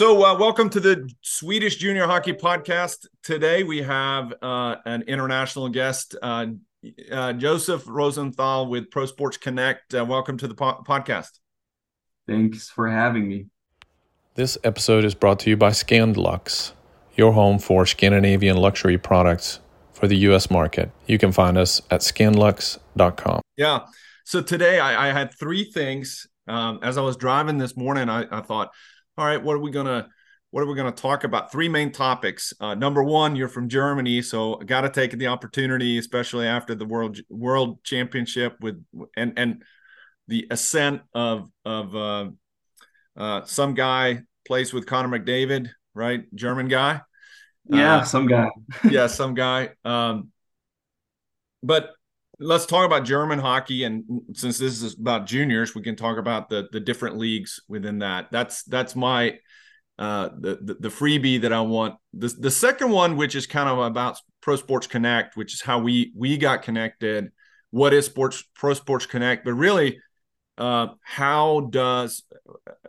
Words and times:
So, 0.00 0.24
uh, 0.24 0.34
welcome 0.38 0.70
to 0.70 0.80
the 0.80 1.12
Swedish 1.20 1.76
Junior 1.76 2.06
Hockey 2.06 2.32
Podcast. 2.32 3.06
Today 3.22 3.64
we 3.64 3.82
have 3.82 4.32
uh, 4.40 4.76
an 4.86 5.02
international 5.02 5.68
guest, 5.68 6.16
uh, 6.22 6.46
uh 7.12 7.34
Josef 7.34 7.84
Rosenthal 7.86 8.70
with 8.70 8.90
Pro 8.90 9.04
Sports 9.04 9.36
Connect. 9.36 9.94
Uh, 9.94 10.06
welcome 10.06 10.38
to 10.38 10.48
the 10.48 10.54
po- 10.54 10.82
podcast. 10.88 11.38
Thanks 12.26 12.70
for 12.70 12.88
having 12.88 13.28
me. 13.28 13.48
This 14.36 14.56
episode 14.64 15.04
is 15.04 15.14
brought 15.14 15.38
to 15.40 15.50
you 15.50 15.58
by 15.58 15.68
Scandlux, 15.68 16.72
your 17.14 17.32
home 17.32 17.58
for 17.58 17.84
Scandinavian 17.84 18.56
luxury 18.56 18.96
products 18.96 19.60
for 19.92 20.08
the 20.08 20.16
U.S. 20.16 20.50
market. 20.50 20.90
You 21.08 21.18
can 21.18 21.30
find 21.30 21.58
us 21.58 21.82
at 21.90 22.00
scandlux.com. 22.00 23.42
Yeah. 23.58 23.80
So 24.24 24.40
today 24.40 24.80
I, 24.80 25.10
I 25.10 25.12
had 25.12 25.38
three 25.38 25.64
things. 25.64 26.26
Um, 26.48 26.78
as 26.82 26.96
I 26.96 27.02
was 27.02 27.18
driving 27.18 27.58
this 27.58 27.76
morning, 27.76 28.08
I, 28.08 28.24
I 28.30 28.40
thought 28.40 28.70
all 29.18 29.26
right, 29.26 29.42
what 29.42 29.54
are 29.54 29.60
we 29.60 29.70
gonna 29.70 30.08
what 30.50 30.62
are 30.62 30.66
we 30.66 30.74
going 30.74 30.92
to 30.92 31.02
talk 31.02 31.24
about? 31.24 31.52
Three 31.52 31.68
main 31.68 31.92
topics. 31.92 32.52
Uh, 32.60 32.74
number 32.74 33.04
one, 33.04 33.36
you're 33.36 33.48
from 33.48 33.68
Germany, 33.68 34.20
so 34.20 34.56
got 34.56 34.80
to 34.80 34.90
take 34.90 35.12
the 35.16 35.28
opportunity, 35.28 35.96
especially 35.98 36.46
after 36.46 36.74
the 36.74 36.84
world 36.84 37.18
world 37.28 37.82
championship 37.84 38.56
with 38.60 38.84
and 39.16 39.34
and 39.36 39.62
the 40.28 40.46
ascent 40.50 41.02
of 41.14 41.48
of 41.64 41.94
uh, 41.94 42.30
uh, 43.16 43.44
some 43.44 43.74
guy 43.74 44.22
plays 44.46 44.72
with 44.72 44.86
Connor 44.86 45.18
McDavid, 45.18 45.68
right? 45.94 46.24
German 46.34 46.68
guy. 46.68 47.00
Yeah, 47.66 47.98
uh, 47.98 48.04
some 48.04 48.26
guy. 48.26 48.48
yeah, 48.90 49.06
some 49.06 49.34
guy. 49.34 49.70
Um, 49.84 50.32
but 51.62 51.90
let's 52.40 52.66
talk 52.66 52.86
about 52.86 53.04
German 53.04 53.38
hockey, 53.38 53.84
and 53.84 54.04
since 54.32 54.58
this 54.58 54.82
is 54.82 54.98
about 54.98 55.26
juniors, 55.26 55.74
we 55.74 55.82
can 55.82 55.94
talk 55.94 56.18
about 56.18 56.48
the 56.48 56.68
the 56.72 56.80
different 56.80 57.18
leagues 57.18 57.60
within 57.68 57.98
that. 58.00 58.30
That's 58.32 58.64
that's 58.64 58.96
my 58.96 59.38
uh, 59.98 60.30
the, 60.38 60.58
the, 60.62 60.74
the 60.80 60.88
freebie 60.88 61.42
that 61.42 61.52
I 61.52 61.60
want. 61.60 61.96
The 62.14 62.28
the 62.28 62.50
second 62.50 62.90
one, 62.90 63.16
which 63.16 63.34
is 63.36 63.46
kind 63.46 63.68
of 63.68 63.78
about 63.78 64.18
Pro 64.40 64.56
Sports 64.56 64.86
Connect, 64.86 65.36
which 65.36 65.54
is 65.54 65.60
how 65.60 65.78
we 65.78 66.12
we 66.16 66.38
got 66.38 66.62
connected. 66.62 67.30
What 67.70 67.92
is 67.92 68.06
Sports 68.06 68.42
Pro 68.54 68.74
Sports 68.74 69.06
Connect? 69.06 69.44
But 69.44 69.52
really, 69.52 70.00
uh, 70.58 70.88
how 71.02 71.68
does 71.70 72.24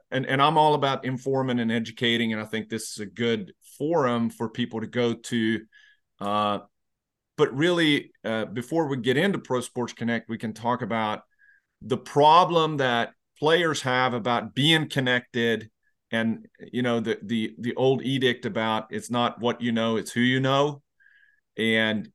and 0.09 0.25
and 0.25 0.41
I'm 0.41 0.57
all 0.57 0.73
about 0.73 1.05
informing 1.05 1.59
and 1.59 1.71
educating, 1.71 2.31
and 2.31 2.41
I 2.41 2.45
think 2.45 2.69
this 2.69 2.91
is 2.91 2.99
a 2.99 3.05
good 3.05 3.53
forum 3.77 4.29
for 4.29 4.49
people 4.49 4.81
to 4.81 4.87
go 4.87 5.13
to. 5.13 5.59
Uh, 6.19 6.59
but 7.41 7.57
really, 7.57 8.11
uh, 8.23 8.45
before 8.45 8.85
we 8.85 8.97
get 8.97 9.17
into 9.17 9.39
Pro 9.39 9.61
Sports 9.61 9.93
Connect, 9.93 10.29
we 10.29 10.37
can 10.37 10.53
talk 10.53 10.83
about 10.83 11.23
the 11.81 11.97
problem 11.97 12.77
that 12.77 13.13
players 13.39 13.81
have 13.81 14.13
about 14.13 14.53
being 14.53 14.87
connected 14.87 15.71
and 16.11 16.45
you 16.71 16.83
know 16.83 16.99
the 16.99 17.17
the 17.23 17.55
the 17.57 17.73
old 17.73 18.03
edict 18.03 18.45
about 18.45 18.85
it's 18.91 19.09
not 19.09 19.41
what 19.41 19.59
you 19.59 19.71
know 19.71 19.97
it's 19.97 20.11
who 20.11 20.21
you 20.21 20.39
know. 20.39 20.83
And 21.57 22.09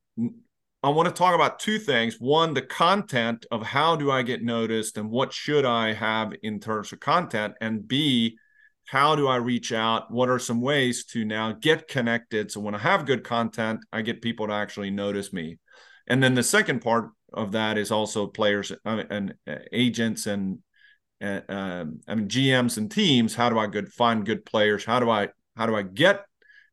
i 0.85 0.91
want 0.91 1.09
to 1.09 1.13
talk 1.13 1.35
about 1.35 1.59
two 1.59 1.81
things. 1.81 2.21
One 2.21 2.55
the 2.55 2.63
content 2.63 3.47
of 3.51 3.65
how 3.65 3.97
do 3.97 4.13
i 4.13 4.23
get 4.23 4.45
noticed 4.45 4.97
and 4.97 5.11
what 5.11 5.33
should 5.33 5.65
i 5.65 5.93
have 5.93 6.35
in 6.45 6.61
terms 6.61 6.93
of 6.93 7.01
content? 7.01 7.55
And 7.61 7.89
b 7.89 8.39
how 8.87 9.17
do 9.17 9.27
I 9.27 9.37
reach 9.37 9.73
out? 9.73 10.11
What 10.11 10.29
are 10.29 10.39
some 10.39 10.61
ways 10.61 11.05
to 11.07 11.25
now 11.25 11.53
get 11.53 11.89
connected? 11.89 12.51
So 12.51 12.61
when 12.61 12.75
I 12.75 12.79
have 12.79 13.07
good 13.07 13.25
content, 13.25 13.81
I 13.93 14.03
get 14.03 14.23
people 14.23 14.47
to 14.47 14.53
actually 14.53 14.91
notice 14.91 15.33
me. 15.33 15.59
And 16.07 16.23
then 16.23 16.35
the 16.35 16.43
second 16.43 16.81
part 16.81 17.11
of 17.33 17.53
that 17.53 17.79
is 17.79 17.91
also 17.91 18.27
players 18.27 18.73
and 18.85 19.35
uh, 19.47 19.57
agents 19.73 20.27
and 20.27 20.61
uh, 21.21 21.41
um, 21.49 22.01
I 22.07 22.15
mean 22.15 22.29
GMs 22.29 22.77
and 22.77 22.91
teams. 22.91 23.35
How 23.35 23.49
do 23.49 23.59
I 23.59 23.67
good 23.67 23.93
find 23.93 24.25
good 24.25 24.45
players? 24.45 24.85
How 24.85 25.01
do 25.01 25.11
I 25.11 25.29
how 25.57 25.67
do 25.67 25.75
I 25.75 25.83
get 25.83 26.25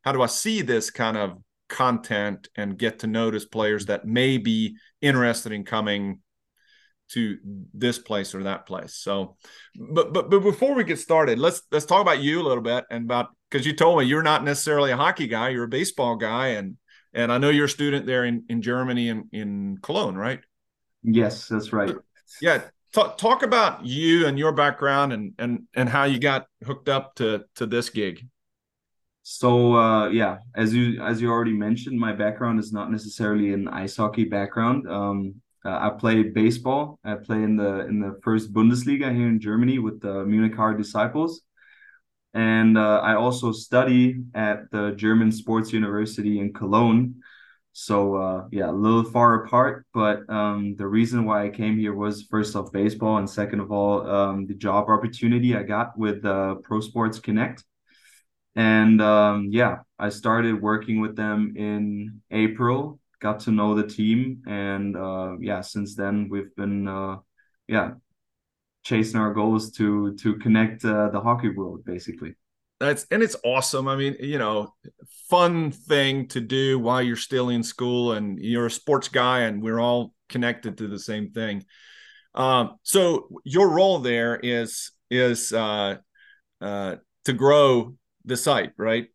how 0.03 0.11
do 0.11 0.21
I 0.21 0.27
see 0.27 0.61
this 0.61 0.91
kind 0.91 1.17
of 1.17 1.37
content 1.69 2.49
and 2.55 2.77
get 2.77 2.99
to 2.99 3.07
notice 3.07 3.45
players 3.45 3.87
that 3.87 4.05
may 4.05 4.37
be 4.37 4.75
interested 5.01 5.51
in 5.51 5.63
coming 5.63 6.19
to 7.13 7.37
this 7.73 7.99
place 7.99 8.35
or 8.35 8.43
that 8.43 8.65
place. 8.65 8.95
So, 8.95 9.37
but 9.75 10.13
but 10.13 10.29
but 10.29 10.39
before 10.39 10.75
we 10.75 10.83
get 10.83 10.99
started, 10.99 11.39
let's 11.39 11.61
let's 11.71 11.85
talk 11.85 12.01
about 12.01 12.19
you 12.19 12.41
a 12.41 12.43
little 12.43 12.63
bit 12.63 12.85
and 12.89 13.05
about 13.05 13.29
because 13.49 13.65
you 13.65 13.73
told 13.73 13.99
me 13.99 14.05
you're 14.05 14.23
not 14.23 14.43
necessarily 14.43 14.91
a 14.91 14.97
hockey 14.97 15.27
guy, 15.27 15.49
you're 15.49 15.65
a 15.65 15.69
baseball 15.69 16.15
guy, 16.15 16.49
and 16.49 16.77
and 17.13 17.31
I 17.31 17.37
know 17.37 17.49
you're 17.49 17.65
a 17.65 17.69
student 17.69 18.05
there 18.05 18.25
in 18.25 18.45
in 18.49 18.61
Germany 18.61 19.09
and 19.09 19.25
in 19.31 19.77
Cologne, 19.81 20.15
right? 20.15 20.39
Yes, 21.03 21.47
that's 21.47 21.71
right. 21.71 21.95
Yeah, 22.41 22.61
talk 22.93 23.17
talk 23.17 23.43
about 23.43 23.85
you 23.85 24.25
and 24.25 24.39
your 24.39 24.53
background 24.53 25.13
and 25.13 25.33
and 25.37 25.63
and 25.75 25.89
how 25.89 26.05
you 26.05 26.19
got 26.19 26.47
hooked 26.65 26.89
up 26.89 27.15
to 27.15 27.45
to 27.55 27.65
this 27.65 27.89
gig. 27.89 28.27
So 29.23 29.75
uh, 29.75 30.09
yeah, 30.09 30.39
as 30.55 30.73
you 30.73 31.01
as 31.01 31.21
you 31.21 31.29
already 31.29 31.53
mentioned, 31.53 31.99
my 31.99 32.11
background 32.11 32.59
is 32.59 32.73
not 32.73 32.91
necessarily 32.91 33.53
an 33.53 33.67
ice 33.67 33.95
hockey 33.95 34.25
background. 34.25 34.89
Um, 34.89 35.35
uh, 35.65 35.77
I 35.81 35.89
play 35.97 36.23
baseball. 36.23 36.99
I 37.03 37.15
play 37.15 37.43
in 37.43 37.55
the 37.55 37.87
in 37.87 37.99
the 37.99 38.19
first 38.23 38.53
Bundesliga 38.53 39.13
here 39.15 39.27
in 39.27 39.39
Germany 39.39 39.79
with 39.79 40.01
the 40.01 40.25
Munich 40.25 40.55
Haar 40.55 40.75
Disciples, 40.75 41.41
and 42.33 42.77
uh, 42.77 42.99
I 42.99 43.15
also 43.15 43.51
study 43.51 44.23
at 44.33 44.69
the 44.71 44.91
German 44.95 45.31
Sports 45.31 45.71
University 45.71 46.39
in 46.39 46.53
Cologne. 46.53 47.15
So 47.71 48.15
uh, 48.15 48.47
yeah, 48.51 48.69
a 48.69 48.71
little 48.71 49.03
far 49.03 49.45
apart, 49.45 49.87
but 49.93 50.29
um, 50.29 50.75
the 50.77 50.85
reason 50.85 51.25
why 51.25 51.45
I 51.45 51.49
came 51.49 51.79
here 51.79 51.95
was 51.95 52.27
first 52.29 52.55
off 52.55 52.71
baseball, 52.71 53.17
and 53.17 53.29
second 53.29 53.61
of 53.61 53.71
all 53.71 54.07
um, 54.07 54.45
the 54.45 54.53
job 54.53 54.89
opportunity 54.89 55.55
I 55.55 55.63
got 55.63 55.97
with 55.97 56.23
uh, 56.23 56.55
Pro 56.55 56.81
Sports 56.81 57.19
Connect. 57.19 57.63
And 58.55 59.01
um, 59.01 59.47
yeah, 59.49 59.77
I 59.97 60.09
started 60.09 60.61
working 60.61 61.01
with 61.01 61.15
them 61.15 61.55
in 61.57 62.21
April 62.29 62.99
got 63.23 63.39
to 63.39 63.51
know 63.51 63.73
the 63.73 63.87
team, 63.87 64.43
and 64.45 64.95
uh, 64.95 65.37
yeah, 65.39 65.61
since 65.61 65.95
then 65.95 66.27
we've 66.29 66.53
been 66.55 66.87
uh, 66.87 67.17
yeah 67.67 67.91
chasing 68.83 69.19
our 69.19 69.33
goals 69.33 69.71
to 69.71 70.13
to 70.17 70.35
connect 70.35 70.83
uh, 70.85 71.09
the 71.09 71.21
hockey 71.21 71.49
world 71.49 71.83
basically. 71.85 72.35
That's 72.79 73.07
and 73.09 73.23
it's 73.23 73.37
awesome. 73.45 73.87
I 73.87 73.95
mean, 73.95 74.17
you 74.19 74.37
know, 74.37 74.73
fun 75.29 75.71
thing 75.71 76.27
to 76.29 76.41
do 76.41 76.77
while 76.77 77.01
you're 77.01 77.15
still 77.15 77.49
in 77.49 77.63
school, 77.63 78.11
and 78.11 78.37
you're 78.39 78.65
a 78.65 78.71
sports 78.71 79.07
guy, 79.07 79.41
and 79.41 79.63
we're 79.63 79.79
all 79.79 80.13
connected 80.27 80.77
to 80.77 80.87
the 80.87 80.99
same 80.99 81.31
thing. 81.31 81.63
Um, 82.35 82.75
so 82.83 83.29
your 83.45 83.69
role 83.69 83.99
there 83.99 84.35
is 84.35 84.91
is 85.09 85.53
uh, 85.53 85.97
uh, 86.59 86.95
to 87.25 87.33
grow 87.33 87.95
the 88.25 88.35
site, 88.35 88.73
right? 88.77 89.07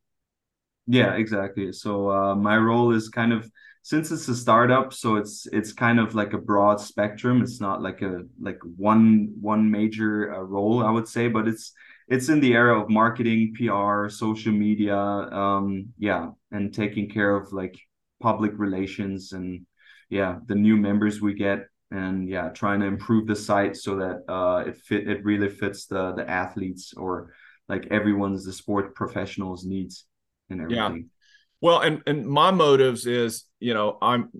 Yeah, 0.86 1.12
exactly. 1.14 1.72
So 1.72 2.10
uh, 2.10 2.34
my 2.34 2.56
role 2.56 2.94
is 2.94 3.10
kind 3.10 3.34
of 3.34 3.50
since 3.82 4.10
it's 4.10 4.28
a 4.28 4.34
startup 4.34 4.92
so 4.92 5.16
it's 5.16 5.46
it's 5.52 5.72
kind 5.72 5.98
of 5.98 6.14
like 6.14 6.32
a 6.32 6.38
broad 6.38 6.80
spectrum. 6.80 7.42
It's 7.42 7.60
not 7.60 7.82
like 7.82 8.02
a 8.02 8.22
like 8.40 8.58
one 8.76 9.32
one 9.40 9.70
major 9.70 10.34
uh, 10.34 10.40
role 10.40 10.84
i 10.84 10.90
would 10.90 11.08
say 11.08 11.28
but 11.28 11.48
it's 11.48 11.72
it's 12.08 12.28
in 12.28 12.40
the 12.40 12.54
area 12.54 12.74
of 12.74 12.88
marketing 12.88 13.54
pr 13.54 14.08
social 14.08 14.52
media 14.52 14.96
um 14.96 15.86
yeah 15.98 16.28
and 16.50 16.72
taking 16.72 17.08
care 17.08 17.34
of 17.36 17.52
like 17.52 17.76
public 18.20 18.52
relations 18.56 19.32
and 19.32 19.66
yeah 20.10 20.38
the 20.46 20.54
new 20.54 20.76
members 20.76 21.20
we 21.20 21.34
get 21.34 21.66
and 21.90 22.28
yeah 22.28 22.48
trying 22.50 22.80
to 22.80 22.86
improve 22.86 23.26
the 23.26 23.36
site 23.36 23.76
so 23.76 23.96
that 23.96 24.22
uh 24.28 24.64
it 24.66 24.76
fit 24.76 25.08
it 25.08 25.24
really 25.24 25.48
fits 25.48 25.86
the 25.86 26.12
the 26.14 26.28
athletes 26.28 26.94
or 26.96 27.32
like 27.68 27.86
everyone's 27.90 28.44
the 28.44 28.52
sport 28.52 28.94
professionals 28.94 29.64
needs 29.64 30.04
and 30.50 30.60
everything. 30.60 30.96
yeah 30.96 31.17
well, 31.60 31.80
and 31.80 32.02
and 32.06 32.26
my 32.26 32.50
motives 32.50 33.06
is, 33.06 33.44
you 33.58 33.74
know, 33.74 33.98
I'm 34.00 34.30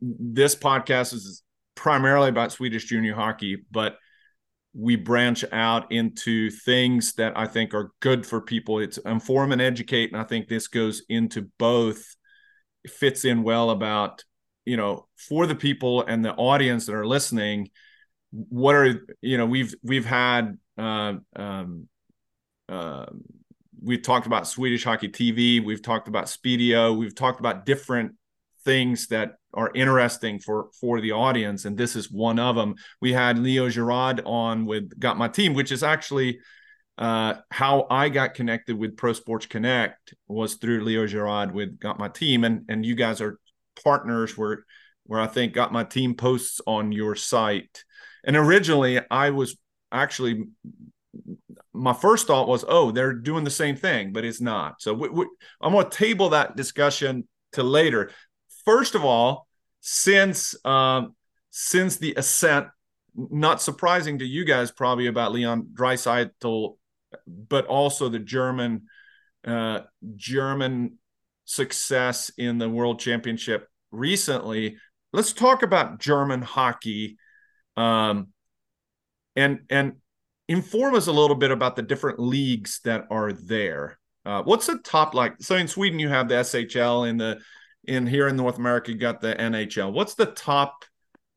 this 0.00 0.54
podcast 0.54 1.14
is 1.14 1.42
primarily 1.74 2.28
about 2.28 2.52
Swedish 2.52 2.84
junior 2.84 3.14
hockey, 3.14 3.64
but 3.70 3.96
we 4.74 4.96
branch 4.96 5.44
out 5.50 5.90
into 5.90 6.50
things 6.50 7.14
that 7.14 7.36
I 7.36 7.46
think 7.46 7.72
are 7.72 7.92
good 8.00 8.26
for 8.26 8.40
people. 8.40 8.80
It's 8.80 8.98
inform 8.98 9.52
and 9.52 9.62
educate, 9.62 10.12
and 10.12 10.20
I 10.20 10.24
think 10.24 10.48
this 10.48 10.68
goes 10.68 11.02
into 11.08 11.50
both. 11.58 12.04
It 12.84 12.90
fits 12.90 13.24
in 13.24 13.42
well 13.42 13.70
about 13.70 14.24
you 14.66 14.76
know 14.76 15.08
for 15.16 15.46
the 15.46 15.54
people 15.54 16.04
and 16.04 16.22
the 16.22 16.34
audience 16.34 16.86
that 16.86 16.94
are 16.94 17.06
listening. 17.06 17.70
What 18.30 18.74
are 18.74 19.06
you 19.22 19.38
know 19.38 19.46
we've 19.46 19.74
we've 19.82 20.04
had 20.04 20.58
uh, 20.76 21.14
um, 21.34 21.88
uh, 22.68 23.06
we've 23.82 24.02
talked 24.02 24.26
about 24.26 24.46
Swedish 24.46 24.84
Hockey 24.84 25.08
TV, 25.08 25.64
we've 25.64 25.82
talked 25.82 26.08
about 26.08 26.26
Spiideo, 26.26 26.96
we've 26.96 27.14
talked 27.14 27.40
about 27.40 27.66
different 27.66 28.12
things 28.64 29.06
that 29.08 29.36
are 29.54 29.70
interesting 29.74 30.38
for 30.38 30.68
for 30.80 31.00
the 31.00 31.12
audience, 31.12 31.64
and 31.64 31.76
this 31.76 31.96
is 31.96 32.10
one 32.10 32.38
of 32.38 32.56
them. 32.56 32.74
We 33.00 33.12
had 33.12 33.38
Leo 33.38 33.68
Girard 33.68 34.20
on 34.24 34.66
with 34.66 34.98
Got 34.98 35.16
My 35.16 35.28
Team, 35.28 35.54
which 35.54 35.72
is 35.72 35.82
actually 35.82 36.40
uh, 36.98 37.34
how 37.50 37.86
I 37.90 38.08
got 38.08 38.34
connected 38.34 38.76
with 38.76 38.96
Pro 38.96 39.12
Sports 39.12 39.46
Connect 39.46 40.14
was 40.26 40.54
through 40.54 40.84
Leo 40.84 41.06
Girard 41.06 41.52
with 41.52 41.78
Got 41.78 41.98
My 41.98 42.08
Team, 42.08 42.44
and 42.44 42.64
and 42.68 42.84
you 42.84 42.94
guys 42.94 43.20
are 43.20 43.38
partners 43.82 44.36
where 44.36 44.64
where 45.04 45.20
I 45.20 45.26
think 45.26 45.54
Got 45.54 45.72
My 45.72 45.84
Team 45.84 46.14
posts 46.14 46.60
on 46.66 46.92
your 46.92 47.14
site. 47.14 47.84
And 48.24 48.36
originally, 48.36 49.00
I 49.10 49.30
was 49.30 49.56
actually 49.90 50.44
my 51.78 51.92
first 51.92 52.26
thought 52.26 52.48
was, 52.48 52.64
oh, 52.68 52.90
they're 52.90 53.14
doing 53.14 53.44
the 53.44 53.50
same 53.50 53.76
thing, 53.76 54.12
but 54.12 54.24
it's 54.24 54.40
not. 54.40 54.82
So 54.82 54.92
we, 54.92 55.08
we, 55.08 55.26
I'm 55.60 55.72
going 55.72 55.88
to 55.88 55.96
table 55.96 56.30
that 56.30 56.56
discussion 56.56 57.28
to 57.52 57.62
later. 57.62 58.10
First 58.64 58.94
of 58.94 59.04
all, 59.04 59.46
since 59.80 60.54
um, 60.64 61.14
since 61.50 61.96
the 61.96 62.14
ascent, 62.16 62.66
not 63.14 63.62
surprising 63.62 64.18
to 64.18 64.26
you 64.26 64.44
guys 64.44 64.70
probably 64.70 65.06
about 65.06 65.32
Leon 65.32 65.68
Draisaitl, 65.72 66.76
but 67.26 67.66
also 67.66 68.08
the 68.08 68.18
German 68.18 68.82
uh, 69.46 69.80
German 70.16 70.98
success 71.44 72.30
in 72.36 72.58
the 72.58 72.68
World 72.68 73.00
Championship 73.00 73.68
recently. 73.90 74.76
Let's 75.12 75.32
talk 75.32 75.62
about 75.62 76.00
German 76.00 76.42
hockey, 76.42 77.16
um, 77.76 78.28
and 79.34 79.60
and 79.70 79.94
inform 80.48 80.94
us 80.94 81.06
a 81.06 81.12
little 81.12 81.36
bit 81.36 81.50
about 81.50 81.76
the 81.76 81.82
different 81.82 82.18
leagues 82.18 82.80
that 82.84 83.06
are 83.10 83.32
there. 83.32 83.98
Uh, 84.24 84.42
what's 84.42 84.66
the 84.66 84.78
top 84.78 85.14
like? 85.14 85.34
So 85.40 85.56
in 85.56 85.68
Sweden, 85.68 85.98
you 85.98 86.08
have 86.08 86.28
the 86.28 86.36
SHL. 86.36 87.08
In 87.08 87.18
the 87.18 87.40
in 87.84 88.06
here 88.06 88.28
in 88.28 88.36
North 88.36 88.58
America, 88.58 88.92
you 88.92 88.98
got 88.98 89.20
the 89.20 89.34
NHL. 89.34 89.92
What's 89.92 90.14
the 90.14 90.26
top 90.26 90.84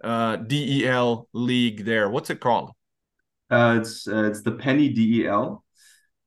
uh, 0.04 0.38
DEL 0.38 1.28
league 1.34 1.86
there? 1.86 2.10
What's 2.10 2.30
it 2.30 2.40
called? 2.40 2.72
Uh, 3.50 3.78
it's 3.80 4.08
uh, 4.08 4.24
it's 4.24 4.42
the 4.42 4.54
Penny 4.54 4.90
DEL, 4.90 5.64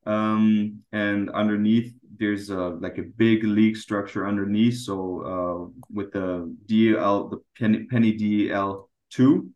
um, 0.06 0.82
and 0.92 1.30
underneath 1.30 1.94
there's 2.16 2.50
a, 2.50 2.58
like 2.58 2.98
a 2.98 3.02
big 3.02 3.44
league 3.44 3.76
structure 3.76 4.26
underneath. 4.26 4.78
So 4.78 5.72
uh, 5.72 5.80
with 5.92 6.12
the 6.12 6.54
DEL, 6.66 7.28
the 7.28 7.38
Penny, 7.58 7.84
Penny 7.84 8.12
DEL 8.12 8.88
two, 9.10 9.50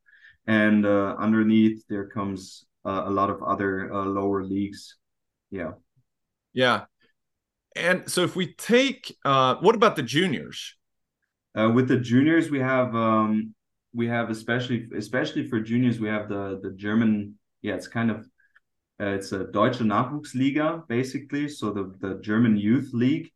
and 0.46 0.84
uh, 0.84 1.14
underneath 1.18 1.84
there 1.88 2.06
comes 2.06 2.66
uh, 2.84 3.04
a 3.06 3.10
lot 3.10 3.30
of 3.30 3.42
other 3.42 3.92
uh, 3.92 4.04
lower 4.04 4.44
leagues. 4.44 4.96
Yeah. 5.50 5.72
Yeah. 6.52 6.84
And 7.76 8.10
so 8.10 8.22
if 8.22 8.34
we 8.34 8.54
take, 8.54 9.16
uh, 9.24 9.56
what 9.56 9.74
about 9.74 9.96
the 9.96 10.02
juniors? 10.02 10.74
Uh, 11.56 11.70
with 11.70 11.88
the 11.88 11.98
juniors, 11.98 12.50
we 12.50 12.58
have 12.58 12.94
um, 12.94 13.54
we 13.94 14.06
have 14.06 14.30
especially 14.30 14.86
especially 14.96 15.46
for 15.48 15.60
juniors, 15.60 15.98
we 15.98 16.08
have 16.08 16.28
the 16.28 16.60
the 16.62 16.70
German. 16.70 17.34
Yeah, 17.62 17.74
it's 17.74 17.88
kind 17.88 18.10
of 18.10 18.28
uh, 19.00 19.06
it's 19.06 19.32
a 19.32 19.44
Deutsche 19.44 19.78
Nachwuchsliga 19.78 20.86
basically. 20.88 21.48
So 21.48 21.70
the 21.70 21.94
the 22.00 22.20
German 22.20 22.56
youth 22.56 22.90
league, 22.92 23.30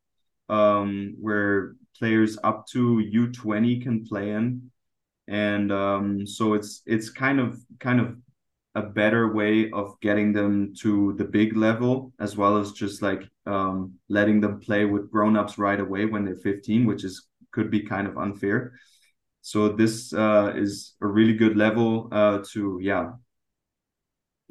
um, 0.49 1.17
where 1.21 1.75
players 1.99 2.39
up 2.45 2.67
to 2.69 3.01
U 3.01 3.33
twenty 3.33 3.81
can 3.81 4.05
play 4.05 4.31
in, 4.31 4.71
and 5.27 5.73
um, 5.73 6.27
so 6.27 6.55
it's 6.55 6.83
it's 6.87 7.11
kind 7.11 7.41
of 7.41 7.59
kind 7.81 8.01
of 8.01 8.17
a 8.75 8.83
better 8.83 9.33
way 9.35 9.71
of 9.71 9.99
getting 10.01 10.33
them 10.33 10.73
to 10.81 11.13
the 11.15 11.25
big 11.25 11.57
level 11.57 12.13
as 12.19 12.37
well 12.37 12.57
as 12.57 12.73
just 12.73 13.03
like 13.03 13.23
um, 13.47 13.93
letting 14.09 14.41
them 14.41 14.61
play 14.61 14.85
with 14.87 15.11
grown-ups 15.11 15.59
right 15.59 15.81
away 15.81 16.07
when 16.07 16.25
they're 16.25 16.37
15 16.37 16.87
which 16.87 17.05
is 17.05 17.29
could 17.53 17.71
be 17.71 17.81
kind 17.81 18.07
of 18.07 18.17
unfair. 18.17 18.73
So 19.43 19.69
this 19.69 20.13
uh, 20.13 20.53
is 20.57 20.95
a 21.03 21.07
really 21.07 21.35
good 21.35 21.57
level 21.57 22.09
uh, 22.11 22.39
to 22.53 22.79
yeah 22.83 23.13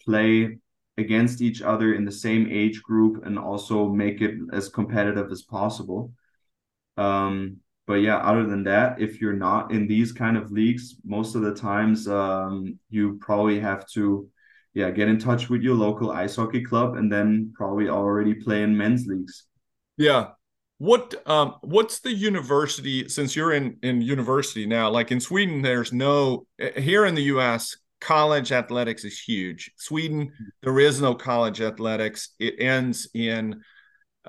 play 0.05 0.59
against 0.97 1.41
each 1.41 1.61
other 1.61 1.93
in 1.93 2.05
the 2.05 2.11
same 2.11 2.47
age 2.49 2.81
group 2.83 3.25
and 3.25 3.39
also 3.39 3.87
make 3.87 4.21
it 4.21 4.35
as 4.53 4.69
competitive 4.69 5.31
as 5.31 5.41
possible. 5.41 6.13
Um, 6.97 7.57
but 7.91 8.01
yeah 8.01 8.19
other 8.19 8.45
than 8.45 8.63
that 8.63 9.01
if 9.01 9.19
you're 9.19 9.41
not 9.49 9.73
in 9.73 9.85
these 9.85 10.13
kind 10.13 10.37
of 10.37 10.49
leagues 10.49 10.95
most 11.03 11.35
of 11.35 11.41
the 11.41 11.53
times 11.53 12.07
um, 12.07 12.79
you 12.89 13.17
probably 13.19 13.59
have 13.59 13.85
to 13.85 14.29
yeah 14.73 14.89
get 14.89 15.09
in 15.09 15.19
touch 15.19 15.49
with 15.49 15.61
your 15.61 15.75
local 15.75 16.09
ice 16.09 16.37
hockey 16.37 16.63
club 16.63 16.95
and 16.95 17.11
then 17.11 17.51
probably 17.53 17.89
already 17.89 18.33
play 18.33 18.63
in 18.63 18.77
men's 18.77 19.05
leagues. 19.07 19.43
Yeah. 19.97 20.29
What 20.77 21.21
um 21.25 21.55
what's 21.63 21.99
the 21.99 22.13
university 22.13 23.09
since 23.09 23.35
you're 23.35 23.51
in 23.51 23.77
in 23.83 24.01
university 24.01 24.65
now 24.65 24.89
like 24.89 25.11
in 25.11 25.19
sweden 25.19 25.61
there's 25.61 25.91
no 25.91 26.47
here 26.77 27.05
in 27.05 27.13
the 27.13 27.23
us 27.23 27.75
college 27.99 28.53
athletics 28.53 29.03
is 29.03 29.19
huge. 29.19 29.69
Sweden 29.75 30.31
there 30.63 30.79
is 30.79 31.01
no 31.01 31.13
college 31.13 31.59
athletics. 31.59 32.29
It 32.39 32.55
ends 32.57 33.09
in 33.13 33.61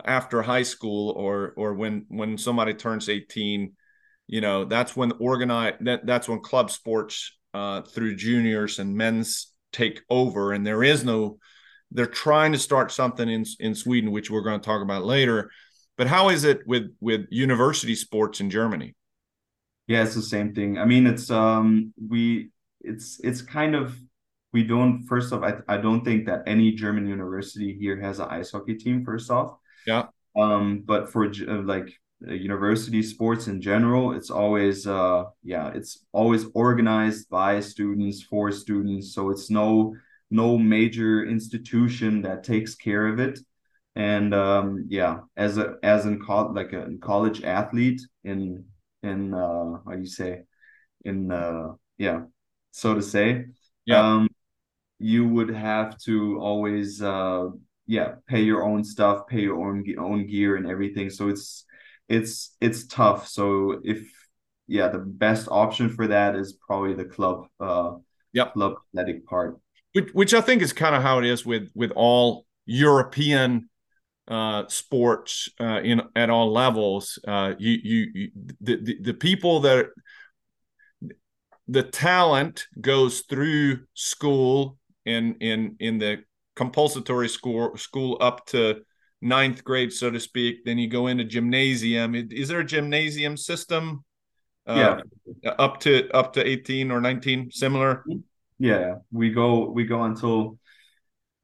after 0.04 0.42
high 0.42 0.62
school 0.62 1.10
or 1.10 1.52
or 1.56 1.74
when 1.74 2.06
when 2.08 2.38
somebody 2.38 2.72
turns 2.72 3.08
18 3.08 3.72
you 4.26 4.40
know 4.40 4.64
that's 4.64 4.96
when 4.96 5.12
organize 5.20 5.74
that 5.80 6.06
that's 6.06 6.28
when 6.28 6.40
club 6.40 6.70
sports 6.70 7.32
uh, 7.54 7.82
through 7.82 8.16
juniors 8.16 8.78
and 8.78 8.96
men's 8.96 9.52
take 9.72 10.02
over. 10.08 10.52
And 10.52 10.66
there 10.66 10.82
is 10.82 11.04
no 11.04 11.38
they're 11.90 12.06
trying 12.06 12.52
to 12.52 12.58
start 12.58 12.92
something 12.92 13.28
in 13.28 13.44
in 13.60 13.74
Sweden 13.74 14.12
which 14.12 14.30
we're 14.30 14.42
going 14.42 14.60
to 14.60 14.64
talk 14.64 14.82
about 14.82 15.04
later. 15.04 15.50
But 15.96 16.06
how 16.06 16.30
is 16.30 16.44
it 16.44 16.60
with 16.66 16.94
with 17.00 17.26
university 17.30 17.94
sports 17.94 18.40
in 18.40 18.50
Germany? 18.50 18.94
Yeah 19.86 20.02
it's 20.04 20.14
the 20.14 20.22
same 20.22 20.54
thing. 20.54 20.78
I 20.78 20.84
mean 20.84 21.06
it's 21.06 21.30
um 21.30 21.92
we 22.08 22.50
it's 22.80 23.20
it's 23.22 23.42
kind 23.42 23.74
of 23.74 23.96
we 24.52 24.62
don't 24.62 25.04
first 25.04 25.32
off 25.32 25.42
I, 25.42 25.74
I 25.74 25.76
don't 25.76 26.04
think 26.04 26.26
that 26.26 26.42
any 26.46 26.72
german 26.72 27.06
university 27.06 27.76
here 27.78 28.00
has 28.00 28.18
an 28.18 28.26
ice 28.28 28.50
hockey 28.50 28.74
team 28.74 29.04
first 29.04 29.30
off 29.30 29.56
yeah. 29.86 30.06
Um, 30.36 30.82
but 30.84 31.10
for 31.12 31.26
uh, 31.26 31.62
like 31.62 31.92
uh, 32.26 32.32
university 32.32 33.02
sports 33.02 33.48
in 33.48 33.60
general, 33.60 34.12
it's 34.12 34.30
always 34.30 34.86
uh 34.86 35.24
yeah, 35.42 35.68
it's 35.74 36.04
always 36.12 36.46
organized 36.54 37.28
by 37.28 37.60
students 37.60 38.22
for 38.22 38.50
students. 38.52 39.14
So 39.14 39.30
it's 39.30 39.50
no 39.50 39.94
no 40.30 40.56
major 40.56 41.24
institution 41.26 42.22
that 42.22 42.44
takes 42.44 42.74
care 42.74 43.06
of 43.06 43.18
it. 43.20 43.38
And 43.94 44.32
um 44.34 44.86
yeah, 44.88 45.20
as 45.36 45.58
a 45.58 45.76
as 45.82 46.06
in 46.06 46.20
co- 46.24 46.52
like 46.54 46.72
a 46.72 46.88
college 47.02 47.42
athlete 47.42 48.00
in 48.24 48.64
in 49.02 49.34
uh 49.34 49.78
how 49.84 49.92
do 49.92 49.98
you 50.00 50.06
say 50.06 50.42
in 51.04 51.32
uh 51.32 51.74
yeah, 51.98 52.22
so 52.72 52.94
to 52.94 53.02
say. 53.02 53.46
Yeah. 53.86 54.00
Um 54.16 54.28
you 54.98 55.28
would 55.28 55.50
have 55.50 55.98
to 55.98 56.38
always 56.40 57.02
uh 57.02 57.48
yeah 57.92 58.14
pay 58.26 58.40
your 58.40 58.64
own 58.64 58.82
stuff 58.82 59.26
pay 59.26 59.42
your 59.42 59.60
own 59.60 59.84
own 59.98 60.26
gear 60.26 60.56
and 60.56 60.66
everything. 60.66 61.10
So 61.10 61.28
it's 61.28 61.66
it's 62.08 62.56
it's 62.60 62.86
tough. 62.86 63.28
So 63.28 63.80
if 63.84 64.10
yeah 64.66 64.88
the 64.88 64.98
best 64.98 65.46
option 65.50 65.90
for 65.90 66.06
that 66.06 66.34
is 66.34 66.54
probably 66.54 66.94
the 66.94 67.04
club 67.04 67.46
uh 67.60 67.92
yep. 68.32 68.54
club 68.54 68.76
athletic 68.94 69.26
part. 69.26 69.58
Which, 69.92 70.10
which 70.14 70.32
i 70.32 70.40
think 70.40 70.62
is 70.62 70.72
kind 70.72 70.94
of 70.94 71.02
how 71.02 71.18
it 71.18 71.26
is 71.26 71.44
with 71.44 71.70
with 71.74 71.92
all 71.94 72.46
european 72.64 73.68
uh 74.28 74.62
sports 74.68 75.50
uh 75.60 75.80
in 75.82 76.00
at 76.16 76.30
all 76.30 76.50
levels. 76.50 77.18
Uh 77.28 77.52
you 77.58 77.78
you, 77.82 78.10
you 78.14 78.30
the, 78.60 78.76
the 78.76 78.98
the 79.02 79.14
people 79.14 79.60
that 79.60 79.88
the 81.68 81.82
talent 81.82 82.66
goes 82.80 83.20
through 83.28 83.80
school 83.92 84.78
in 85.04 85.34
in 85.40 85.76
in 85.78 85.98
the 85.98 86.24
compulsory 86.56 87.28
school 87.28 87.76
school 87.76 88.18
up 88.20 88.46
to 88.46 88.82
ninth 89.20 89.64
grade, 89.64 89.92
so 89.92 90.10
to 90.10 90.20
speak. 90.20 90.64
Then 90.64 90.78
you 90.78 90.88
go 90.88 91.06
into 91.06 91.24
gymnasium. 91.24 92.14
Is 92.14 92.48
there 92.48 92.60
a 92.60 92.64
gymnasium 92.64 93.36
system? 93.36 94.04
Uh, 94.66 95.00
yeah, 95.42 95.50
up 95.58 95.80
to 95.80 96.10
up 96.12 96.32
to 96.34 96.46
eighteen 96.46 96.90
or 96.90 97.00
nineteen, 97.00 97.50
similar. 97.50 98.04
Yeah, 98.58 98.96
we 99.10 99.30
go 99.30 99.70
we 99.70 99.84
go 99.84 100.04
until 100.04 100.58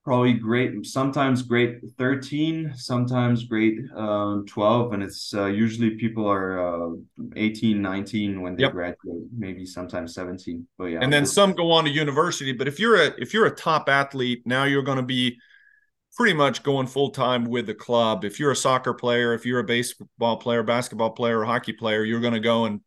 probably 0.09 0.33
grade 0.33 0.87
sometimes 0.87 1.43
grade 1.43 1.81
13 1.99 2.73
sometimes 2.75 3.45
grade 3.45 3.81
uh, 3.95 4.39
12 4.47 4.95
and 4.95 5.03
it's 5.03 5.35
uh, 5.35 5.45
usually 5.45 5.91
people 5.97 6.27
are 6.27 6.89
uh, 6.89 6.95
18 7.37 7.83
19 7.83 8.41
when 8.41 8.57
they 8.57 8.63
yep. 8.63 8.73
graduate 8.73 9.25
maybe 9.37 9.67
sometimes 9.67 10.15
17 10.15 10.67
but 10.79 10.87
yeah. 10.87 11.01
And 11.03 11.13
then 11.13 11.27
some 11.27 11.53
go 11.53 11.71
on 11.73 11.85
to 11.85 11.91
university 11.91 12.53
but 12.53 12.67
if 12.67 12.81
you're 12.81 12.97
a 12.97 13.13
if 13.19 13.35
you're 13.35 13.45
a 13.45 13.55
top 13.55 13.91
athlete 13.91 14.45
now 14.47 14.65
you're 14.65 14.83
going 14.83 14.97
to 14.97 15.03
be 15.03 15.37
pretty 16.17 16.33
much 16.33 16.63
going 16.63 16.87
full 16.87 17.11
time 17.11 17.45
with 17.45 17.67
the 17.67 17.75
club. 17.75 18.25
If 18.25 18.41
you're 18.41 18.53
a 18.53 18.57
soccer 18.57 18.95
player 18.95 19.35
if 19.35 19.45
you're 19.45 19.61
a 19.61 19.65
baseball 19.65 20.39
player 20.39 20.63
basketball 20.63 21.11
player 21.11 21.41
or 21.41 21.45
hockey 21.45 21.75
player 21.75 22.03
you're 22.03 22.23
going 22.23 22.33
to 22.33 22.41
go 22.41 22.65
and 22.65 22.81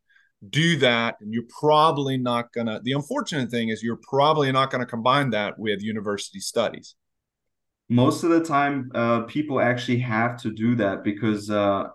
do 0.49 0.75
that 0.77 1.17
and 1.21 1.31
you're 1.31 1.43
probably 1.59 2.17
not 2.17 2.51
going 2.51 2.65
to 2.65 2.79
the 2.81 2.93
unfortunate 2.93 3.51
thing 3.51 3.69
is 3.69 3.83
you're 3.83 3.99
probably 4.09 4.51
not 4.51 4.71
going 4.71 4.81
to 4.81 4.87
combine 4.87 5.29
that 5.29 5.59
with 5.59 5.83
university 5.83 6.39
studies 6.39 6.95
most 7.91 8.23
of 8.23 8.29
the 8.29 8.41
time 8.41 8.89
uh, 8.95 9.23
people 9.23 9.59
actually 9.59 9.99
have 9.99 10.41
to 10.41 10.49
do 10.49 10.75
that 10.75 11.03
because 11.03 11.49
uh, 11.49 11.89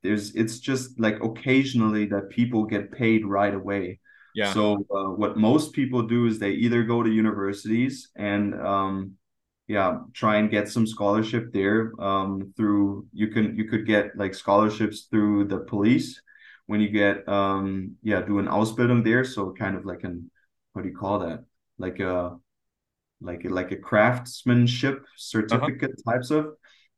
there's 0.00 0.32
it's 0.36 0.60
just 0.60 0.98
like 1.00 1.20
occasionally 1.24 2.06
that 2.06 2.30
people 2.30 2.64
get 2.64 2.92
paid 2.92 3.26
right 3.26 3.52
away. 3.52 3.98
Yeah. 4.32 4.52
So 4.52 4.86
uh, 4.94 5.10
what 5.10 5.36
most 5.36 5.72
people 5.72 6.02
do 6.02 6.26
is 6.26 6.38
they 6.38 6.52
either 6.52 6.84
go 6.84 7.02
to 7.02 7.10
universities 7.10 8.10
and 8.14 8.54
um, 8.54 9.14
yeah 9.66 9.98
try 10.14 10.36
and 10.36 10.52
get 10.52 10.68
some 10.68 10.86
scholarship 10.86 11.52
there 11.52 11.92
um, 11.98 12.54
through 12.56 13.06
you 13.12 13.26
can 13.26 13.56
you 13.56 13.64
could 13.64 13.88
get 13.88 14.16
like 14.16 14.34
scholarships 14.34 15.08
through 15.10 15.48
the 15.48 15.58
police 15.58 16.22
when 16.66 16.80
you 16.80 16.90
get 16.90 17.28
um 17.28 17.96
yeah 18.04 18.20
do 18.22 18.38
an 18.38 18.46
ausbildung 18.46 19.02
there. 19.02 19.24
So 19.24 19.52
kind 19.52 19.76
of 19.76 19.84
like 19.84 20.04
an 20.04 20.30
what 20.74 20.82
do 20.82 20.88
you 20.90 20.96
call 20.96 21.18
that? 21.26 21.42
Like 21.76 21.98
a 21.98 22.38
like 23.20 23.44
like 23.44 23.72
a 23.72 23.76
craftsmanship 23.76 25.04
certificate 25.16 25.92
uh-huh. 25.92 26.12
types 26.12 26.30
of 26.30 26.54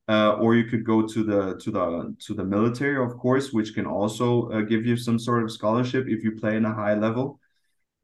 uh, 0.09 0.35
or 0.35 0.55
you 0.55 0.65
could 0.65 0.85
go 0.85 1.07
to 1.07 1.23
the 1.23 1.57
to 1.59 1.71
the 1.71 2.17
to 2.19 2.35
the 2.35 2.45
military 2.45 3.03
of 3.03 3.17
course 3.19 3.53
which 3.53 3.75
can 3.75 3.87
also 3.87 4.51
uh, 4.51 4.61
give 4.61 4.85
you 4.85 4.97
some 4.97 5.19
sort 5.19 5.43
of 5.43 5.51
scholarship 5.51 6.07
if 6.09 6.23
you 6.25 6.33
play 6.33 6.57
in 6.57 6.65
a 6.65 6.75
high 6.75 6.95
level 6.95 7.39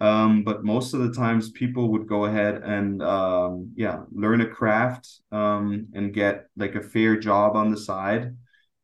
um, 0.01 0.45
but 0.45 0.65
most 0.65 0.95
of 0.95 1.01
the 1.01 1.13
times 1.13 1.51
people 1.51 1.91
would 1.91 2.07
go 2.07 2.27
ahead 2.27 2.63
and 2.63 3.03
um, 3.03 3.73
yeah 3.77 4.03
learn 4.13 4.41
a 4.41 4.47
craft 4.47 5.09
um, 5.33 5.89
and 5.95 6.15
get 6.15 6.47
like 6.57 6.75
a 6.75 6.83
fair 6.83 7.17
job 7.17 7.57
on 7.57 7.71
the 7.71 7.77
side 7.77 8.37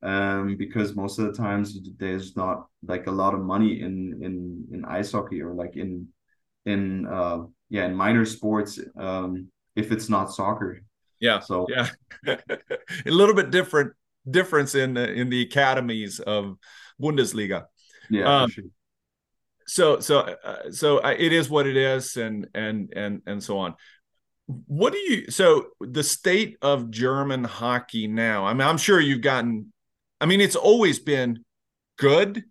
um, 0.03 0.57
because 0.57 0.95
most 0.95 1.19
of 1.19 1.27
the 1.27 1.33
times 1.33 1.79
there's 1.99 2.37
not 2.37 2.67
like 2.87 3.07
a 3.07 3.11
lot 3.11 3.35
of 3.35 3.41
money 3.41 3.81
in 3.81 4.21
in 4.23 4.67
in 4.73 4.85
ice 4.85 5.13
hockey 5.13 5.41
or 5.41 5.55
like 5.55 5.77
in 5.77 6.09
in 6.67 7.07
uh, 7.07 7.43
yeah 7.75 7.87
in 7.87 7.95
minor 7.95 8.25
sports 8.25 8.79
um, 8.97 9.49
if 9.75 9.91
it's 9.91 10.09
not 10.09 10.33
soccer. 10.33 10.81
Yeah 11.19 11.41
so 11.41 11.67
yeah. 11.69 11.89
A 12.27 13.11
little 13.11 13.35
bit 13.35 13.51
different 13.51 13.93
difference 14.31 14.77
in 14.77 14.97
in 14.97 15.29
the 15.29 15.43
academies 15.43 16.21
of 16.21 16.57
bundesliga. 17.03 17.65
Yeah 18.09 18.43
um, 18.43 18.51
sure. 18.51 18.65
so 19.67 19.99
so 19.99 20.21
uh, 20.21 20.71
so 20.71 20.99
it 20.99 21.33
is 21.33 21.51
what 21.51 21.67
it 21.67 21.77
is 21.77 22.17
and 22.17 22.47
and 22.55 22.93
and 22.95 23.23
and 23.27 23.43
so 23.43 23.59
on. 23.59 23.75
What 24.47 24.93
do 24.93 24.99
you 24.99 25.31
so 25.33 25.67
the 25.81 26.05
state 26.05 26.59
of 26.61 26.91
german 26.91 27.45
hockey 27.45 28.07
now 28.07 28.45
i 28.45 28.53
mean 28.53 28.69
i'm 28.69 28.77
sure 28.77 29.01
you've 29.01 29.23
gotten 29.23 29.73
i 30.21 30.27
mean 30.27 30.43
it's 30.43 30.55
always 30.55 30.99
been 30.99 31.43
good 31.97 32.45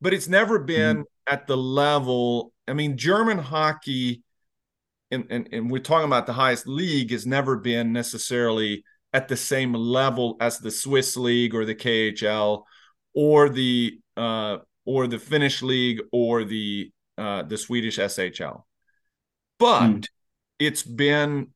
but 0.00 0.12
it's 0.12 0.26
never 0.26 0.58
been 0.58 0.96
mm-hmm. 0.96 1.32
at 1.32 1.46
the 1.46 1.56
level 1.56 2.52
i 2.66 2.72
mean 2.72 2.96
german 2.98 3.38
hockey 3.38 4.24
and, 5.10 5.26
and 5.30 5.48
and 5.52 5.70
we're 5.70 5.78
talking 5.78 6.06
about 6.06 6.26
the 6.26 6.32
highest 6.32 6.66
league 6.66 7.10
has 7.10 7.26
never 7.26 7.56
been 7.56 7.92
necessarily 7.92 8.84
at 9.12 9.28
the 9.28 9.36
same 9.36 9.74
level 9.74 10.36
as 10.40 10.58
the 10.58 10.70
swiss 10.70 11.16
league 11.16 11.54
or 11.54 11.64
the 11.64 11.74
khl 11.74 12.62
or 13.14 13.48
the 13.48 13.98
uh 14.16 14.58
or 14.84 15.06
the 15.06 15.18
Finnish 15.18 15.62
league 15.62 16.00
or 16.12 16.44
the 16.44 16.90
uh, 17.18 17.42
the 17.42 17.56
Swedish 17.56 17.98
SHL, 17.98 18.62
but 19.58 19.88
mm. 19.88 20.06
it's 20.58 20.82
been 20.82 21.48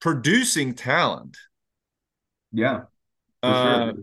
producing 0.00 0.74
talent. 0.74 1.36
Yeah, 2.52 2.82
uh, 3.42 3.90
sure. 3.90 3.94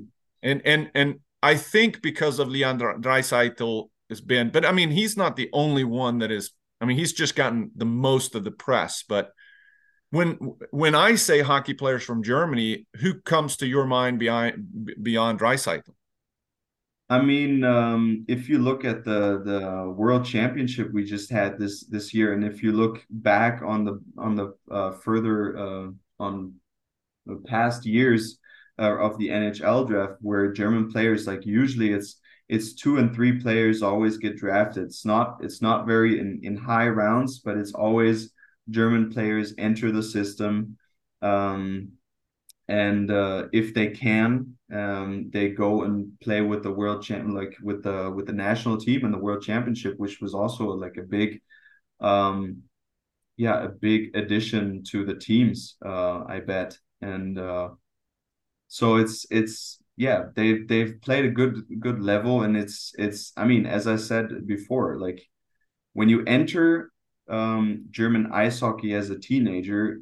and 0.43 0.61
and 0.65 0.91
and 0.93 1.19
I 1.41 1.55
think 1.55 2.01
because 2.01 2.39
of 2.39 2.49
Leon 2.49 2.79
Draisaitl 2.79 3.89
has 4.09 4.21
been, 4.21 4.49
but 4.49 4.65
I 4.65 4.71
mean 4.71 4.91
he's 4.91 5.15
not 5.15 5.35
the 5.35 5.49
only 5.53 5.83
one 5.83 6.19
that 6.19 6.31
is. 6.31 6.51
I 6.81 6.85
mean 6.85 6.97
he's 6.97 7.13
just 7.13 7.35
gotten 7.35 7.71
the 7.75 7.85
most 7.85 8.35
of 8.35 8.43
the 8.43 8.51
press, 8.51 9.03
but 9.07 9.31
when 10.11 10.55
when 10.71 10.95
I 10.95 11.15
say 11.15 11.41
hockey 11.41 11.73
players 11.73 12.03
from 12.03 12.23
Germany, 12.23 12.87
who 12.97 13.21
comes 13.21 13.57
to 13.57 13.67
your 13.67 13.85
mind 13.85 14.19
beyond 14.19 14.95
beyond 15.01 15.39
Draisaitl? 15.39 15.93
I 17.11 17.21
mean, 17.21 17.63
um, 17.63 18.25
if 18.27 18.49
you 18.49 18.59
look 18.59 18.85
at 18.85 19.03
the 19.03 19.41
the 19.43 19.93
World 19.95 20.25
Championship 20.25 20.91
we 20.93 21.03
just 21.03 21.31
had 21.31 21.59
this 21.59 21.85
this 21.85 22.13
year, 22.13 22.33
and 22.33 22.43
if 22.43 22.63
you 22.63 22.71
look 22.71 23.03
back 23.09 23.61
on 23.63 23.83
the 23.83 24.01
on 24.17 24.35
the 24.35 24.53
uh, 24.71 24.91
further 24.91 25.57
uh, 25.57 25.87
on 26.19 26.53
the 27.25 27.37
past 27.47 27.85
years 27.85 28.39
uh, 28.79 28.97
of 28.97 29.17
the 29.17 29.29
NHL 29.29 29.87
draft, 29.87 30.13
where 30.21 30.51
German 30.53 30.91
players 30.91 31.27
like 31.27 31.45
usually 31.45 31.91
it's 31.91 32.19
it's 32.49 32.73
two 32.73 32.97
and 32.97 33.13
three 33.13 33.39
players 33.39 33.83
always 33.83 34.17
get 34.17 34.37
drafted. 34.37 34.83
It's 34.85 35.05
not 35.05 35.37
it's 35.41 35.61
not 35.61 35.85
very 35.85 36.19
in 36.19 36.39
in 36.43 36.57
high 36.57 36.87
rounds, 36.89 37.39
but 37.39 37.57
it's 37.57 37.73
always 37.73 38.31
German 38.69 39.11
players 39.11 39.53
enter 39.57 39.91
the 39.91 40.03
system. 40.03 40.77
Um, 41.21 41.93
and 42.67 43.09
uh, 43.11 43.47
if 43.51 43.73
they 43.73 43.87
can, 43.87 44.55
um, 44.71 45.29
they 45.31 45.49
go 45.49 45.83
and 45.83 46.19
play 46.21 46.41
with 46.41 46.63
the 46.63 46.71
world 46.71 47.03
champ, 47.03 47.33
like 47.33 47.55
with 47.63 47.83
the 47.83 48.11
with 48.11 48.27
the 48.27 48.33
national 48.33 48.77
team 48.77 49.05
and 49.05 49.13
the 49.13 49.17
world 49.17 49.43
championship, 49.43 49.95
which 49.97 50.19
was 50.21 50.33
also 50.33 50.65
like 50.65 50.97
a 50.97 51.03
big, 51.03 51.41
um, 51.99 52.63
yeah, 53.37 53.63
a 53.63 53.69
big 53.69 54.15
addition 54.15 54.83
to 54.91 55.05
the 55.05 55.15
teams. 55.15 55.77
Uh, 55.83 56.23
I 56.25 56.41
bet, 56.41 56.77
and 57.01 57.39
uh, 57.39 57.69
so 58.67 58.97
it's 58.97 59.25
it's 59.31 59.78
yeah, 59.99 60.27
they 60.33 60.59
they've 60.59 60.95
played 61.01 61.25
a 61.25 61.29
good 61.29 61.65
good 61.81 61.99
level, 61.99 62.43
and 62.43 62.55
it's 62.55 62.93
it's 62.97 63.33
I 63.35 63.43
mean, 63.43 63.65
as 63.65 63.85
I 63.85 63.97
said 63.97 64.47
before, 64.47 64.97
like 64.97 65.21
when 65.91 66.07
you 66.07 66.23
enter 66.23 66.93
um, 67.29 67.83
German 67.91 68.31
ice 68.31 68.61
hockey 68.61 68.93
as 68.93 69.09
a 69.09 69.19
teenager, 69.19 69.99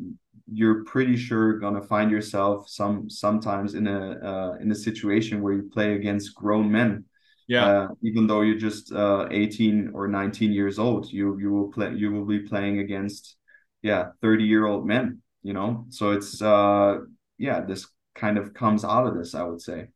you're 0.54 0.84
pretty 0.84 1.18
sure 1.18 1.58
gonna 1.58 1.82
find 1.82 2.12
yourself 2.12 2.70
some 2.70 3.10
sometimes 3.10 3.74
in 3.74 3.88
a 3.88 4.12
uh, 4.24 4.58
in 4.62 4.72
a 4.72 4.76
situation 4.76 5.42
where 5.42 5.54
you 5.54 5.68
play 5.74 5.96
against 5.96 6.36
grown 6.36 6.72
men. 6.72 7.06
Yeah. 7.48 7.66
Uh, 7.66 7.88
even 8.04 8.28
though 8.28 8.42
you're 8.42 8.60
just 8.60 8.92
uh, 8.92 9.28
18 9.32 9.94
or 9.96 10.08
19 10.08 10.54
years 10.54 10.78
old, 10.78 11.12
you 11.12 11.40
you 11.40 11.52
will 11.52 11.72
play 11.72 11.96
you 11.96 12.12
will 12.12 12.26
be 12.26 12.42
playing 12.42 12.78
against 12.78 13.36
yeah 13.82 14.10
30 14.22 14.44
year 14.44 14.68
old 14.68 14.86
men. 14.86 15.24
You 15.42 15.54
know, 15.54 15.88
so 15.90 16.12
it's 16.12 16.40
uh 16.40 17.00
yeah 17.40 17.62
this 17.62 17.88
kind 18.18 18.38
of 18.38 18.54
comes 18.54 18.84
out 18.84 19.08
of 19.08 19.16
this, 19.16 19.34
I 19.34 19.44
would 19.44 19.62
say. 19.62 19.88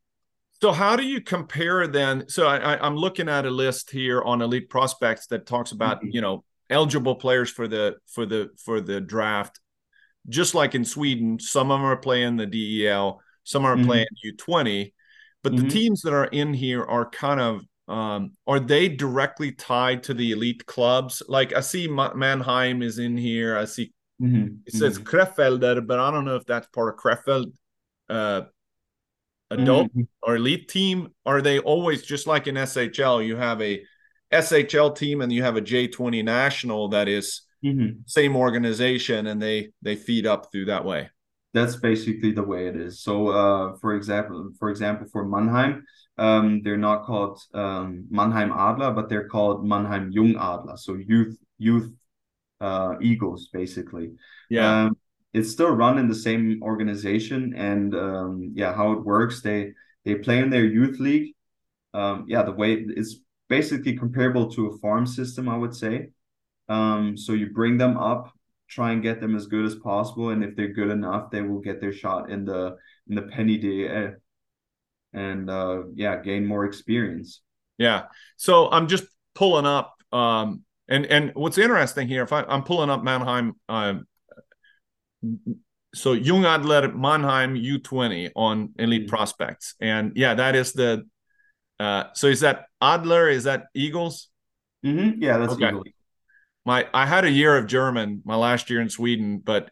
So 0.61 0.71
how 0.71 0.95
do 0.95 1.03
you 1.03 1.21
compare 1.21 1.87
then? 1.87 2.29
So 2.29 2.47
I, 2.47 2.85
am 2.85 2.95
looking 2.95 3.27
at 3.27 3.45
a 3.45 3.49
list 3.49 3.89
here 3.89 4.21
on 4.21 4.41
elite 4.41 4.69
prospects 4.69 5.27
that 5.27 5.47
talks 5.47 5.71
about 5.71 5.97
mm-hmm. 5.97 6.09
you 6.11 6.21
know 6.21 6.43
eligible 6.69 7.15
players 7.15 7.49
for 7.49 7.67
the 7.67 7.97
for 8.07 8.25
the 8.25 8.49
for 8.63 8.79
the 8.79 9.01
draft 9.01 9.59
just 10.29 10.55
like 10.55 10.75
in 10.75 10.85
Sweden, 10.85 11.39
some 11.39 11.71
of 11.71 11.79
them 11.79 11.85
are 11.85 11.97
playing 11.97 12.37
the 12.37 12.45
DEL, 12.45 13.21
some 13.43 13.65
are 13.65 13.75
mm-hmm. 13.75 13.85
playing 13.85 14.07
U20, 14.25 14.93
but 15.43 15.53
mm-hmm. 15.53 15.63
the 15.63 15.69
teams 15.69 16.01
that 16.01 16.13
are 16.13 16.25
in 16.25 16.53
here 16.53 16.83
are 16.83 17.09
kind 17.09 17.39
of 17.39 17.65
um, 17.87 18.33
are 18.47 18.59
they 18.59 18.87
directly 18.87 19.51
tied 19.51 20.03
to 20.03 20.13
the 20.13 20.31
elite 20.31 20.65
clubs? 20.65 21.21
Like 21.27 21.53
I 21.53 21.59
see 21.61 21.87
Mannheim 21.87 22.81
is 22.81 22.99
in 22.99 23.17
here. 23.17 23.57
I 23.57 23.65
see 23.65 23.91
mm-hmm. 24.21 24.55
it 24.65 24.73
says 24.73 24.97
mm-hmm. 24.97 25.17
Krefelder, 25.17 25.85
but 25.85 25.99
I 25.99 26.11
don't 26.11 26.23
know 26.23 26.35
if 26.35 26.45
that's 26.45 26.67
part 26.67 26.93
of 26.93 26.99
Krefeld 26.99 27.51
uh, 28.09 28.41
adult 29.49 29.89
mm-hmm. 29.89 30.01
or 30.23 30.35
elite 30.35 30.69
team. 30.69 31.09
Are 31.25 31.41
they 31.41 31.59
always 31.59 32.03
just 32.03 32.27
like 32.27 32.47
in 32.47 32.55
SHL? 32.55 33.25
You 33.25 33.35
have 33.35 33.61
a 33.61 33.83
SHL 34.31 34.95
team 34.95 35.21
and 35.21 35.31
you 35.31 35.43
have 35.43 35.57
a 35.57 35.61
J20 35.61 36.23
national 36.23 36.89
that 36.89 37.07
is 37.07 37.41
mm-hmm. 37.63 37.99
same 38.05 38.35
organization 38.35 39.27
and 39.27 39.41
they 39.41 39.71
they 39.81 39.95
feed 39.95 40.25
up 40.25 40.51
through 40.51 40.65
that 40.65 40.85
way 40.85 41.09
that's 41.53 41.75
basically 41.75 42.31
the 42.31 42.43
way 42.43 42.67
it 42.67 42.75
is 42.75 43.01
so 43.01 43.27
uh, 43.29 43.75
for 43.77 43.95
example 43.95 44.51
for 44.57 44.69
example 44.69 45.07
for 45.11 45.25
mannheim 45.25 45.83
um, 46.17 46.61
they're 46.63 46.77
not 46.77 47.03
called 47.03 47.39
um, 47.53 48.05
mannheim 48.09 48.51
adler 48.51 48.91
but 48.91 49.09
they're 49.09 49.27
called 49.27 49.65
mannheim 49.65 50.11
jung 50.11 50.35
adler 50.37 50.77
so 50.77 50.95
youth 50.95 51.37
youth 51.57 51.91
uh, 52.59 52.95
eagles 53.01 53.49
basically 53.51 54.11
yeah 54.49 54.85
um, 54.85 54.97
it's 55.33 55.51
still 55.51 55.71
run 55.71 55.97
in 55.97 56.07
the 56.07 56.15
same 56.15 56.61
organization 56.63 57.53
and 57.55 57.95
um, 57.95 58.51
yeah 58.55 58.73
how 58.73 58.91
it 58.91 59.03
works 59.03 59.41
they 59.41 59.71
they 60.05 60.15
play 60.15 60.39
in 60.39 60.49
their 60.49 60.65
youth 60.65 60.99
league 60.99 61.33
um, 61.93 62.25
yeah 62.27 62.43
the 62.43 62.51
way 62.51 62.73
it's 62.73 63.17
basically 63.49 63.97
comparable 63.97 64.49
to 64.49 64.67
a 64.67 64.77
farm 64.79 65.05
system 65.05 65.49
i 65.49 65.57
would 65.57 65.75
say 65.75 66.09
um, 66.71 67.17
so 67.17 67.33
you 67.33 67.49
bring 67.49 67.77
them 67.77 67.97
up, 67.97 68.31
try 68.69 68.93
and 68.93 69.03
get 69.03 69.19
them 69.19 69.35
as 69.35 69.47
good 69.47 69.65
as 69.65 69.75
possible, 69.75 70.29
and 70.29 70.41
if 70.41 70.55
they're 70.55 70.71
good 70.71 70.89
enough, 70.89 71.29
they 71.29 71.41
will 71.41 71.59
get 71.59 71.81
their 71.81 71.91
shot 71.91 72.31
in 72.31 72.45
the 72.45 72.77
in 73.09 73.15
the 73.15 73.23
Penny 73.23 73.57
DEL, 73.57 74.13
and 75.11 75.49
uh, 75.49 75.83
yeah, 75.93 76.21
gain 76.21 76.45
more 76.45 76.63
experience. 76.63 77.41
Yeah. 77.77 78.03
So 78.37 78.71
I'm 78.71 78.87
just 78.87 79.03
pulling 79.35 79.65
up, 79.65 79.95
um, 80.13 80.63
and 80.87 81.05
and 81.07 81.31
what's 81.33 81.57
interesting 81.57 82.07
here, 82.07 82.23
if 82.23 82.31
I, 82.31 82.45
am 82.47 82.63
pulling 82.63 82.89
up 82.89 83.03
Mannheim, 83.03 83.55
um, 83.67 84.07
so 85.93 86.13
Jung 86.13 86.45
Adler 86.45 86.91
Mannheim 86.93 87.55
U20 87.55 88.31
on 88.35 88.73
Elite 88.77 89.01
mm-hmm. 89.01 89.09
Prospects, 89.09 89.75
and 89.79 90.13
yeah, 90.15 90.35
that 90.35 90.55
is 90.55 90.73
the. 90.73 91.03
Uh, 91.79 92.05
so 92.13 92.27
is 92.27 92.41
that 92.41 92.65
Adler? 92.81 93.27
Is 93.29 93.45
that 93.45 93.65
Eagles? 93.73 94.29
Mm-hmm. 94.85 95.21
Yeah, 95.21 95.37
that's 95.37 95.53
okay. 95.53 95.69
Eagles 95.69 95.87
my 96.65 96.87
I 96.93 97.05
had 97.05 97.25
a 97.25 97.31
year 97.31 97.57
of 97.57 97.67
German 97.67 98.21
my 98.25 98.35
last 98.35 98.69
year 98.69 98.81
in 98.81 98.89
Sweden, 98.89 99.41
but 99.43 99.71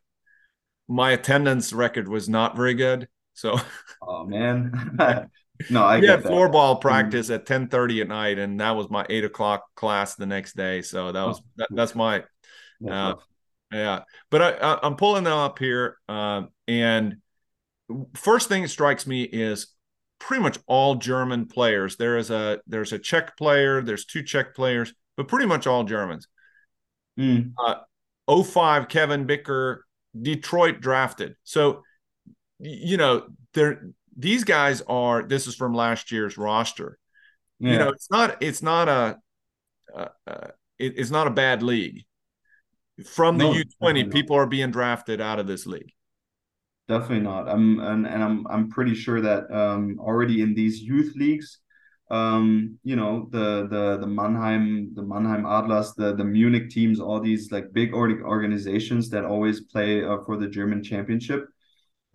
my 0.88 1.12
attendance 1.12 1.72
record 1.72 2.08
was 2.08 2.28
not 2.28 2.56
very 2.56 2.74
good. 2.74 3.08
So, 3.34 3.58
oh 4.02 4.26
man, 4.26 4.98
no, 5.70 5.84
I 5.84 6.00
we 6.00 6.08
had 6.08 6.24
floor 6.24 6.50
ball 6.50 6.76
mm-hmm. 6.76 6.82
practice 6.82 7.28
mm-hmm. 7.28 7.36
at 7.36 7.46
ten 7.46 7.68
thirty 7.68 8.02
at 8.02 8.08
night, 8.08 8.40
and 8.40 8.60
that 8.60 8.72
was 8.72 8.90
my 8.90 9.06
eight 9.10 9.24
o'clock 9.24 9.64
class 9.76 10.16
the 10.16 10.26
next 10.26 10.56
day. 10.56 10.82
So 10.82 11.12
that 11.12 11.26
was 11.26 11.42
that, 11.58 11.68
that's 11.72 11.96
my, 11.96 12.24
uh, 12.90 13.16
yeah. 13.72 14.02
But 14.30 14.62
I, 14.64 14.80
am 14.84 14.96
pulling 14.96 15.24
them 15.24 15.38
up 15.38 15.60
here, 15.60 15.98
uh, 16.08 16.44
and 16.68 17.18
first 18.16 18.50
thing 18.50 18.64
that 18.64 18.70
strikes 18.70 19.08
me 19.08 19.24
is 19.24 19.74
pretty 20.20 20.44
much 20.44 20.60
all 20.68 20.96
German 20.96 21.46
players. 21.48 21.96
There 21.96 22.18
is 22.18 22.30
a 22.30 22.60
there's 22.68 22.94
a 22.94 23.00
Czech 23.00 23.38
player, 23.38 23.82
there's 23.82 24.06
two 24.06 24.24
Czech 24.24 24.56
players, 24.56 24.94
but 25.18 25.28
pretty 25.28 25.46
much 25.46 25.68
all 25.68 25.84
Germans. 25.84 26.28
Mm. 27.18 27.54
Uh, 27.58 28.44
05 28.44 28.88
Kevin 28.88 29.26
Bicker 29.26 29.86
Detroit 30.20 30.80
drafted. 30.80 31.36
So, 31.44 31.84
you 32.60 32.98
know, 32.98 33.28
they're 33.54 33.82
these 34.20 34.44
guys 34.44 34.82
are. 34.88 35.24
This 35.24 35.48
is 35.48 35.56
from 35.56 35.74
last 35.74 36.12
year's 36.12 36.38
roster. 36.38 37.00
Yeah. 37.60 37.72
You 37.72 37.80
know, 37.80 37.90
it's 37.90 38.12
not. 38.12 38.42
It's 38.42 38.62
not 38.62 38.90
a. 38.90 39.18
Uh, 39.96 40.08
uh, 40.28 40.48
it, 40.78 40.94
it's 40.98 41.10
not 41.10 41.28
a 41.28 41.32
bad 41.32 41.64
league. 41.64 42.04
From 43.06 43.38
the 43.38 43.50
U 43.50 43.64
twenty, 43.80 44.04
people 44.04 44.36
are 44.36 44.46
being 44.46 44.72
drafted 44.72 45.22
out 45.22 45.40
of 45.40 45.48
this 45.48 45.66
league. 45.66 45.92
Definitely 46.88 47.22
not. 47.22 47.48
I'm 47.48 47.80
and, 47.80 48.08
and 48.08 48.24
I'm 48.24 48.48
I'm 48.48 48.70
pretty 48.70 48.96
sure 48.96 49.22
that 49.22 49.52
um, 49.52 49.98
already 50.00 50.42
in 50.42 50.54
these 50.54 50.82
youth 50.82 51.14
leagues, 51.16 51.60
um, 52.10 52.80
you 52.84 52.96
know 52.96 53.28
the 53.32 53.68
the 53.70 53.98
the 54.00 54.08
Mannheim 54.08 54.92
the 54.96 55.04
Mannheim 55.04 55.44
Adlers 55.44 55.96
the 55.96 56.16
the 56.16 56.24
Munich 56.24 56.70
teams 56.70 57.00
all 57.00 57.20
these 57.20 57.52
like 57.52 57.72
big 57.72 57.94
organizations 57.94 59.10
that 59.10 59.26
always 59.26 59.62
play 59.62 60.04
uh, 60.04 60.18
for 60.26 60.38
the 60.38 60.48
German 60.48 60.84
championship 60.84 61.48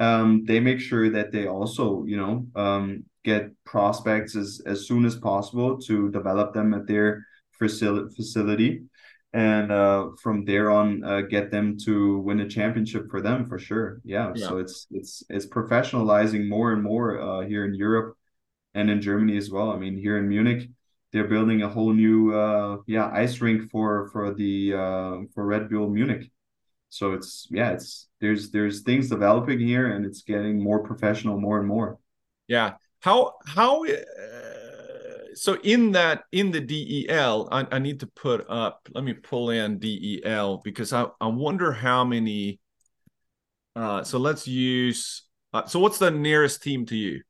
um, 0.00 0.44
they 0.44 0.60
make 0.60 0.80
sure 0.80 1.10
that 1.10 1.30
they 1.32 1.46
also 1.46 2.04
you 2.04 2.16
know 2.16 2.46
um, 2.56 3.04
get 3.24 3.50
prospects 3.64 4.34
as 4.36 4.60
as 4.66 4.86
soon 4.86 5.04
as 5.04 5.16
possible 5.16 5.78
to 5.78 6.10
develop 6.10 6.52
them 6.52 6.74
at 6.74 6.86
their 6.86 7.26
facility 7.52 8.14
facility 8.14 8.82
and 9.34 9.70
uh, 9.70 10.08
from 10.22 10.44
there 10.46 10.70
on 10.70 11.04
uh, 11.04 11.20
get 11.20 11.50
them 11.50 11.76
to 11.76 12.18
win 12.20 12.40
a 12.40 12.48
championship 12.48 13.10
for 13.10 13.20
them 13.20 13.44
for 13.44 13.58
sure 13.58 14.00
yeah, 14.04 14.32
yeah. 14.34 14.46
so 14.46 14.58
it's 14.58 14.86
it's 14.90 15.22
it's 15.28 15.46
professionalizing 15.46 16.48
more 16.48 16.72
and 16.72 16.82
more 16.82 17.20
uh, 17.20 17.40
here 17.40 17.66
in 17.66 17.74
Europe 17.74 18.16
and 18.74 18.90
in 18.90 19.00
Germany 19.00 19.36
as 19.36 19.50
well. 19.50 19.70
I 19.70 19.76
mean, 19.76 19.96
here 19.96 20.18
in 20.18 20.28
Munich, 20.28 20.68
they're 21.12 21.28
building 21.28 21.62
a 21.62 21.68
whole 21.68 21.92
new 21.92 22.34
uh, 22.34 22.78
yeah 22.86 23.08
ice 23.12 23.40
rink 23.40 23.70
for 23.70 24.08
for 24.10 24.34
the 24.34 24.74
uh, 24.74 25.16
for 25.32 25.46
Red 25.46 25.70
Bull 25.70 25.88
Munich. 25.88 26.30
So 26.90 27.12
it's 27.12 27.46
yeah, 27.50 27.70
it's 27.70 28.08
there's 28.20 28.50
there's 28.50 28.82
things 28.82 29.08
developing 29.08 29.60
here, 29.60 29.92
and 29.92 30.04
it's 30.04 30.22
getting 30.22 30.62
more 30.62 30.82
professional 30.82 31.40
more 31.40 31.58
and 31.58 31.68
more. 31.68 31.98
Yeah. 32.48 32.74
How 33.00 33.34
how 33.46 33.84
uh, 33.84 33.90
so 35.34 35.58
in 35.62 35.92
that 35.92 36.24
in 36.32 36.50
the 36.50 36.60
DEL, 36.60 37.48
I, 37.50 37.66
I 37.72 37.78
need 37.78 38.00
to 38.00 38.06
put 38.06 38.46
up. 38.48 38.88
Let 38.94 39.04
me 39.04 39.12
pull 39.12 39.50
in 39.50 39.78
DEL 39.78 40.60
because 40.64 40.92
I 40.92 41.06
I 41.20 41.26
wonder 41.26 41.72
how 41.72 42.04
many. 42.04 42.60
Uh, 43.76 44.04
so 44.04 44.18
let's 44.18 44.46
use. 44.46 45.22
Uh, 45.52 45.66
so 45.66 45.78
what's 45.78 45.98
the 45.98 46.10
nearest 46.10 46.62
team 46.62 46.86
to 46.86 46.96
you? 46.96 47.22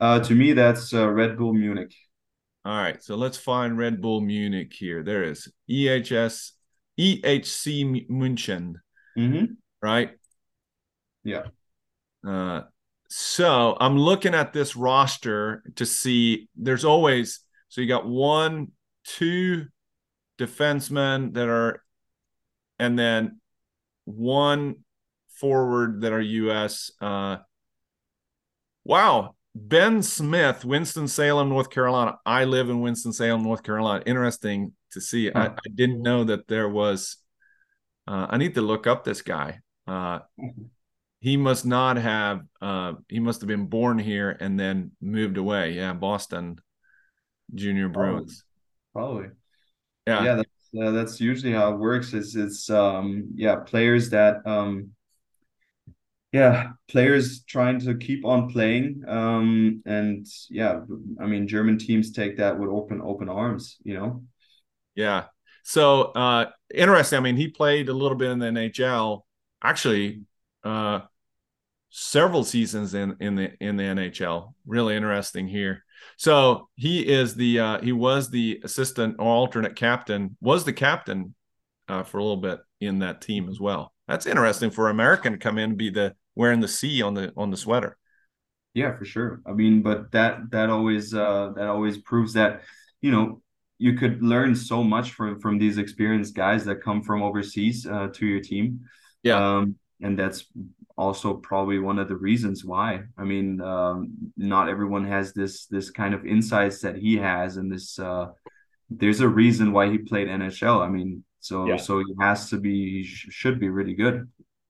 Uh, 0.00 0.20
to 0.20 0.34
me, 0.34 0.52
that's 0.52 0.92
uh, 0.92 1.08
Red 1.08 1.38
Bull 1.38 1.54
Munich. 1.54 1.94
All 2.64 2.76
right, 2.76 3.02
so 3.02 3.16
let's 3.16 3.36
find 3.36 3.76
Red 3.76 4.00
Bull 4.00 4.20
Munich 4.20 4.72
here. 4.72 5.02
There 5.02 5.24
is 5.24 5.52
EHS 5.70 6.52
EHC 6.98 8.08
München. 8.08 8.74
Mm-hmm. 9.18 9.54
Right. 9.80 10.10
Yeah. 11.24 11.42
So 13.14 13.76
I'm 13.78 13.98
looking 13.98 14.34
at 14.34 14.54
this 14.54 14.74
roster 14.74 15.62
to 15.76 15.84
see. 15.84 16.48
There's 16.56 16.86
always 16.86 17.40
so 17.68 17.82
you 17.82 17.86
got 17.86 18.06
one, 18.06 18.72
two 19.04 19.66
defensemen 20.38 21.34
that 21.34 21.46
are, 21.46 21.82
and 22.78 22.98
then 22.98 23.40
one 24.06 24.76
forward 25.34 26.00
that 26.00 26.14
are 26.14 26.22
U.S. 26.22 26.90
Uh, 27.02 27.36
wow, 28.82 29.34
Ben 29.54 30.02
Smith, 30.02 30.64
Winston 30.64 31.06
Salem, 31.06 31.50
North 31.50 31.68
Carolina. 31.68 32.16
I 32.24 32.44
live 32.44 32.70
in 32.70 32.80
Winston 32.80 33.12
Salem, 33.12 33.42
North 33.42 33.62
Carolina. 33.62 34.02
Interesting 34.06 34.72
to 34.92 35.02
see. 35.02 35.30
I, 35.30 35.48
I, 35.48 35.68
didn't 35.74 36.00
know 36.00 36.24
that 36.24 36.48
there 36.48 36.68
was. 36.70 37.18
Uh, 38.08 38.26
I 38.30 38.38
need 38.38 38.54
to 38.54 38.62
look 38.62 38.86
up 38.86 39.04
this 39.04 39.20
guy. 39.20 39.58
Uh, 39.86 40.20
he 41.22 41.36
must 41.36 41.64
not 41.64 41.98
have. 41.98 42.40
Uh, 42.60 42.94
he 43.08 43.20
must 43.20 43.40
have 43.42 43.48
been 43.48 43.66
born 43.66 43.96
here 43.96 44.36
and 44.40 44.58
then 44.58 44.90
moved 45.00 45.36
away. 45.36 45.74
Yeah, 45.74 45.92
Boston 45.92 46.58
Junior 47.54 47.88
Bruins. 47.88 48.42
Probably. 48.92 49.28
Yeah. 50.04 50.24
Yeah. 50.24 50.34
That's, 50.34 50.48
uh, 50.82 50.90
that's 50.90 51.20
usually 51.20 51.52
how 51.52 51.74
it 51.74 51.78
works. 51.78 52.12
Is 52.12 52.34
it's 52.34 52.68
um 52.68 53.28
yeah 53.36 53.56
players 53.56 54.10
that 54.10 54.44
um 54.46 54.90
yeah 56.32 56.70
players 56.88 57.44
trying 57.44 57.78
to 57.78 57.94
keep 57.94 58.24
on 58.24 58.50
playing 58.50 59.04
um 59.06 59.80
and 59.86 60.26
yeah 60.48 60.80
i 61.20 61.26
mean 61.26 61.46
german 61.46 61.76
teams 61.78 62.10
take 62.10 62.38
that 62.38 62.58
with 62.58 62.70
open 62.70 63.02
open 63.04 63.28
arms 63.28 63.76
you 63.84 63.92
know 63.92 64.22
yeah 64.94 65.24
so 65.62 66.04
uh 66.04 66.46
interesting 66.74 67.18
i 67.18 67.20
mean 67.20 67.36
he 67.36 67.48
played 67.48 67.90
a 67.90 67.92
little 67.92 68.16
bit 68.16 68.30
in 68.30 68.38
the 68.38 68.46
nhl 68.46 69.20
actually 69.62 70.22
uh 70.64 71.00
several 71.94 72.42
seasons 72.42 72.94
in 72.94 73.16
in 73.20 73.36
the 73.36 73.52
in 73.60 73.76
the 73.76 73.82
nhl 73.82 74.54
really 74.66 74.96
interesting 74.96 75.46
here 75.46 75.84
so 76.16 76.68
he 76.74 77.06
is 77.06 77.34
the 77.34 77.60
uh 77.60 77.80
he 77.80 77.92
was 77.92 78.30
the 78.30 78.60
assistant 78.64 79.16
or 79.18 79.26
alternate 79.26 79.76
captain 79.76 80.36
was 80.40 80.64
the 80.64 80.72
captain 80.72 81.34
uh 81.88 82.02
for 82.02 82.18
a 82.18 82.22
little 82.22 82.38
bit 82.38 82.60
in 82.80 83.00
that 83.00 83.20
team 83.20 83.48
as 83.48 83.60
well 83.60 83.92
that's 84.08 84.26
interesting 84.26 84.70
for 84.70 84.90
American 84.90 85.32
to 85.32 85.38
come 85.38 85.58
in 85.58 85.70
and 85.70 85.78
be 85.78 85.90
the 85.90 86.14
wearing 86.34 86.60
the 86.60 86.68
C 86.68 87.02
on 87.02 87.14
the 87.14 87.32
on 87.36 87.50
the 87.50 87.56
sweater. 87.56 87.96
Yeah, 88.74 88.96
for 88.96 89.04
sure. 89.04 89.42
I 89.46 89.52
mean, 89.52 89.82
but 89.82 90.12
that 90.12 90.50
that 90.50 90.70
always 90.70 91.14
uh, 91.14 91.52
that 91.56 91.68
always 91.68 91.98
proves 91.98 92.32
that 92.34 92.62
you 93.00 93.10
know 93.10 93.42
you 93.78 93.94
could 93.94 94.22
learn 94.22 94.54
so 94.54 94.82
much 94.82 95.12
from 95.12 95.40
from 95.40 95.58
these 95.58 95.78
experienced 95.78 96.34
guys 96.34 96.64
that 96.64 96.82
come 96.82 97.02
from 97.02 97.22
overseas 97.22 97.86
uh, 97.86 98.08
to 98.14 98.26
your 98.26 98.40
team. 98.40 98.80
Yeah, 99.22 99.58
um, 99.58 99.76
and 100.00 100.18
that's 100.18 100.44
also 100.96 101.34
probably 101.34 101.78
one 101.78 101.98
of 101.98 102.08
the 102.08 102.16
reasons 102.16 102.64
why. 102.64 103.02
I 103.16 103.24
mean, 103.24 103.60
um, 103.60 104.32
not 104.36 104.68
everyone 104.68 105.06
has 105.06 105.32
this 105.32 105.66
this 105.66 105.90
kind 105.90 106.14
of 106.14 106.26
insights 106.26 106.80
that 106.80 106.96
he 106.96 107.16
has, 107.16 107.56
and 107.56 107.70
this 107.70 107.98
uh, 107.98 108.28
there's 108.90 109.20
a 109.20 109.28
reason 109.28 109.72
why 109.72 109.90
he 109.90 109.98
played 109.98 110.28
NHL. 110.28 110.80
I 110.80 110.88
mean, 110.88 111.24
so 111.40 111.66
yeah. 111.66 111.76
so 111.76 111.98
he 111.98 112.14
has 112.20 112.50
to 112.50 112.58
be 112.58 113.02
should 113.04 113.58
be 113.58 113.68
really 113.68 113.94
good. 113.94 114.28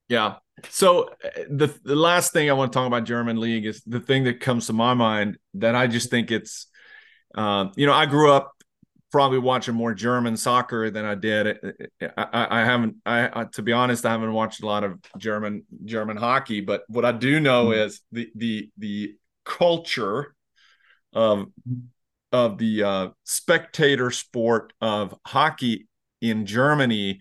Yeah. 0.09 0.37
So 0.69 1.09
uh, 1.25 1.29
the 1.51 1.75
the 1.85 1.97
last 1.97 2.33
thing 2.33 2.51
I 2.51 2.53
want 2.53 2.73
to 2.73 2.77
talk 2.77 2.87
about 2.87 3.05
German 3.05 3.41
league 3.41 3.67
is 3.67 3.83
the 3.85 4.01
thing 4.01 4.25
that 4.25 4.41
comes 4.41 4.67
to 4.67 4.73
my 4.73 4.95
mind 4.95 5.39
that 5.55 5.75
I 5.75 5.87
just 5.87 6.11
think 6.11 6.31
it's, 6.31 6.67
uh, 7.35 7.67
you 7.77 7.87
know, 7.87 7.95
I 7.95 8.07
grew 8.07 8.31
up 8.31 8.53
probably 9.13 9.39
watching 9.39 9.75
more 9.75 9.95
German 9.95 10.37
soccer 10.37 10.91
than 10.91 11.05
I 11.05 11.15
did. 11.15 11.59
I, 12.17 12.47
I 12.51 12.65
haven't, 12.65 12.97
I, 13.05 13.45
to 13.53 13.63
be 13.63 13.73
honest, 13.73 14.07
I 14.07 14.11
haven't 14.11 14.33
watched 14.33 14.63
a 14.63 14.67
lot 14.67 14.83
of 14.83 14.99
German 15.19 15.65
German 15.85 16.17
hockey. 16.17 16.63
But 16.63 16.83
what 16.89 17.05
I 17.05 17.13
do 17.13 17.39
know 17.39 17.67
mm-hmm. 17.67 17.81
is 17.81 18.01
the 18.11 18.31
the 18.35 18.71
the 18.79 19.15
culture 19.45 20.35
of 21.13 21.47
of 22.33 22.59
the 22.59 22.83
uh, 22.83 23.09
spectator 23.25 24.11
sport 24.11 24.73
of 24.81 25.15
hockey 25.27 25.87
in 26.23 26.47
Germany 26.47 27.21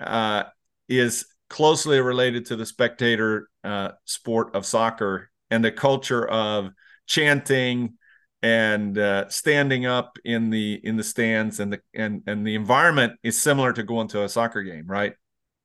uh, 0.00 0.42
is 0.88 1.26
closely 1.48 2.00
related 2.00 2.46
to 2.46 2.56
the 2.56 2.66
spectator 2.66 3.48
uh, 3.62 3.90
sport 4.04 4.56
of 4.56 4.66
soccer 4.66 5.30
and 5.50 5.64
the 5.64 5.70
culture 5.70 6.26
of 6.26 6.70
chanting 7.06 7.94
and 8.42 8.98
uh, 8.98 9.28
standing 9.28 9.86
up 9.86 10.18
in 10.24 10.50
the 10.50 10.80
in 10.84 10.96
the 10.96 11.04
stands 11.04 11.60
and 11.60 11.72
the 11.72 11.80
and 11.94 12.22
and 12.26 12.46
the 12.46 12.54
environment 12.54 13.14
is 13.22 13.40
similar 13.40 13.72
to 13.72 13.82
going 13.82 14.08
to 14.08 14.22
a 14.22 14.28
soccer 14.28 14.62
game 14.62 14.86
right 14.86 15.14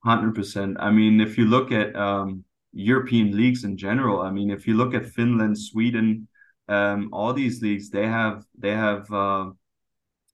100% 0.06 0.76
i 0.80 0.90
mean 0.90 1.22
if 1.22 1.38
you 1.38 1.46
look 1.46 1.72
at 1.72 1.96
um, 1.96 2.44
european 2.74 3.36
leagues 3.36 3.64
in 3.64 3.78
general 3.78 4.22
i 4.22 4.32
mean 4.32 4.50
if 4.50 4.68
you 4.68 4.76
look 4.76 4.94
at 4.94 5.06
finland 5.06 5.58
sweden 5.58 6.28
um, 6.68 7.10
all 7.12 7.34
these 7.34 7.62
leagues 7.62 7.90
they 7.90 8.08
have 8.08 8.44
they 8.58 8.72
have 8.72 9.12
uh, 9.12 9.50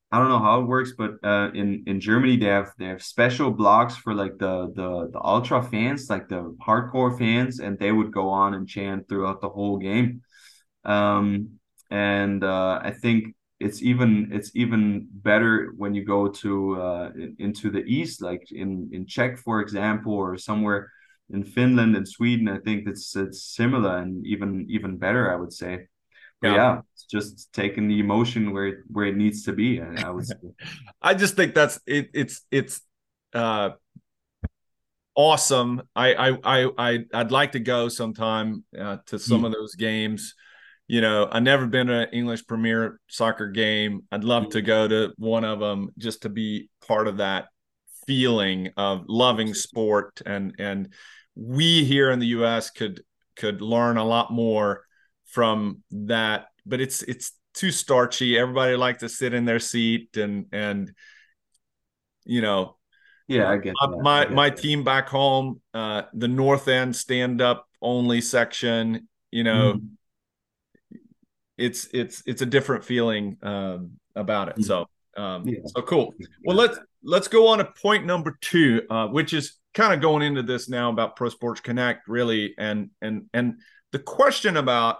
I 0.09 0.19
don't 0.19 0.29
know 0.29 0.39
how 0.39 0.61
it 0.61 0.67
works, 0.67 0.93
but 0.97 1.15
uh, 1.21 1.51
in 1.53 1.83
in 1.85 1.99
Germany 1.99 2.37
they 2.37 2.45
have 2.45 2.71
they 2.79 2.85
have 2.85 3.03
special 3.03 3.51
blocks 3.51 3.97
for 3.97 4.13
like 4.13 4.37
the 4.37 4.71
the 4.73 5.09
the 5.11 5.21
ultra 5.21 5.61
fans, 5.61 6.09
like 6.09 6.29
the 6.29 6.55
hardcore 6.65 7.17
fans, 7.17 7.59
and 7.59 7.77
they 7.77 7.91
would 7.91 8.13
go 8.13 8.29
on 8.29 8.53
and 8.53 8.67
chant 8.69 9.09
throughout 9.09 9.41
the 9.41 9.49
whole 9.49 9.77
game. 9.77 10.21
Um, 10.85 11.56
and 11.89 12.43
uh, 12.43 12.79
I 12.83 12.91
think 12.91 13.35
it's 13.59 13.81
even 13.81 14.29
it's 14.31 14.51
even 14.55 15.07
better 15.11 15.73
when 15.77 15.95
you 15.95 16.05
go 16.05 16.27
to 16.27 16.81
uh, 16.81 17.11
into 17.39 17.69
the 17.71 17.83
east, 17.85 18.21
like 18.21 18.51
in 18.51 18.89
in 18.91 19.05
Czech, 19.05 19.37
for 19.39 19.61
example, 19.61 20.13
or 20.13 20.37
somewhere 20.37 20.91
in 21.29 21.43
Finland 21.43 21.95
and 21.95 22.07
Sweden. 22.07 22.47
I 22.47 22.59
think 22.59 22.87
it's 22.87 23.15
it's 23.15 23.43
similar 23.43 23.97
and 23.97 24.25
even 24.25 24.67
even 24.69 24.97
better. 24.97 25.31
I 25.31 25.35
would 25.35 25.53
say 25.53 25.87
yeah. 26.41 26.55
yeah. 26.55 26.81
it's 26.93 27.05
just 27.05 27.53
taking 27.53 27.87
the 27.87 27.99
emotion 27.99 28.53
where 28.53 28.67
it, 28.67 28.77
where 28.89 29.05
it 29.05 29.15
needs 29.15 29.43
to 29.43 29.53
be. 29.53 29.81
I, 29.81 30.07
I 30.07 30.09
was. 30.11 30.33
I 31.01 31.13
just 31.13 31.35
think 31.35 31.55
that's 31.55 31.79
it. 31.85 32.09
It's 32.13 32.41
it's 32.51 32.81
uh, 33.33 33.71
awesome. 35.15 35.81
I 35.95 36.13
I 36.13 36.37
I 36.43 36.69
I 36.77 37.05
I'd 37.13 37.31
like 37.31 37.53
to 37.53 37.59
go 37.59 37.89
sometime 37.89 38.63
uh, 38.77 38.97
to 39.07 39.19
some 39.19 39.41
mm. 39.41 39.47
of 39.47 39.51
those 39.51 39.75
games. 39.75 40.35
You 40.87 41.01
know, 41.01 41.27
I've 41.31 41.43
never 41.43 41.65
been 41.67 41.87
to 41.87 42.01
an 42.01 42.09
English 42.13 42.47
Premier 42.47 42.99
Soccer 43.07 43.47
game. 43.47 44.03
I'd 44.11 44.23
love 44.23 44.49
to 44.49 44.61
go 44.61 44.87
to 44.87 45.13
one 45.17 45.43
of 45.43 45.59
them 45.59 45.89
just 45.97 46.21
to 46.21 46.29
be 46.29 46.69
part 46.87 47.07
of 47.07 47.17
that 47.17 47.47
feeling 48.05 48.69
of 48.77 49.03
loving 49.07 49.53
sport. 49.53 50.21
And 50.25 50.55
and 50.59 50.93
we 51.35 51.83
here 51.83 52.09
in 52.11 52.19
the 52.19 52.27
US 52.27 52.69
could 52.69 53.03
could 53.35 53.61
learn 53.61 53.97
a 53.97 54.05
lot 54.05 54.31
more 54.31 54.83
from 55.25 55.83
that 55.91 56.47
but 56.67 56.81
it's 56.81 57.01
it's 57.03 57.33
too 57.53 57.71
starchy. 57.71 58.37
Everybody 58.37 58.75
like 58.75 58.99
to 58.99 59.09
sit 59.09 59.33
in 59.33 59.45
their 59.45 59.59
seat 59.59 60.15
and 60.17 60.45
and 60.51 60.91
you 62.25 62.41
know 62.41 62.75
yeah 63.27 63.49
i 63.49 63.57
get 63.57 63.73
my 63.79 63.87
my, 64.01 64.23
get 64.23 64.31
my 64.33 64.49
team 64.49 64.83
back 64.83 65.07
home 65.07 65.61
uh 65.73 66.03
the 66.13 66.27
north 66.27 66.67
end 66.67 66.93
stand 66.93 67.41
up 67.41 67.65
only 67.81 68.19
section 68.19 69.07
you 69.31 69.43
know 69.43 69.75
mm 69.75 69.81
it's 71.57 71.87
it's 71.93 72.23
it's 72.25 72.41
a 72.41 72.45
different 72.45 72.83
feeling 72.83 73.37
um 73.41 73.91
about 74.15 74.49
it. 74.49 74.63
So 74.63 74.87
um 75.15 75.47
yeah. 75.47 75.59
so 75.65 75.81
cool. 75.81 76.13
Well 76.43 76.55
let's 76.55 76.79
let's 77.03 77.27
go 77.27 77.47
on 77.47 77.59
to 77.59 77.65
point 77.65 78.05
number 78.05 78.37
two 78.41 78.83
uh 78.89 79.07
which 79.07 79.33
is 79.33 79.57
kind 79.73 79.93
of 79.93 80.01
going 80.01 80.23
into 80.23 80.43
this 80.43 80.69
now 80.69 80.89
about 80.89 81.15
pro 81.15 81.29
sports 81.29 81.61
connect 81.61 82.07
really. 82.07 82.53
And 82.57 82.89
and 83.01 83.25
and 83.33 83.61
the 83.91 83.99
question 83.99 84.57
about 84.57 84.97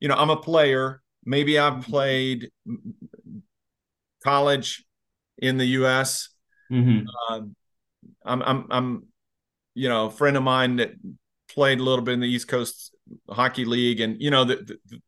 you 0.00 0.08
know 0.08 0.14
i'm 0.14 0.30
a 0.30 0.36
player. 0.36 1.02
Maybe 1.24 1.58
i've 1.58 1.74
mm-hmm. 1.74 1.90
played 1.90 2.50
college 4.24 4.84
in 5.38 5.58
the 5.58 5.66
us 5.66 6.28
mm-hmm. 6.70 7.06
um, 7.32 7.56
I'm, 8.24 8.42
I'm, 8.42 8.66
I'm, 8.70 9.06
you 9.74 9.88
know, 9.88 10.06
a 10.06 10.10
friend 10.10 10.36
of 10.36 10.42
mine 10.42 10.76
that 10.76 10.92
played 11.48 11.80
a 11.80 11.82
little 11.82 12.04
bit 12.04 12.14
in 12.14 12.20
the 12.20 12.28
East 12.28 12.48
Coast 12.48 12.94
Hockey 13.28 13.64
League, 13.64 14.00
and 14.00 14.20
you 14.20 14.30
know, 14.30 14.44
the, 14.44 14.56
the, 14.56 15.00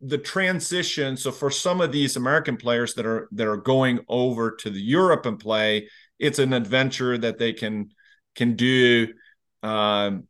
the 0.00 0.18
transition. 0.18 1.16
So 1.16 1.30
for 1.30 1.50
some 1.50 1.80
of 1.80 1.92
these 1.92 2.16
American 2.16 2.56
players 2.56 2.94
that 2.94 3.06
are 3.06 3.28
that 3.32 3.46
are 3.46 3.56
going 3.56 4.00
over 4.08 4.52
to 4.56 4.70
the 4.70 4.80
Europe 4.80 5.26
and 5.26 5.38
play, 5.38 5.88
it's 6.18 6.38
an 6.38 6.52
adventure 6.52 7.18
that 7.18 7.38
they 7.38 7.52
can 7.52 7.90
can 8.34 8.56
do. 8.56 9.08
Um, 9.62 10.24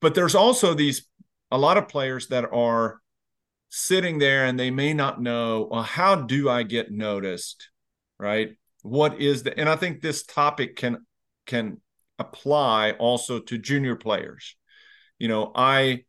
but 0.00 0.14
there's 0.14 0.34
also 0.34 0.74
these 0.74 1.06
a 1.50 1.58
lot 1.58 1.76
of 1.76 1.88
players 1.88 2.28
that 2.28 2.44
are 2.52 3.00
sitting 3.70 4.18
there 4.18 4.46
and 4.46 4.58
they 4.58 4.70
may 4.70 4.92
not 4.92 5.22
know 5.22 5.68
well 5.70 5.82
how 5.82 6.16
do 6.16 6.50
i 6.50 6.64
get 6.64 6.90
noticed 6.90 7.70
right 8.18 8.56
what 8.82 9.20
is 9.20 9.44
the 9.44 9.56
and 9.58 9.68
i 9.68 9.76
think 9.76 10.00
this 10.00 10.24
topic 10.24 10.74
can 10.74 10.98
can 11.46 11.80
apply 12.18 12.92
also 12.92 13.38
to 13.38 13.58
junior 13.58 13.94
players 13.94 14.56
you 15.20 15.28
know 15.28 15.52
i 15.54 16.02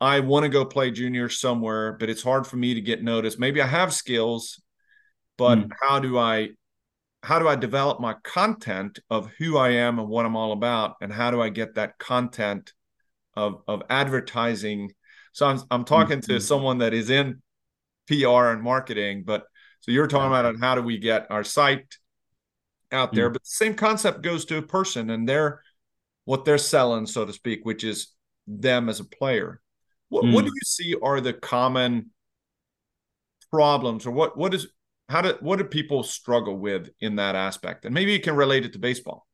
i 0.00 0.20
want 0.20 0.44
to 0.44 0.48
go 0.48 0.64
play 0.64 0.90
junior 0.90 1.28
somewhere 1.28 1.92
but 1.92 2.10
it's 2.10 2.22
hard 2.22 2.46
for 2.46 2.56
me 2.56 2.74
to 2.74 2.80
get 2.80 3.02
noticed 3.02 3.38
maybe 3.38 3.60
i 3.60 3.66
have 3.66 3.92
skills 3.92 4.60
but 5.36 5.56
mm. 5.56 5.70
how 5.82 5.98
do 5.98 6.18
i 6.18 6.48
how 7.22 7.38
do 7.38 7.48
i 7.48 7.56
develop 7.56 8.00
my 8.00 8.14
content 8.22 8.98
of 9.10 9.28
who 9.38 9.56
i 9.56 9.70
am 9.70 9.98
and 9.98 10.08
what 10.08 10.26
i'm 10.26 10.36
all 10.36 10.52
about 10.52 10.96
and 11.00 11.12
how 11.12 11.30
do 11.30 11.40
i 11.40 11.48
get 11.48 11.74
that 11.74 11.98
content 11.98 12.72
of 13.34 13.62
of 13.66 13.82
advertising 13.90 14.90
so 15.32 15.46
i'm, 15.46 15.60
I'm 15.70 15.84
talking 15.84 16.18
mm-hmm. 16.18 16.32
to 16.32 16.40
someone 16.40 16.78
that 16.78 16.94
is 16.94 17.10
in 17.10 17.42
pr 18.06 18.26
and 18.26 18.62
marketing 18.62 19.24
but 19.24 19.44
so 19.80 19.92
you're 19.92 20.08
talking 20.08 20.26
about 20.26 20.58
how 20.58 20.74
do 20.74 20.82
we 20.82 20.98
get 20.98 21.30
our 21.30 21.44
site 21.44 21.86
out 22.92 23.12
there, 23.12 23.30
mm. 23.30 23.34
but 23.34 23.42
the 23.42 23.48
same 23.50 23.74
concept 23.74 24.22
goes 24.22 24.44
to 24.46 24.58
a 24.58 24.62
person 24.62 25.10
and 25.10 25.28
they're 25.28 25.62
what 26.24 26.44
they're 26.44 26.58
selling, 26.58 27.06
so 27.06 27.24
to 27.24 27.32
speak, 27.32 27.60
which 27.62 27.84
is 27.84 28.08
them 28.46 28.88
as 28.88 29.00
a 29.00 29.04
player. 29.04 29.60
What, 30.08 30.24
mm. 30.24 30.32
what 30.32 30.44
do 30.44 30.52
you 30.54 30.60
see 30.64 30.94
are 31.02 31.20
the 31.20 31.32
common 31.32 32.10
problems, 33.50 34.06
or 34.06 34.10
what 34.10 34.36
what 34.36 34.54
is 34.54 34.68
how 35.08 35.22
do 35.22 35.36
what 35.40 35.58
do 35.58 35.64
people 35.64 36.02
struggle 36.02 36.56
with 36.56 36.90
in 37.00 37.16
that 37.16 37.34
aspect? 37.34 37.84
And 37.84 37.94
maybe 37.94 38.12
you 38.12 38.20
can 38.20 38.36
relate 38.36 38.64
it 38.64 38.72
to 38.72 38.78
baseball. 38.78 39.26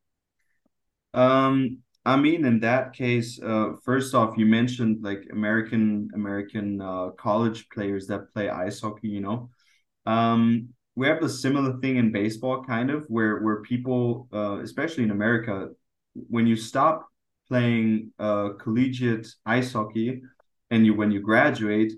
Um, 1.15 1.79
I 2.05 2.17
mean, 2.17 2.45
in 2.45 2.61
that 2.61 2.95
case, 2.95 3.41
uh, 3.41 3.73
first 3.85 4.15
off, 4.15 4.37
you 4.37 4.47
mentioned 4.47 4.99
like 5.03 5.27
American 5.31 6.09
American 6.15 6.81
uh, 6.81 7.11
college 7.11 7.69
players 7.69 8.07
that 8.09 8.33
play 8.33 8.49
ice 8.49 8.81
hockey. 8.81 9.09
You 9.09 9.21
know, 9.21 9.51
um, 10.07 10.71
we 10.97 11.07
have 11.07 11.21
the 11.21 11.29
similar 11.29 11.79
thing 11.81 11.97
in 11.97 12.13
baseball, 12.13 12.65
kind 12.65 12.91
of, 12.91 13.05
where 13.09 13.41
where 13.41 13.63
people, 13.63 14.29
uh, 14.33 14.59
especially 14.63 15.05
in 15.05 15.11
America, 15.11 15.69
when 16.15 16.47
you 16.47 16.57
stop 16.57 17.09
playing 17.49 18.13
uh, 18.19 18.51
collegiate 18.59 19.29
ice 19.47 19.73
hockey 19.73 20.23
and 20.73 20.87
you 20.87 20.95
when 20.95 21.13
you 21.13 21.21
graduate, 21.21 21.93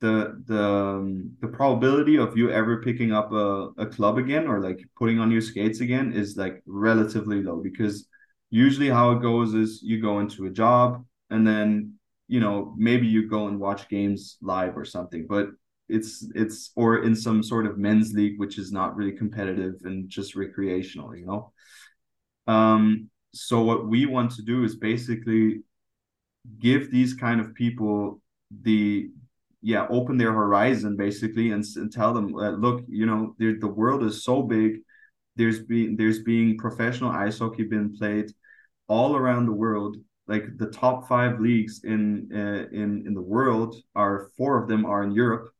the 0.00 0.42
the 0.46 0.62
um, 0.62 1.32
the 1.40 1.48
probability 1.48 2.16
of 2.18 2.36
you 2.36 2.50
ever 2.50 2.82
picking 2.82 3.12
up 3.12 3.32
a, 3.32 3.70
a 3.78 3.86
club 3.86 4.18
again 4.18 4.46
or 4.46 4.60
like 4.60 4.78
putting 4.96 5.18
on 5.18 5.30
your 5.30 5.40
skates 5.40 5.80
again 5.80 6.12
is 6.12 6.36
like 6.36 6.62
relatively 6.66 7.42
low 7.42 7.56
because 7.62 8.06
usually 8.50 8.88
how 8.88 9.12
it 9.12 9.22
goes 9.22 9.54
is 9.54 9.80
you 9.82 10.00
go 10.00 10.20
into 10.20 10.46
a 10.46 10.50
job 10.50 11.04
and 11.30 11.46
then 11.46 11.94
you 12.28 12.40
know 12.40 12.74
maybe 12.76 13.06
you 13.06 13.28
go 13.28 13.48
and 13.48 13.58
watch 13.58 13.88
games 13.88 14.36
live 14.42 14.76
or 14.76 14.84
something 14.84 15.26
but 15.26 15.48
it's 15.88 16.26
it's 16.34 16.70
or 16.76 17.02
in 17.04 17.14
some 17.14 17.42
sort 17.42 17.66
of 17.66 17.78
men's 17.78 18.12
league 18.12 18.38
which 18.38 18.58
is 18.58 18.70
not 18.70 18.96
really 18.96 19.12
competitive 19.12 19.74
and 19.84 20.08
just 20.08 20.34
recreational 20.34 21.16
you 21.16 21.26
know? 21.26 21.52
Um 22.46 23.10
so 23.32 23.62
what 23.62 23.86
we 23.86 24.06
want 24.06 24.32
to 24.32 24.42
do 24.42 24.64
is 24.64 24.76
basically 24.76 25.62
give 26.58 26.90
these 26.90 27.14
kind 27.14 27.40
of 27.40 27.54
people 27.54 28.20
the 28.62 29.08
yeah 29.62 29.86
open 29.90 30.16
their 30.16 30.32
horizon 30.32 30.96
basically 30.96 31.50
and, 31.50 31.64
and 31.76 31.92
tell 31.92 32.14
them 32.14 32.34
uh, 32.34 32.50
look 32.50 32.82
you 32.88 33.04
know 33.06 33.34
the 33.38 33.68
world 33.68 34.02
is 34.02 34.24
so 34.24 34.42
big. 34.42 34.78
There's 35.36 35.60
being 35.60 35.96
there's 35.96 36.22
being 36.22 36.58
professional 36.58 37.10
ice 37.10 37.38
hockey 37.38 37.64
being 37.64 37.96
played 37.96 38.32
all 38.88 39.16
around 39.16 39.46
the 39.46 39.52
world. 39.52 39.96
Like 40.26 40.56
the 40.58 40.70
top 40.70 41.08
five 41.08 41.40
leagues 41.40 41.82
in 41.84 42.28
uh, 42.34 42.68
in 42.74 43.04
in 43.06 43.14
the 43.14 43.22
world 43.22 43.76
are 43.94 44.28
four 44.36 44.62
of 44.62 44.68
them 44.68 44.84
are 44.84 45.02
in 45.02 45.12
Europe. 45.12 45.50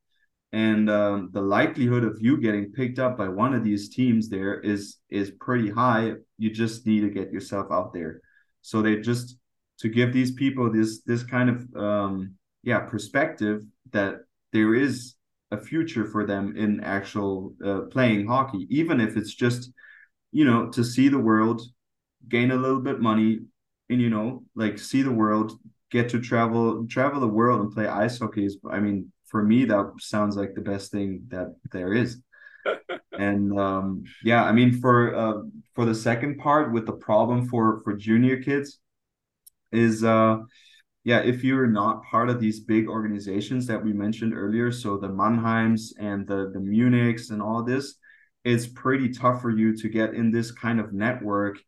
And 0.52 0.90
um, 0.90 1.30
the 1.32 1.40
likelihood 1.40 2.02
of 2.02 2.18
you 2.20 2.36
getting 2.36 2.72
picked 2.72 2.98
up 2.98 3.16
by 3.16 3.28
one 3.28 3.54
of 3.54 3.62
these 3.62 3.88
teams 3.88 4.28
there 4.28 4.58
is 4.60 4.96
is 5.08 5.30
pretty 5.40 5.70
high. 5.70 6.14
You 6.38 6.50
just 6.50 6.86
need 6.86 7.00
to 7.02 7.10
get 7.10 7.32
yourself 7.32 7.68
out 7.70 7.92
there. 7.92 8.20
So 8.62 8.82
they 8.82 8.96
just 8.96 9.36
to 9.80 9.88
give 9.88 10.12
these 10.12 10.32
people 10.32 10.70
this 10.70 11.02
this 11.02 11.22
kind 11.22 11.50
of 11.50 11.76
um, 11.76 12.34
yeah 12.62 12.80
perspective 12.80 13.62
that 13.92 14.20
there 14.52 14.74
is 14.74 15.14
a 15.50 15.58
future 15.58 16.04
for 16.04 16.24
them 16.24 16.56
in 16.56 16.80
actual 16.80 17.54
uh, 17.64 17.80
playing 17.90 18.26
hockey 18.26 18.66
even 18.70 19.00
if 19.00 19.16
it's 19.16 19.34
just 19.34 19.70
you 20.32 20.44
know 20.44 20.68
to 20.68 20.84
see 20.84 21.08
the 21.08 21.18
world 21.18 21.62
gain 22.28 22.50
a 22.50 22.56
little 22.56 22.80
bit 22.80 23.00
money 23.00 23.40
and 23.88 24.00
you 24.00 24.10
know 24.10 24.44
like 24.54 24.78
see 24.78 25.02
the 25.02 25.10
world 25.10 25.58
get 25.90 26.08
to 26.08 26.20
travel 26.20 26.86
travel 26.88 27.20
the 27.20 27.26
world 27.26 27.60
and 27.60 27.72
play 27.72 27.86
ice 27.86 28.18
hockey 28.18 28.44
is 28.44 28.58
i 28.70 28.78
mean 28.78 29.10
for 29.26 29.42
me 29.42 29.64
that 29.64 29.90
sounds 29.98 30.36
like 30.36 30.54
the 30.54 30.60
best 30.60 30.90
thing 30.90 31.22
that 31.28 31.54
there 31.72 31.94
is. 31.94 32.20
And 33.12 33.58
um, 33.58 34.04
yeah 34.24 34.44
i 34.44 34.52
mean 34.52 34.80
for 34.80 35.14
uh, 35.14 35.42
for 35.74 35.84
the 35.84 35.94
second 35.94 36.38
part 36.38 36.72
with 36.72 36.86
the 36.86 36.92
problem 36.92 37.48
for 37.48 37.80
for 37.80 37.94
junior 37.94 38.40
kids 38.42 38.78
is 39.72 40.04
uh 40.04 40.38
yeah 41.04 41.20
if 41.20 41.42
you're 41.44 41.66
not 41.66 42.02
part 42.04 42.28
of 42.28 42.40
these 42.40 42.60
big 42.60 42.88
organizations 42.88 43.66
that 43.66 43.82
we 43.82 43.92
mentioned 43.92 44.34
earlier 44.34 44.70
so 44.70 44.96
the 44.96 45.08
mannheims 45.08 45.92
and 45.98 46.26
the 46.26 46.50
the 46.52 46.60
munichs 46.60 47.30
and 47.30 47.40
all 47.40 47.62
this 47.62 47.94
it's 48.44 48.66
pretty 48.66 49.10
tough 49.10 49.42
for 49.42 49.50
you 49.50 49.76
to 49.76 49.88
get 49.88 50.14
in 50.14 50.30
this 50.30 50.50
kind 50.50 50.80
of 50.80 50.92
network 50.92 51.58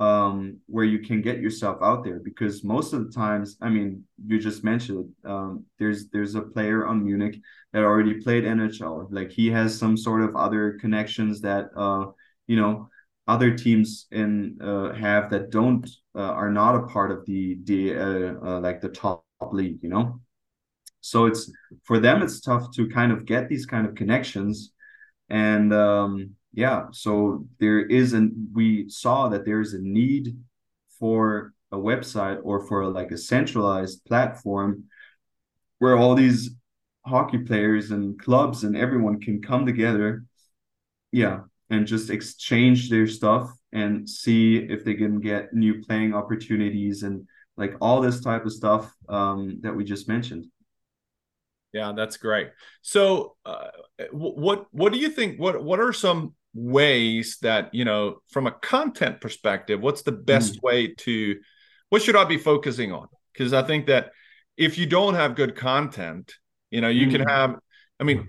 um, 0.00 0.58
where 0.66 0.86
you 0.86 1.00
can 1.00 1.20
get 1.20 1.40
yourself 1.40 1.78
out 1.82 2.04
there 2.04 2.20
because 2.24 2.64
most 2.64 2.94
of 2.94 3.04
the 3.04 3.12
times, 3.12 3.58
I 3.60 3.68
mean, 3.68 4.04
you 4.26 4.40
just 4.40 4.64
mentioned 4.64 5.10
um, 5.26 5.66
there's 5.78 6.08
there's 6.08 6.34
a 6.34 6.40
player 6.40 6.86
on 6.86 7.04
Munich 7.04 7.36
that 7.74 7.84
already 7.84 8.14
played 8.14 8.44
NHL. 8.44 9.08
Like 9.10 9.30
he 9.30 9.48
has 9.50 9.78
some 9.78 9.98
sort 9.98 10.22
of 10.22 10.34
other 10.34 10.78
connections 10.80 11.42
that 11.42 11.68
uh, 11.76 12.06
you 12.46 12.56
know 12.56 12.88
other 13.26 13.56
teams 13.56 14.06
in 14.10 14.58
uh, 14.60 14.92
have 14.94 15.30
that 15.30 15.50
don't 15.50 15.88
uh, 16.14 16.20
are 16.20 16.50
not 16.50 16.74
a 16.74 16.86
part 16.86 17.10
of 17.10 17.24
the 17.26 17.58
the 17.64 17.94
uh, 17.94 18.34
uh, 18.44 18.60
like 18.60 18.80
the 18.80 18.88
top 18.88 19.24
league. 19.52 19.78
You 19.82 19.88
know, 19.90 20.20
so 21.00 21.26
it's 21.26 21.50
for 21.84 21.98
them 21.98 22.22
it's 22.22 22.40
tough 22.40 22.70
to 22.72 22.88
kind 22.88 23.12
of 23.12 23.24
get 23.24 23.48
these 23.48 23.66
kind 23.66 23.86
of 23.86 23.94
connections 23.94 24.72
and 25.28 25.72
um, 25.72 26.30
yeah 26.52 26.86
so 26.92 27.46
there 27.58 27.80
is 27.80 28.12
an 28.12 28.48
we 28.54 28.88
saw 28.88 29.28
that 29.28 29.44
there's 29.44 29.74
a 29.74 29.80
need 29.80 30.36
for 30.98 31.54
a 31.72 31.76
website 31.76 32.38
or 32.42 32.66
for 32.66 32.86
like 32.88 33.10
a 33.12 33.18
centralized 33.18 34.04
platform 34.04 34.84
where 35.78 35.96
all 35.96 36.14
these 36.14 36.50
hockey 37.06 37.38
players 37.38 37.90
and 37.90 38.18
clubs 38.18 38.64
and 38.64 38.76
everyone 38.76 39.20
can 39.20 39.40
come 39.40 39.64
together 39.64 40.24
yeah 41.12 41.40
and 41.70 41.86
just 41.86 42.10
exchange 42.10 42.90
their 42.90 43.06
stuff 43.06 43.50
and 43.72 44.08
see 44.08 44.56
if 44.56 44.84
they 44.84 44.94
can 44.94 45.20
get 45.20 45.54
new 45.54 45.82
playing 45.82 46.12
opportunities 46.14 47.02
and 47.02 47.26
like 47.56 47.74
all 47.80 48.00
this 48.00 48.20
type 48.20 48.44
of 48.44 48.52
stuff 48.52 48.92
um, 49.08 49.58
that 49.62 49.74
we 49.74 49.84
just 49.84 50.08
mentioned 50.08 50.46
yeah 51.72 51.92
that's 51.94 52.16
great 52.16 52.50
so 52.82 53.36
uh, 53.44 53.68
what 54.10 54.66
what 54.72 54.92
do 54.92 54.98
you 54.98 55.08
think 55.08 55.38
what 55.38 55.62
what 55.62 55.78
are 55.78 55.92
some 55.92 56.34
ways 56.52 57.38
that 57.42 57.72
you 57.72 57.84
know 57.84 58.16
from 58.28 58.46
a 58.46 58.50
content 58.50 59.20
perspective 59.20 59.80
what's 59.80 60.02
the 60.02 60.12
best 60.12 60.54
mm. 60.54 60.62
way 60.62 60.88
to 60.94 61.38
what 61.90 62.02
should 62.02 62.16
i 62.16 62.24
be 62.24 62.38
focusing 62.38 62.92
on 62.92 63.06
because 63.32 63.52
i 63.52 63.62
think 63.62 63.86
that 63.86 64.10
if 64.56 64.76
you 64.76 64.86
don't 64.86 65.14
have 65.14 65.36
good 65.36 65.54
content 65.54 66.34
you 66.70 66.80
know 66.80 66.88
you 66.88 67.06
mm. 67.06 67.12
can 67.12 67.20
have 67.20 67.56
i 68.00 68.04
mean 68.04 68.28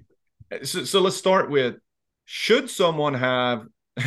so, 0.63 0.83
so 0.83 1.01
let's 1.01 1.15
start 1.15 1.49
with 1.49 1.75
should 2.33 2.69
someone 2.69 3.13
have 3.13 3.65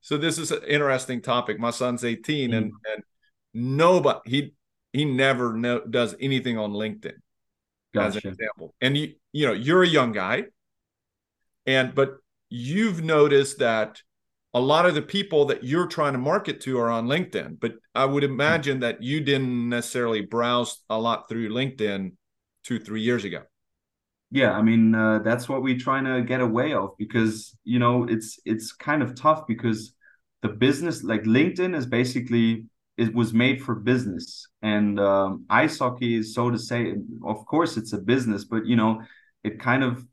so 0.00 0.16
this 0.16 0.38
is 0.38 0.50
an 0.50 0.62
interesting 0.66 1.20
topic 1.20 1.60
my 1.60 1.70
son's 1.70 2.02
18 2.02 2.50
mm. 2.50 2.56
and 2.56 2.72
and 2.90 3.02
nobody 3.52 4.20
he 4.24 4.52
he 4.94 5.04
never 5.04 5.52
know, 5.52 5.80
does 5.80 6.16
anything 6.18 6.56
on 6.56 6.72
linkedin 6.72 7.12
gotcha. 7.94 8.06
as 8.06 8.16
an 8.16 8.30
example 8.30 8.74
and 8.80 8.96
you 8.96 9.12
you 9.32 9.46
know 9.46 9.52
you're 9.52 9.82
a 9.82 9.86
young 9.86 10.12
guy 10.12 10.44
and 11.66 11.94
but 11.94 12.16
you've 12.48 13.04
noticed 13.04 13.58
that 13.58 14.00
a 14.54 14.60
lot 14.60 14.86
of 14.86 14.94
the 14.94 15.02
people 15.02 15.44
that 15.44 15.62
you're 15.62 15.88
trying 15.88 16.14
to 16.14 16.18
market 16.18 16.62
to 16.62 16.78
are 16.78 16.88
on 16.88 17.06
LinkedIn, 17.06 17.60
but 17.60 17.74
I 17.94 18.06
would 18.06 18.24
imagine 18.24 18.80
that 18.80 19.02
you 19.02 19.20
didn't 19.20 19.68
necessarily 19.68 20.22
browse 20.22 20.80
a 20.88 20.98
lot 20.98 21.28
through 21.28 21.50
LinkedIn 21.50 22.12
two, 22.64 22.78
three 22.78 23.02
years 23.02 23.24
ago. 23.24 23.42
Yeah, 24.30 24.52
I 24.52 24.62
mean 24.62 24.94
uh, 24.94 25.20
that's 25.20 25.48
what 25.48 25.62
we're 25.62 25.78
trying 25.78 26.04
to 26.04 26.22
get 26.22 26.40
away 26.40 26.72
of 26.72 26.96
because 26.98 27.56
you 27.64 27.78
know 27.78 28.04
it's 28.04 28.40
it's 28.44 28.72
kind 28.72 29.02
of 29.02 29.14
tough 29.14 29.46
because 29.46 29.94
the 30.42 30.48
business 30.48 31.02
like 31.04 31.22
LinkedIn 31.22 31.76
is 31.76 31.86
basically 31.86 32.66
it 32.96 33.14
was 33.14 33.32
made 33.32 33.62
for 33.62 33.74
business 33.74 34.48
and 34.62 34.98
um, 34.98 35.44
ice 35.48 35.78
hockey 35.78 36.16
is 36.16 36.34
so 36.34 36.50
to 36.50 36.58
say 36.58 36.94
of 37.24 37.46
course 37.46 37.76
it's 37.76 37.92
a 37.92 37.98
business 37.98 38.44
but 38.44 38.66
you 38.66 38.74
know 38.74 39.02
it 39.44 39.60
kind 39.60 39.84
of 39.84 40.04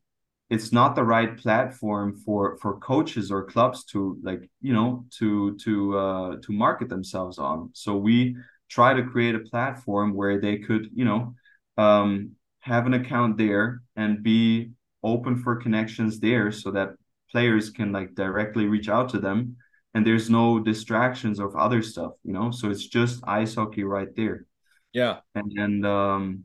it's 0.49 0.71
not 0.71 0.95
the 0.95 1.04
right 1.04 1.38
platform 1.38 2.15
for 2.26 2.58
for 2.62 2.80
coaches 2.80 3.32
or 3.32 3.43
clubs 3.45 3.84
to 3.86 4.17
like 4.23 4.49
you 4.62 4.73
know 4.73 5.06
to 5.17 5.58
to 5.58 5.97
uh 5.97 6.36
to 6.43 6.52
market 6.54 6.89
themselves 6.89 7.39
on. 7.39 7.69
So 7.73 7.95
we 7.97 8.36
try 8.69 8.93
to 8.93 9.04
create 9.04 9.36
a 9.36 9.39
platform 9.39 10.13
where 10.13 10.39
they 10.39 10.58
could 10.60 10.89
you 10.93 11.06
know 11.06 11.36
um 11.78 12.32
have 12.63 12.86
an 12.86 12.93
account 12.93 13.38
there 13.38 13.82
and 13.97 14.23
be 14.23 14.71
open 15.04 15.36
for 15.36 15.58
connections 15.58 16.21
there 16.21 16.49
so 16.49 16.71
that 16.71 16.91
players 17.30 17.69
can 17.69 17.91
like 17.91 18.15
directly 18.15 18.67
reach 18.67 18.88
out 18.88 19.10
to 19.10 19.19
them 19.19 19.58
and 19.93 20.08
there's 20.08 20.30
no 20.30 20.60
distractions 20.60 21.39
of 21.39 21.54
other 21.58 21.82
stuff 21.82 22.13
you 22.23 22.32
know 22.32 22.52
so 22.52 22.69
it's 22.69 22.88
just 22.88 23.21
ice 23.28 23.56
hockey 23.56 23.84
right 23.84 24.15
there 24.15 24.45
yeah 24.93 25.17
and 25.36 25.52
and 25.58 25.86
um 25.86 26.43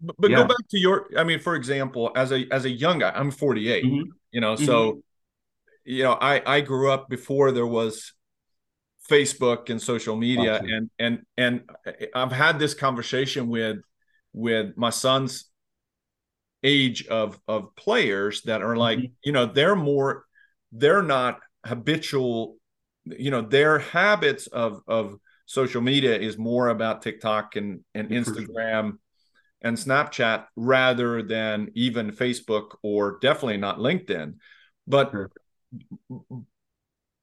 but, 0.00 0.16
but 0.18 0.30
yeah. 0.32 0.38
go 0.38 0.44
back 0.48 0.68
to 0.70 0.78
your 0.78 1.06
i 1.16 1.22
mean 1.22 1.38
for 1.38 1.54
example 1.54 2.10
as 2.16 2.32
a 2.32 2.46
as 2.50 2.64
a 2.64 2.70
young 2.70 2.98
guy 2.98 3.12
i'm 3.14 3.30
48 3.30 3.84
mm-hmm. 3.84 4.10
you 4.32 4.40
know 4.40 4.54
mm-hmm. 4.54 4.64
so 4.64 5.02
you 5.84 6.02
know 6.02 6.18
i 6.20 6.42
i 6.46 6.60
grew 6.60 6.90
up 6.90 7.08
before 7.08 7.52
there 7.52 7.66
was 7.66 8.12
facebook 9.08 9.70
and 9.70 9.80
social 9.80 10.16
media 10.16 10.58
gotcha. 10.60 10.74
and 10.74 10.90
and 10.98 11.22
and 11.36 11.70
i've 12.14 12.32
had 12.32 12.58
this 12.58 12.74
conversation 12.74 13.48
with 13.48 13.78
with 14.32 14.76
my 14.76 14.90
son's 14.90 15.49
age 16.62 17.06
of 17.06 17.38
of 17.48 17.74
players 17.76 18.42
that 18.42 18.62
are 18.62 18.76
like 18.76 18.98
mm-hmm. 18.98 19.12
you 19.24 19.32
know 19.32 19.46
they're 19.46 19.76
more 19.76 20.24
they're 20.72 21.02
not 21.02 21.40
habitual 21.64 22.56
you 23.06 23.30
know 23.30 23.40
their 23.40 23.78
habits 23.78 24.46
of 24.46 24.82
of 24.86 25.16
social 25.46 25.80
media 25.80 26.16
is 26.16 26.36
more 26.36 26.68
about 26.68 27.02
tiktok 27.02 27.56
and 27.56 27.80
and 27.94 28.10
instagram 28.10 28.98
and 29.62 29.76
Snapchat 29.76 30.46
rather 30.56 31.22
than 31.22 31.70
even 31.74 32.12
Facebook 32.12 32.76
or 32.82 33.18
definitely 33.20 33.58
not 33.58 33.78
LinkedIn. 33.78 34.34
But 34.86 35.10
sure. 35.10 35.30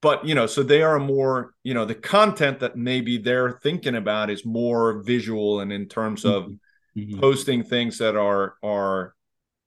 but 0.01 0.25
you 0.25 0.35
know, 0.35 0.45
so 0.45 0.63
they 0.63 0.81
are 0.81 0.99
more, 0.99 1.53
you 1.63 1.73
know, 1.73 1.85
the 1.85 1.95
content 1.95 2.59
that 2.59 2.77
maybe 2.77 3.17
they're 3.17 3.59
thinking 3.63 3.95
about 3.95 4.29
is 4.29 4.45
more 4.45 5.01
visual 5.01 5.59
and 5.59 5.71
in 5.71 5.87
terms 5.87 6.25
of 6.25 6.43
mm-hmm. 6.43 6.99
mm-hmm. 6.99 7.19
posting 7.19 7.63
things 7.63 7.97
that 7.97 8.15
are 8.15 8.55
are 8.63 9.15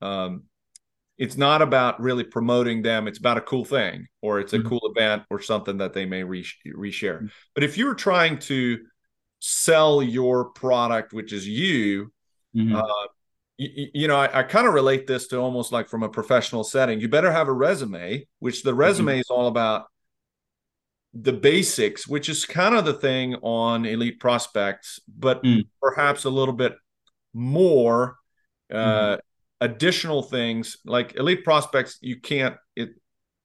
um 0.03 0.45
it's 1.19 1.37
not 1.37 1.61
about 1.61 2.01
really 2.01 2.25
promoting 2.25 2.83
them 2.83 3.07
it's 3.07 3.19
about 3.19 3.37
a 3.37 3.43
cool 3.43 3.65
thing 3.65 4.07
or 4.23 4.41
it's 4.41 4.53
a 4.53 4.59
mm-hmm. 4.59 4.69
cool 4.69 4.93
event 4.97 5.23
or 5.31 5.41
something 5.41 5.79
that 5.79 5.93
they 5.93 6.07
may 6.07 6.25
re- 6.25 6.45
reshare 6.67 7.17
mm-hmm. 7.17 7.27
but 7.55 7.65
if 7.65 7.77
you're 7.77 7.95
trying 7.95 8.39
to 8.39 8.79
sell 9.41 10.03
your 10.03 10.47
product 10.47 11.13
which 11.13 11.33
is 11.33 11.47
you 11.47 12.11
Mm-hmm. 12.57 12.75
Uh, 12.75 13.07
you, 13.59 13.89
you, 13.93 14.09
know, 14.09 14.17
I, 14.17 14.41
I 14.41 14.43
kind 14.43 14.67
of 14.67 14.75
relate 14.75 15.07
this 15.07 15.29
to 15.29 15.39
almost 15.39 15.73
like 15.73 15.89
from 15.89 16.03
a 16.03 16.09
professional 16.09 16.65
setting. 16.65 17.01
You 17.01 17.09
better 17.09 17.31
have 17.31 17.49
a 17.49 17.53
resume, 17.53 18.27
which 18.39 18.63
the 18.63 18.75
resume 18.75 19.13
mm-hmm. 19.13 19.21
is 19.21 19.31
all 19.31 19.47
about 19.47 19.87
the 21.13 21.33
basics, 21.33 22.07
which 22.07 22.29
is 22.29 22.45
kind 22.45 22.75
of 22.75 22.85
the 22.85 22.95
thing 22.95 23.35
on 23.37 23.85
elite 23.85 24.21
prospects, 24.21 25.01
but 25.09 25.43
mm. 25.43 25.67
perhaps 25.83 26.25
a 26.25 26.31
little 26.31 26.55
bit 26.55 26.75
more 27.35 28.17
uh, 28.73 28.77
mm-hmm. 28.77 29.21
Additional 29.61 30.23
things 30.23 30.79
like 30.85 31.16
elite 31.16 31.44
prospects. 31.44 31.99
You 32.01 32.20
can't. 32.20 32.57
It 32.77 32.90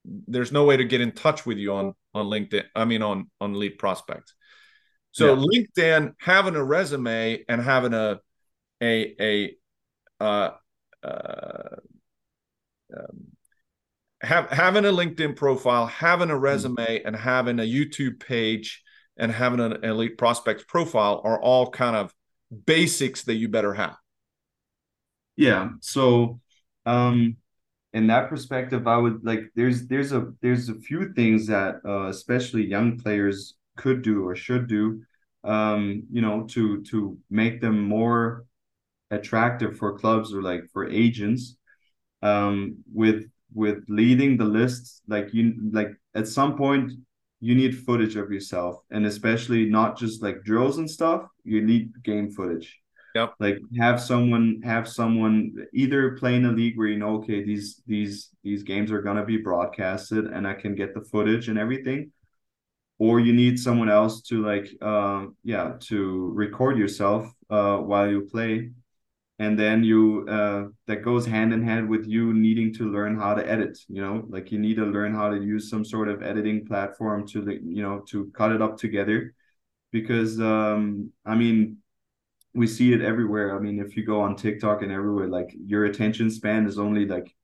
there's 0.04 0.52
no 0.52 0.64
way 0.64 0.76
to 0.76 0.84
get 0.84 1.00
in 1.00 1.12
touch 1.12 1.44
with 1.44 1.58
you 1.58 1.74
on 1.74 1.94
on 2.14 2.26
LinkedIn. 2.26 2.64
I 2.74 2.84
mean 2.84 3.02
on 3.02 3.30
on 3.40 3.54
elite 3.54 3.78
prospects. 3.78 4.34
So 5.12 5.34
yeah. 5.34 5.44
LinkedIn 5.46 6.14
having 6.20 6.56
a 6.56 6.64
resume 6.64 7.44
and 7.48 7.62
having 7.62 7.94
a 7.94 8.20
a 8.82 9.14
a 9.20 9.56
uh, 10.24 10.50
uh, 11.02 11.76
um, 12.96 13.26
have, 14.22 14.48
having 14.50 14.84
a 14.84 14.88
LinkedIn 14.88 15.36
profile, 15.36 15.86
having 15.86 16.30
a 16.30 16.34
mm-hmm. 16.34 16.42
resume, 16.42 17.02
and 17.04 17.14
having 17.14 17.58
a 17.58 17.62
YouTube 17.62 18.20
page 18.20 18.82
and 19.16 19.32
having 19.32 19.60
an 19.60 19.84
elite 19.84 20.18
prospects 20.18 20.64
profile 20.66 21.20
are 21.24 21.40
all 21.40 21.70
kind 21.70 21.96
of 21.96 22.14
basics 22.66 23.24
that 23.24 23.34
you 23.34 23.48
better 23.48 23.74
have. 23.74 23.96
Yeah. 25.36 25.70
So, 25.80 26.40
um, 26.86 27.36
in 27.92 28.08
that 28.08 28.28
perspective, 28.28 28.86
I 28.86 28.96
would 28.96 29.24
like 29.24 29.40
there's 29.54 29.86
there's 29.88 30.12
a 30.12 30.32
there's 30.42 30.68
a 30.68 30.74
few 30.74 31.12
things 31.14 31.46
that 31.48 31.76
uh, 31.84 32.08
especially 32.08 32.66
young 32.66 32.98
players 32.98 33.54
could 33.76 34.02
do 34.02 34.26
or 34.26 34.36
should 34.36 34.68
do, 34.68 35.02
um, 35.44 36.04
you 36.12 36.20
know, 36.22 36.44
to 36.50 36.82
to 36.84 37.18
make 37.30 37.60
them 37.60 37.82
more 37.88 38.44
attractive 39.10 39.78
for 39.78 39.98
clubs 39.98 40.34
or 40.34 40.42
like 40.42 40.64
for 40.72 40.88
agents 40.88 41.56
um 42.22 42.76
with 42.92 43.24
with 43.54 43.84
leading 43.88 44.36
the 44.36 44.44
lists 44.44 45.02
like 45.08 45.32
you 45.34 45.54
like 45.72 45.90
at 46.14 46.28
some 46.28 46.56
point 46.56 46.92
you 47.40 47.54
need 47.54 47.78
footage 47.84 48.16
of 48.16 48.32
yourself 48.32 48.82
and 48.90 49.06
especially 49.06 49.66
not 49.66 49.98
just 49.98 50.22
like 50.22 50.42
drills 50.44 50.78
and 50.78 50.90
stuff 50.90 51.28
you 51.44 51.62
need 51.62 51.90
game 52.04 52.30
footage 52.30 52.80
yep. 53.16 53.34
Like 53.38 53.58
have 53.78 54.00
someone 54.00 54.60
have 54.64 54.86
someone 54.88 55.54
either 55.72 56.16
play 56.16 56.34
in 56.34 56.44
a 56.44 56.52
league 56.52 56.76
where 56.76 56.88
you 56.88 56.98
know 56.98 57.16
okay 57.16 57.44
these 57.44 57.82
these 57.86 58.30
these 58.42 58.62
games 58.62 58.90
are 58.92 59.02
to 59.02 59.24
be 59.24 59.38
broadcasted 59.38 60.26
and 60.26 60.46
i 60.46 60.54
can 60.54 60.74
get 60.74 60.94
the 60.94 61.00
footage 61.12 61.48
and 61.48 61.58
everything 61.58 62.12
or 62.98 63.20
you 63.20 63.32
need 63.32 63.58
someone 63.58 63.90
else 63.90 64.22
to 64.22 64.44
like 64.44 64.68
uh, 64.80 65.26
yeah 65.44 65.74
to 65.80 66.30
record 66.34 66.78
yourself 66.78 67.30
uh, 67.50 67.76
while 67.78 68.08
you 68.08 68.22
play. 68.22 68.70
And 69.38 69.58
then 69.58 69.84
you 69.84 70.26
uh, 70.28 70.64
that 70.86 71.02
goes 71.02 71.26
hand 71.26 71.52
in 71.52 71.62
hand 71.62 71.90
with 71.90 72.06
you 72.06 72.32
needing 72.32 72.72
to 72.74 72.90
learn 72.90 73.18
how 73.18 73.34
to 73.34 73.46
edit 73.46 73.78
you 73.88 74.00
know? 74.00 74.24
Like 74.28 74.50
you 74.50 74.58
need 74.58 74.76
to 74.76 74.86
learn 74.86 75.14
how 75.14 75.28
to 75.28 75.36
use 75.36 75.68
some 75.68 75.84
sort 75.84 76.08
of 76.08 76.22
editing 76.22 76.64
platform 76.66 77.26
to 77.28 77.42
the 77.42 77.54
you 77.62 77.82
know 77.82 78.00
to 78.08 78.30
cut 78.34 78.52
it 78.52 78.62
up 78.62 78.78
together. 78.78 79.34
Because 79.92 80.40
um 80.40 81.12
i 81.24 81.34
mean 81.34 81.78
we 82.56 82.66
see 82.66 82.92
it 82.92 83.02
everywhere 83.02 83.56
i 83.56 83.60
mean 83.60 83.78
if 83.78 83.96
you 83.96 84.04
go 84.04 84.20
on 84.20 84.34
tiktok 84.34 84.82
and 84.82 84.90
everywhere 84.90 85.28
like 85.28 85.54
your 85.64 85.84
attention 85.84 86.30
span 86.30 86.66
is 86.66 86.78
only 86.78 87.06
like 87.06 87.34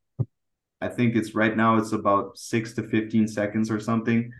i 0.81 0.89
think 0.89 1.15
it's 1.15 1.35
right 1.35 1.57
now 1.57 1.77
it's 1.77 1.93
about 1.93 2.37
6 2.37 2.75
to 2.75 2.83
15 2.83 3.29
seconds 3.29 3.71
or 3.71 3.79
something 3.79 4.33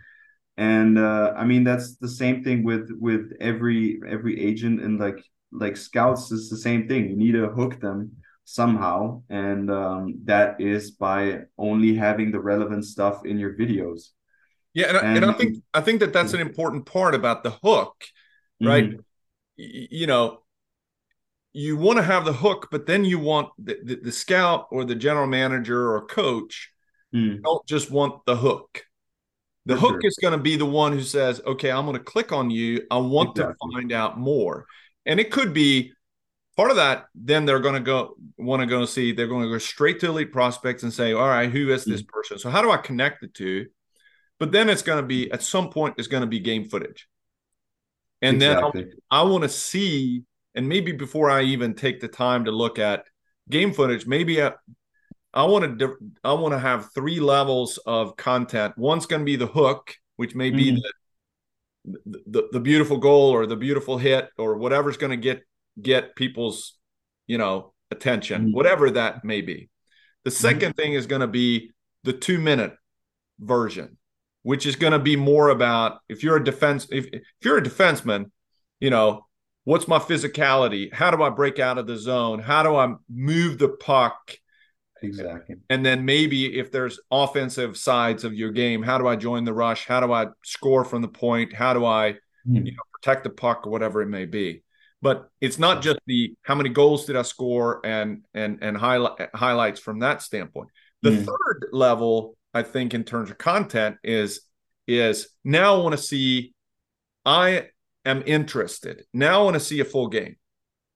and 0.57 0.97
uh 0.99 1.33
i 1.37 1.45
mean 1.45 1.63
that's 1.63 1.95
the 1.97 2.07
same 2.09 2.43
thing 2.43 2.63
with 2.63 2.89
with 2.99 3.31
every 3.39 3.99
every 4.07 4.39
agent 4.39 4.81
and 4.81 4.99
like 4.99 5.23
like 5.53 5.77
scouts 5.77 6.31
is 6.31 6.49
the 6.49 6.57
same 6.57 6.87
thing. 6.87 7.09
You 7.09 7.15
need 7.15 7.33
to 7.33 7.47
hook 7.49 7.79
them 7.79 8.17
somehow, 8.43 9.21
and 9.29 9.71
um, 9.71 10.19
that 10.25 10.59
is 10.59 10.91
by 10.91 11.43
only 11.57 11.95
having 11.95 12.31
the 12.31 12.39
relevant 12.39 12.85
stuff 12.85 13.25
in 13.25 13.37
your 13.37 13.53
videos. 13.53 14.09
Yeah, 14.73 14.87
and, 14.87 14.97
and, 14.97 15.17
and 15.17 15.25
I 15.25 15.33
think 15.33 15.57
I 15.73 15.81
think 15.81 15.99
that 15.99 16.13
that's 16.13 16.33
an 16.33 16.41
important 16.41 16.85
part 16.85 17.13
about 17.13 17.43
the 17.43 17.51
hook, 17.51 17.93
right? 18.59 18.89
Mm-hmm. 18.89 18.99
You 19.55 20.07
know, 20.07 20.39
you 21.53 21.77
want 21.77 21.97
to 21.97 22.03
have 22.03 22.25
the 22.25 22.33
hook, 22.33 22.67
but 22.71 22.85
then 22.85 23.05
you 23.05 23.19
want 23.19 23.49
the, 23.57 23.77
the, 23.83 23.95
the 23.95 24.11
scout 24.11 24.67
or 24.71 24.83
the 24.83 24.95
general 24.95 25.27
manager 25.27 25.93
or 25.93 26.05
coach 26.05 26.71
mm. 27.13 27.41
don't 27.41 27.65
just 27.67 27.91
want 27.91 28.25
the 28.25 28.35
hook. 28.35 28.83
The 29.65 29.75
For 29.75 29.81
hook 29.81 30.01
sure. 30.01 30.07
is 30.07 30.17
going 30.21 30.33
to 30.33 30.43
be 30.43 30.57
the 30.57 30.65
one 30.65 30.91
who 30.91 31.01
says, 31.01 31.41
"Okay, 31.45 31.71
I'm 31.71 31.85
going 31.85 31.97
to 31.97 32.03
click 32.03 32.33
on 32.33 32.49
you. 32.49 32.85
I 32.91 32.97
want 32.97 33.31
exactly. 33.31 33.53
to 33.53 33.75
find 33.75 33.91
out 33.93 34.19
more." 34.19 34.65
and 35.05 35.19
it 35.19 35.31
could 35.31 35.53
be 35.53 35.91
part 36.55 36.69
of 36.69 36.77
that 36.77 37.05
then 37.15 37.45
they're 37.45 37.59
going 37.59 37.73
to 37.73 37.79
go 37.79 38.15
want 38.37 38.61
to 38.61 38.65
go 38.65 38.85
see 38.85 39.11
they're 39.11 39.27
going 39.27 39.43
to 39.43 39.49
go 39.49 39.57
straight 39.57 39.99
to 39.99 40.07
elite 40.07 40.31
prospects 40.31 40.83
and 40.83 40.93
say 40.93 41.13
all 41.13 41.27
right 41.27 41.51
who 41.51 41.71
is 41.71 41.85
this 41.85 42.01
mm-hmm. 42.01 42.09
person 42.11 42.37
so 42.37 42.49
how 42.49 42.61
do 42.61 42.71
i 42.71 42.77
connect 42.77 43.21
the 43.21 43.27
two 43.27 43.65
but 44.39 44.51
then 44.51 44.69
it's 44.69 44.81
going 44.81 45.01
to 45.01 45.07
be 45.07 45.31
at 45.31 45.41
some 45.41 45.69
point 45.69 45.95
it's 45.97 46.07
going 46.07 46.21
to 46.21 46.27
be 46.27 46.39
game 46.39 46.65
footage 46.65 47.07
and 48.21 48.37
Exactly. 48.37 48.83
then 48.83 48.93
i 49.09 49.23
want 49.23 49.43
to 49.43 49.49
see 49.49 50.23
and 50.55 50.67
maybe 50.67 50.91
before 50.91 51.29
i 51.29 51.41
even 51.41 51.73
take 51.73 51.99
the 51.99 52.07
time 52.07 52.45
to 52.45 52.51
look 52.51 52.79
at 52.79 53.05
game 53.49 53.73
footage 53.73 54.05
maybe 54.07 54.41
I, 54.41 54.51
I 55.33 55.43
want 55.45 55.79
to 55.79 55.95
I 56.23 56.33
want 56.33 56.53
to 56.53 56.59
have 56.59 56.93
three 56.93 57.19
levels 57.19 57.79
of 57.87 58.15
content. 58.15 58.77
One's 58.77 59.07
going 59.07 59.21
to 59.21 59.25
be 59.25 59.35
the 59.35 59.47
hook, 59.47 59.95
which 60.15 60.35
may 60.35 60.51
be 60.51 60.73
Mhm. 60.73 60.81
the, 61.85 62.19
the 62.27 62.49
the 62.53 62.59
beautiful 62.59 62.97
goal 62.97 63.31
or 63.31 63.45
the 63.47 63.55
beautiful 63.55 63.97
hit 63.97 64.29
or 64.37 64.57
whatever's 64.57 64.95
going 64.97 65.09
to 65.09 65.17
get 65.17 65.41
get 65.81 66.15
people's 66.15 66.77
you 67.25 67.37
know 67.39 67.73
attention, 67.89 68.49
Mhm. 68.49 68.53
whatever 68.53 68.91
that 68.91 69.25
may 69.25 69.41
be. 69.41 69.69
The 70.23 70.29
Mm-hmm. 70.29 70.45
2nd 70.67 70.75
thing 70.75 70.93
is 70.93 71.07
going 71.07 71.21
to 71.21 71.27
be 71.27 71.71
the 72.03 72.13
two 72.13 72.39
minute 72.39 72.73
version, 73.39 73.97
which 74.43 74.65
is 74.67 74.75
going 74.75 74.93
to 74.93 74.99
be 74.99 75.15
more 75.15 75.49
about 75.49 75.99
if 76.07 76.23
you're 76.23 76.37
a 76.37 76.43
defense 76.43 76.87
if 76.91 77.07
if 77.11 77.23
you're 77.41 77.57
a 77.57 77.61
defenseman, 77.63 78.29
you 78.79 78.91
know 78.91 79.25
what's 79.65 79.87
my 79.87 79.99
physicality? 79.99 80.91
How 80.93 81.11
do 81.11 81.21
I 81.23 81.29
break 81.29 81.59
out 81.59 81.77
of 81.77 81.87
the 81.87 81.97
zone? 81.97 82.39
How 82.39 82.63
do 82.63 82.75
I 82.75 82.95
move 83.09 83.57
the 83.59 83.69
puck? 83.69 84.35
Exactly. 85.01 85.57
and 85.69 85.85
then 85.85 86.05
maybe 86.05 86.57
if 86.57 86.71
there's 86.71 86.97
offensive 87.11 87.75
sides 87.75 88.23
of 88.23 88.33
your 88.33 88.51
game 88.51 88.81
how 88.81 88.97
do 88.97 89.05
i 89.05 89.17
join 89.17 89.43
the 89.43 89.53
rush 89.53 89.85
how 89.85 89.99
do 89.99 90.13
i 90.13 90.27
score 90.45 90.85
from 90.85 91.01
the 91.01 91.09
point 91.09 91.51
how 91.51 91.73
do 91.73 91.83
i 91.83 92.13
Mhm. 92.47 92.65
you 92.67 92.71
know 92.71 92.83
protect 92.93 93.25
the 93.25 93.29
puck 93.29 93.67
or 93.67 93.69
whatever 93.69 94.01
it 94.01 94.05
may 94.07 94.23
be 94.25 94.63
but 95.01 95.27
it's 95.41 95.59
not 95.59 95.81
just 95.81 95.99
the 96.05 96.33
how 96.43 96.55
many 96.55 96.69
goals 96.69 97.03
did 97.05 97.17
i 97.17 97.21
score 97.21 97.81
and 97.85 98.23
and 98.33 98.59
and 98.61 98.77
highlight 98.77 99.29
highlights 99.35 99.81
from 99.81 99.99
that 99.99 100.21
standpoint 100.21 100.69
the 101.01 101.09
Mm. 101.09 101.25
third 101.25 101.65
level 101.73 102.37
i 102.53 102.63
think 102.63 102.93
in 102.93 103.03
terms 103.03 103.29
of 103.29 103.37
content 103.37 103.97
is 104.05 104.39
is 104.87 105.27
now 105.43 105.75
i 105.75 105.83
want 105.83 105.97
to 105.97 106.01
see 106.01 106.53
i 107.25 107.67
am 108.05 108.23
interested. 108.25 109.05
Now 109.13 109.41
i 109.41 109.43
want 109.43 109.55
to 109.55 109.59
see 109.59 109.79
a 109.79 109.85
full 109.85 110.07
game. 110.07 110.35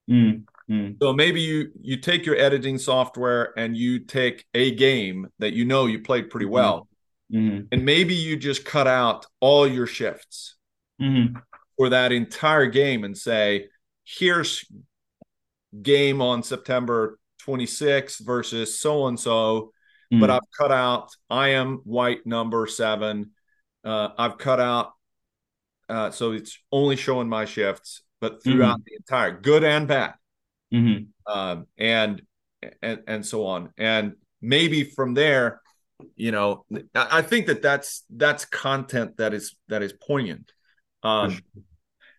Mm, 0.10 0.44
mm, 0.70 0.96
so 1.02 1.14
maybe 1.14 1.42
you 1.42 1.72
you 1.82 1.98
take 1.98 2.26
your 2.26 2.38
editing 2.38 2.78
software 2.78 3.58
and 3.58 3.76
you 3.76 4.00
take 4.00 4.46
a 4.54 4.74
game 4.74 5.28
that 5.40 5.54
you 5.54 5.66
know 5.66 5.86
you 5.86 6.00
played 6.00 6.30
pretty 6.30 6.46
well, 6.46 6.88
mm, 7.34 7.68
and 7.72 7.86
maybe 7.86 8.16
you 8.16 8.38
just 8.38 8.64
cut 8.64 8.88
out 8.88 9.26
all 9.42 9.68
your 9.68 9.88
shifts 9.88 10.56
mm, 11.02 11.34
for 11.78 11.90
that 11.90 12.12
entire 12.12 12.68
game 12.68 13.04
and 13.04 13.18
say, 13.18 13.68
here's 14.06 14.66
game 15.82 16.22
on 16.22 16.42
September 16.42 17.20
26th 17.46 18.26
versus 18.26 18.80
so 18.80 19.08
and 19.08 19.20
so, 19.20 19.72
but 20.10 20.30
mm. 20.30 20.34
I've 20.34 20.52
cut 20.58 20.72
out 20.72 21.12
I 21.30 21.50
am 21.50 21.82
white 21.84 22.26
number 22.26 22.66
seven. 22.68 23.32
Uh, 23.84 24.10
I've 24.18 24.38
cut 24.38 24.60
out 24.60 24.92
uh, 25.90 26.12
so 26.12 26.32
it's 26.32 26.58
only 26.72 26.96
showing 26.96 27.30
my 27.30 27.46
shifts, 27.46 28.02
but 28.20 28.44
throughout 28.44 28.84
the 28.86 28.96
entire 28.96 29.32
good 29.40 29.64
and 29.64 29.88
bad. 29.88 30.14
Mhm. 30.74 31.08
um, 31.26 31.66
and 31.78 32.22
and 32.82 33.02
and 33.08 33.26
so 33.26 33.46
on. 33.46 33.72
And 33.78 34.16
maybe 34.42 34.84
from 34.84 35.14
there, 35.14 35.62
you 36.16 36.32
know, 36.32 36.66
I 36.94 37.22
think 37.22 37.48
that 37.48 37.62
that's 37.62 38.04
that's 38.10 38.46
content 38.46 39.18
that 39.18 39.34
is 39.34 39.56
that 39.70 39.82
is 39.82 39.94
poignant. 39.94 40.52
Um, 41.04 41.32
sure. 41.32 41.42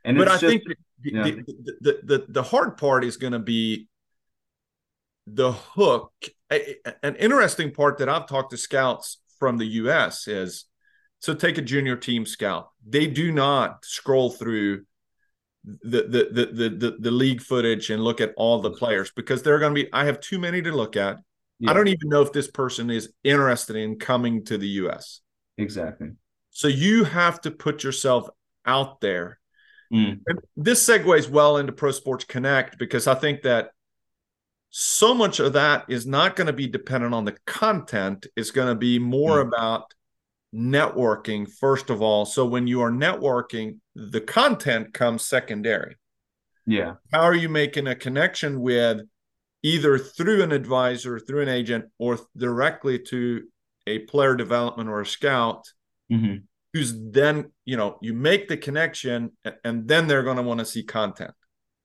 And 0.05 0.17
but 0.17 0.29
it's 0.29 0.37
I 0.37 0.39
just, 0.39 0.47
think 0.47 0.63
the, 1.03 1.13
yeah. 1.13 1.23
the, 1.25 1.77
the, 1.81 2.01
the 2.03 2.27
the 2.29 2.43
hard 2.43 2.79
part 2.79 3.05
is 3.05 3.19
going 3.19 3.35
to 3.35 3.39
be 3.39 3.89
the 5.27 5.53
hook. 5.53 6.13
A- 6.51 6.77
An 7.03 7.17
interesting 7.17 7.73
part 7.73 7.99
that 7.99 8.09
I've 8.09 8.27
talked 8.27 8.53
to 8.53 8.57
scouts 8.57 9.21
from 9.39 9.59
the 9.59 9.67
U.S. 9.83 10.27
is 10.27 10.65
so 11.21 11.35
take 11.35 11.59
a 11.59 11.63
junior 11.63 11.97
team 11.97 12.27
scout. 12.27 12.71
They 12.87 13.07
do 13.07 13.33
not 13.33 13.85
scroll 13.85 14.31
through 14.31 14.85
the 15.65 16.03
the 16.03 16.29
the 16.31 16.47
the 16.47 16.69
the, 16.71 16.97
the 17.01 17.11
league 17.11 17.43
footage 17.43 17.91
and 17.91 18.03
look 18.03 18.21
at 18.21 18.33
all 18.37 18.61
the 18.61 18.71
players 18.71 19.11
because 19.15 19.43
they're 19.43 19.59
going 19.59 19.75
to 19.75 19.83
be. 19.85 19.93
I 19.93 20.05
have 20.05 20.21
too 20.21 20.39
many 20.39 20.63
to 20.63 20.73
look 20.73 20.97
at. 20.97 21.19
Yeah. 21.59 21.71
I 21.71 21.75
don't 21.75 21.89
even 21.89 22.09
know 22.09 22.23
if 22.23 22.33
this 22.33 22.49
person 22.49 22.89
is 22.91 23.13
interested 23.25 23.77
in 23.77 23.99
coming 23.99 24.45
to 24.45 24.57
the 24.59 24.69
U.S. 24.83 25.21
exactly. 25.57 26.11
So 26.51 26.69
you 26.69 27.05
have 27.05 27.41
to 27.43 27.51
put 27.51 27.85
yourself 27.85 28.29
out 28.65 29.01
there 29.01 29.39
Mm, 29.93 30.21
this 30.55 30.87
segues 30.87 31.31
well 31.31 31.57
into 31.57 31.73
Pro 31.73 31.93
Sports 31.93 32.27
Connect 32.27 32.79
because 32.79 33.07
I 33.07 33.15
think 33.15 33.41
that 33.43 33.71
so 34.69 35.15
much 35.15 35.41
of 35.41 35.55
that 35.55 35.87
is 35.89 36.07
not 36.07 36.37
going 36.37 36.47
to 36.49 36.53
be 36.53 36.67
dependent 36.67 37.15
on 37.15 37.25
the 37.25 37.35
content. 37.47 38.27
It's 38.37 38.51
going 38.51 38.69
to 38.69 38.75
be 38.75 38.99
more 38.99 39.39
Mm. 39.39 39.49
about 39.49 39.95
networking, 40.55 41.47
first 41.61 41.91
of 41.91 42.01
all. 42.03 42.25
So 42.25 42.47
when 42.47 42.67
you 42.67 42.81
are 42.81 42.91
networking, 42.91 43.79
the 43.95 44.21
content 44.21 44.93
comes 44.95 45.25
secondary. 45.25 45.97
yeah. 46.67 46.95
How 47.13 47.23
are 47.23 47.35
you 47.35 47.49
making 47.49 47.87
a 47.87 47.95
connection 47.95 48.61
with 48.61 49.01
either 49.63 49.99
through 49.99 50.43
an 50.43 50.53
advisor, 50.53 51.19
through 51.19 51.43
an 51.43 51.49
agent, 51.49 51.87
or 51.99 52.19
directly 52.37 52.99
to 52.99 53.45
a 53.87 54.01
player 54.01 54.35
development 54.37 54.89
or 54.89 55.01
a 55.01 55.07
scout? 55.07 55.65
Mhm. 56.11 56.45
who's 56.75 56.93
then 57.11 57.51
you 57.65 57.77
know 57.77 57.99
you 58.03 58.13
make 58.15 58.49
the 58.49 58.57
connection 58.57 59.31
and 59.65 59.89
then 59.89 60.07
they're 60.07 60.23
going 60.23 60.37
to 60.37 60.43
want 60.43 60.61
to 60.61 60.67
see 60.67 60.83
content 60.83 61.33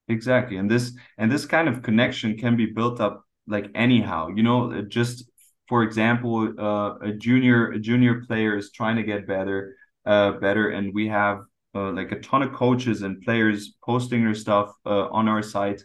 Exactly. 0.09 0.57
And 0.57 0.69
this 0.69 0.93
and 1.17 1.31
this 1.31 1.45
kind 1.45 1.67
of 1.69 1.81
connection 1.81 2.37
can 2.37 2.55
be 2.57 2.65
built 2.67 2.99
up 2.99 3.23
like 3.47 3.67
anyhow. 3.75 4.27
You 4.35 4.43
know, 4.43 4.81
just 4.83 5.29
for 5.67 5.83
example, 5.83 6.53
uh, 6.59 6.97
a 6.99 7.11
junior 7.13 7.71
a 7.71 7.79
junior 7.79 8.23
player 8.25 8.57
is 8.57 8.71
trying 8.71 8.97
to 8.97 9.03
get 9.03 9.27
better, 9.27 9.75
uh, 10.05 10.33
better, 10.33 10.69
and 10.69 10.93
we 10.93 11.07
have 11.07 11.39
uh, 11.75 11.91
like 11.91 12.11
a 12.11 12.19
ton 12.19 12.43
of 12.43 12.53
coaches 12.53 13.01
and 13.01 13.21
players 13.21 13.75
posting 13.83 14.23
their 14.23 14.35
stuff 14.35 14.71
uh, 14.85 15.07
on 15.07 15.27
our 15.27 15.41
site, 15.41 15.81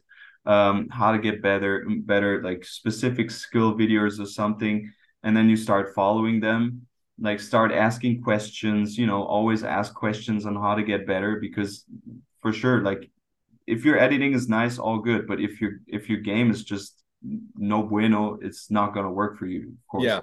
um, 0.47 0.89
how 0.91 1.13
to 1.13 1.19
get 1.19 1.43
better, 1.43 1.87
better, 2.01 2.43
like 2.43 2.65
specific 2.65 3.31
skill 3.31 3.75
videos 3.75 4.21
or 4.21 4.27
something, 4.27 4.91
and 5.23 5.37
then 5.37 5.49
you 5.49 5.57
start 5.57 5.95
following 5.95 6.41
them. 6.41 6.87
Like 7.21 7.41
start 7.41 7.73
asking 7.73 8.23
questions, 8.23 8.97
you 8.97 9.07
know, 9.07 9.25
always 9.25 9.65
ask 9.65 9.93
questions 9.93 10.47
on 10.47 10.55
how 10.55 10.77
to 10.77 10.85
get 10.85 11.05
better 11.05 11.41
because 11.41 11.85
for 12.41 12.53
sure, 12.53 12.83
like 12.83 13.11
if 13.67 13.85
your 13.85 13.99
editing 13.99 14.35
is 14.35 14.49
nice, 14.49 14.79
all 14.79 14.99
good. 14.99 15.27
But 15.27 15.41
if 15.41 15.61
your 15.61 15.81
if 15.87 16.09
your 16.09 16.21
game 16.21 16.51
is 16.51 16.65
just 16.65 16.98
no 17.23 17.83
bueno, 17.83 18.39
it's 18.43 18.71
not 18.71 18.95
gonna 18.95 19.11
work 19.13 19.39
for 19.39 19.47
you. 19.47 19.63
Of 19.69 19.87
course. 19.91 20.15
Yeah. 20.15 20.23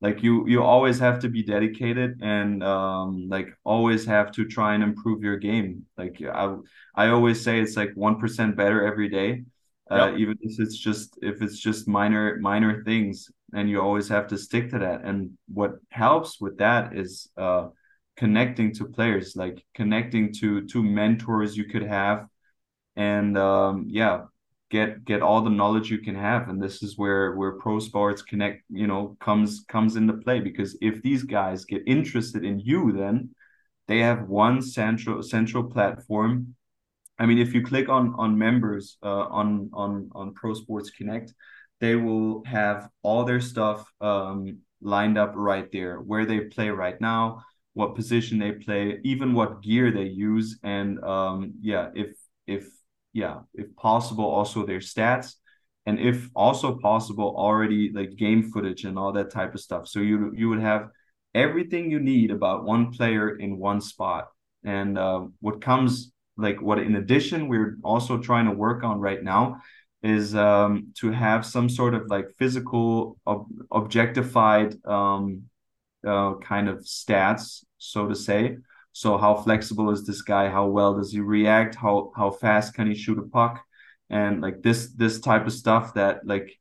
Like 0.00 0.22
you 0.22 0.46
you 0.48 0.62
always 0.62 0.98
have 0.98 1.20
to 1.20 1.28
be 1.28 1.42
dedicated 1.42 2.20
and 2.22 2.62
um 2.62 3.28
like 3.28 3.48
always 3.64 4.04
have 4.06 4.32
to 4.32 4.44
try 4.46 4.74
and 4.74 4.82
improve 4.82 5.22
your 5.22 5.38
game. 5.38 5.86
Like 5.96 6.20
I 6.22 6.56
I 6.94 7.08
always 7.08 7.42
say 7.42 7.60
it's 7.60 7.76
like 7.76 7.92
one 7.94 8.18
percent 8.20 8.56
better 8.56 8.86
every 8.86 9.08
day. 9.08 9.44
Uh, 9.90 10.12
Yeah. 10.12 10.16
even 10.16 10.36
if 10.40 10.58
it's 10.60 10.76
just 10.78 11.18
if 11.22 11.42
it's 11.42 11.58
just 11.58 11.86
minor 11.88 12.38
minor 12.40 12.82
things 12.84 13.30
and 13.54 13.68
you 13.68 13.80
always 13.80 14.08
have 14.08 14.26
to 14.28 14.38
stick 14.38 14.70
to 14.70 14.78
that 14.78 15.02
and 15.04 15.36
what 15.52 15.72
helps 15.90 16.40
with 16.40 16.56
that 16.58 16.96
is 16.96 17.28
uh 17.36 17.68
connecting 18.16 18.72
to 18.72 18.86
players 18.86 19.36
like 19.36 19.62
connecting 19.74 20.32
to 20.32 20.66
to 20.68 20.82
mentors 20.82 21.56
you 21.56 21.64
could 21.64 21.82
have 21.82 22.26
and 22.96 23.36
um, 23.38 23.86
yeah 23.88 24.22
get 24.74 25.04
get 25.04 25.22
all 25.22 25.40
the 25.42 25.56
knowledge 25.60 25.88
you 25.90 25.98
can 25.98 26.16
have. 26.16 26.48
And 26.48 26.60
this 26.60 26.82
is 26.82 26.98
where 26.98 27.24
where 27.38 27.52
pro 27.64 27.78
sports 27.78 28.22
connect 28.22 28.58
you 28.82 28.88
know 28.90 29.16
comes 29.20 29.64
comes 29.74 29.92
into 29.96 30.14
play. 30.24 30.40
Because 30.40 30.76
if 30.90 30.94
these 31.02 31.22
guys 31.22 31.64
get 31.64 31.82
interested 31.86 32.42
in 32.44 32.58
you 32.58 32.80
then 32.92 33.16
they 33.88 34.00
have 34.08 34.28
one 34.28 34.56
central 34.62 35.22
central 35.22 35.64
platform. 35.74 36.56
I 37.20 37.26
mean 37.26 37.38
if 37.38 37.54
you 37.54 37.62
click 37.62 37.88
on 37.88 38.14
on 38.18 38.36
members 38.48 38.84
uh, 39.10 39.26
on 39.40 39.70
on 39.72 40.10
on 40.12 40.34
pro 40.34 40.54
sports 40.54 40.90
connect 40.90 41.32
they 41.80 41.96
will 41.96 42.42
have 42.44 42.88
all 43.02 43.24
their 43.24 43.40
stuff 43.52 43.80
um, 44.00 44.58
lined 44.80 45.18
up 45.18 45.32
right 45.36 45.68
there. 45.70 45.94
Where 46.10 46.26
they 46.26 46.40
play 46.56 46.70
right 46.70 47.00
now 47.00 47.44
what 47.74 47.96
position 47.96 48.38
they 48.38 48.52
play 48.66 49.00
even 49.04 49.34
what 49.34 49.62
gear 49.62 49.90
they 49.92 50.08
use. 50.30 50.48
And 50.62 50.90
um, 51.14 51.54
yeah 51.60 51.90
if 51.94 52.10
if 52.46 52.64
yeah 53.14 53.38
if 53.54 53.74
possible 53.76 54.26
also 54.26 54.66
their 54.66 54.80
stats 54.80 55.36
and 55.86 55.98
if 55.98 56.30
also 56.34 56.78
possible 56.78 57.34
already 57.36 57.92
like 57.92 58.16
game 58.16 58.50
footage 58.50 58.84
and 58.84 58.98
all 58.98 59.12
that 59.12 59.30
type 59.30 59.54
of 59.54 59.60
stuff. 59.60 59.88
So 59.88 60.00
you 60.00 60.32
you 60.34 60.48
would 60.48 60.60
have 60.60 60.88
everything 61.34 61.90
you 61.90 62.00
need 62.00 62.30
about 62.30 62.64
one 62.64 62.92
player 62.92 63.36
in 63.36 63.58
one 63.58 63.80
spot. 63.80 64.28
And 64.64 64.96
uh, 64.96 65.26
what 65.40 65.60
comes 65.60 66.12
like 66.36 66.60
what 66.62 66.78
in 66.78 66.96
addition 66.96 67.48
we're 67.48 67.76
also 67.84 68.18
trying 68.18 68.46
to 68.46 68.52
work 68.52 68.82
on 68.82 68.98
right 68.98 69.22
now 69.22 69.60
is 70.02 70.34
um, 70.34 70.88
to 70.94 71.10
have 71.12 71.46
some 71.46 71.68
sort 71.68 71.94
of 71.94 72.08
like 72.08 72.30
physical 72.38 73.16
ob- 73.26 73.46
objectified 73.70 74.74
um, 74.86 75.44
uh, 76.06 76.34
kind 76.36 76.68
of 76.68 76.78
stats 76.80 77.64
so 77.78 78.08
to 78.08 78.14
say 78.14 78.56
so 78.94 79.18
how 79.18 79.34
flexible 79.34 79.90
is 79.90 80.06
this 80.06 80.22
guy? 80.22 80.48
How 80.48 80.68
well 80.68 80.94
does 80.94 81.10
he 81.10 81.18
react? 81.18 81.74
How 81.74 82.12
how 82.14 82.30
fast 82.30 82.74
can 82.74 82.86
he 82.86 82.94
shoot 82.94 83.18
a 83.18 83.22
puck? 83.22 83.60
And 84.08 84.40
like 84.40 84.62
this 84.62 84.92
this 84.92 85.18
type 85.18 85.46
of 85.46 85.52
stuff 85.52 85.94
that 85.94 86.24
like 86.24 86.56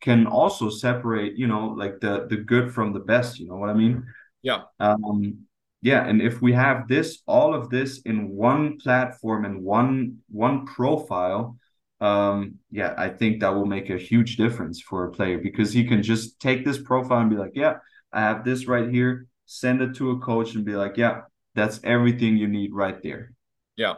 can 0.00 0.26
also 0.26 0.68
separate, 0.68 1.38
you 1.38 1.46
know, 1.46 1.68
like 1.68 2.00
the 2.00 2.26
the 2.28 2.38
good 2.38 2.74
from 2.74 2.92
the 2.92 2.98
best. 2.98 3.38
You 3.38 3.46
know 3.46 3.54
what 3.54 3.70
I 3.70 3.74
mean? 3.74 4.04
Yeah. 4.42 4.62
Um, 4.80 5.46
yeah, 5.80 6.04
and 6.04 6.20
if 6.20 6.42
we 6.42 6.52
have 6.54 6.88
this, 6.88 7.22
all 7.26 7.54
of 7.54 7.70
this 7.70 8.00
in 8.00 8.30
one 8.30 8.78
platform 8.78 9.44
and 9.44 9.62
one 9.62 10.18
one 10.32 10.66
profile, 10.66 11.56
um, 12.00 12.56
yeah, 12.72 12.94
I 12.98 13.10
think 13.10 13.40
that 13.40 13.54
will 13.54 13.66
make 13.66 13.90
a 13.90 13.96
huge 13.96 14.36
difference 14.38 14.80
for 14.80 15.04
a 15.04 15.12
player 15.12 15.38
because 15.38 15.72
he 15.72 15.84
can 15.84 16.02
just 16.02 16.40
take 16.40 16.64
this 16.64 16.82
profile 16.82 17.20
and 17.20 17.30
be 17.30 17.36
like, 17.36 17.52
yeah, 17.54 17.74
I 18.12 18.22
have 18.22 18.44
this 18.44 18.66
right 18.66 18.90
here, 18.90 19.28
send 19.46 19.82
it 19.82 19.94
to 19.96 20.10
a 20.10 20.18
coach 20.18 20.56
and 20.56 20.64
be 20.64 20.74
like, 20.74 20.96
yeah, 20.96 21.20
that's 21.54 21.80
everything 21.84 22.36
you 22.36 22.48
need 22.48 22.72
right 22.72 23.02
there. 23.02 23.32
Yeah. 23.76 23.94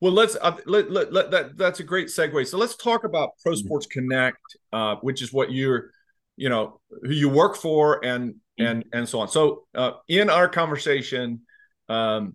Well, 0.00 0.12
let's 0.12 0.36
uh, 0.40 0.56
let, 0.66 0.90
let, 0.90 1.12
let, 1.12 1.30
that 1.30 1.56
that's 1.56 1.80
a 1.80 1.84
great 1.84 2.08
segue. 2.08 2.46
So 2.46 2.58
let's 2.58 2.76
talk 2.76 3.04
about 3.04 3.30
Pro 3.42 3.52
mm-hmm. 3.52 3.66
Sports 3.66 3.86
Connect, 3.86 4.38
uh, 4.72 4.96
which 4.96 5.22
is 5.22 5.32
what 5.32 5.52
you're, 5.52 5.90
you 6.36 6.48
know, 6.48 6.80
who 7.02 7.12
you 7.12 7.28
work 7.28 7.56
for 7.56 8.04
and 8.04 8.34
mm-hmm. 8.34 8.64
and 8.64 8.84
and 8.92 9.08
so 9.08 9.20
on. 9.20 9.28
So 9.28 9.64
uh, 9.74 9.92
in 10.08 10.30
our 10.30 10.48
conversation, 10.48 11.42
um, 11.88 12.34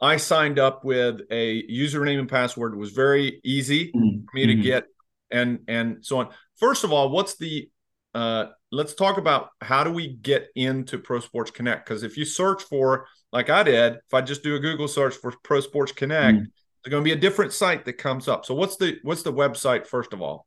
I 0.00 0.16
signed 0.16 0.58
up 0.58 0.84
with 0.84 1.20
a 1.30 1.62
username 1.68 2.18
and 2.18 2.28
password. 2.28 2.72
It 2.74 2.78
was 2.78 2.92
very 2.92 3.40
easy 3.44 3.92
mm-hmm. 3.92 4.24
for 4.24 4.34
me 4.34 4.46
to 4.46 4.54
get 4.56 4.84
and 5.30 5.60
and 5.68 6.04
so 6.04 6.18
on. 6.18 6.28
First 6.58 6.84
of 6.84 6.92
all, 6.92 7.10
what's 7.10 7.36
the 7.36 7.68
uh, 8.14 8.46
let's 8.72 8.94
talk 8.94 9.18
about 9.18 9.50
how 9.60 9.84
do 9.84 9.90
we 9.90 10.08
get 10.08 10.48
into 10.54 10.98
Pro 10.98 11.20
Sports 11.20 11.50
Connect? 11.50 11.86
Because 11.86 12.02
if 12.02 12.16
you 12.16 12.24
search 12.24 12.62
for, 12.64 13.06
like 13.32 13.50
I 13.50 13.62
did, 13.62 13.94
if 13.94 14.14
I 14.14 14.20
just 14.20 14.42
do 14.42 14.56
a 14.56 14.58
Google 14.58 14.88
search 14.88 15.14
for 15.14 15.32
Pro 15.42 15.60
Sports 15.60 15.92
Connect, 15.92 16.38
mm. 16.38 16.46
there's 16.82 16.90
going 16.90 17.04
to 17.04 17.08
be 17.08 17.12
a 17.12 17.20
different 17.20 17.52
site 17.52 17.84
that 17.84 17.92
comes 17.94 18.28
up. 18.28 18.44
So 18.44 18.54
what's 18.54 18.76
the 18.76 18.98
what's 19.02 19.22
the 19.22 19.32
website 19.32 19.86
first 19.86 20.12
of 20.12 20.20
all? 20.20 20.46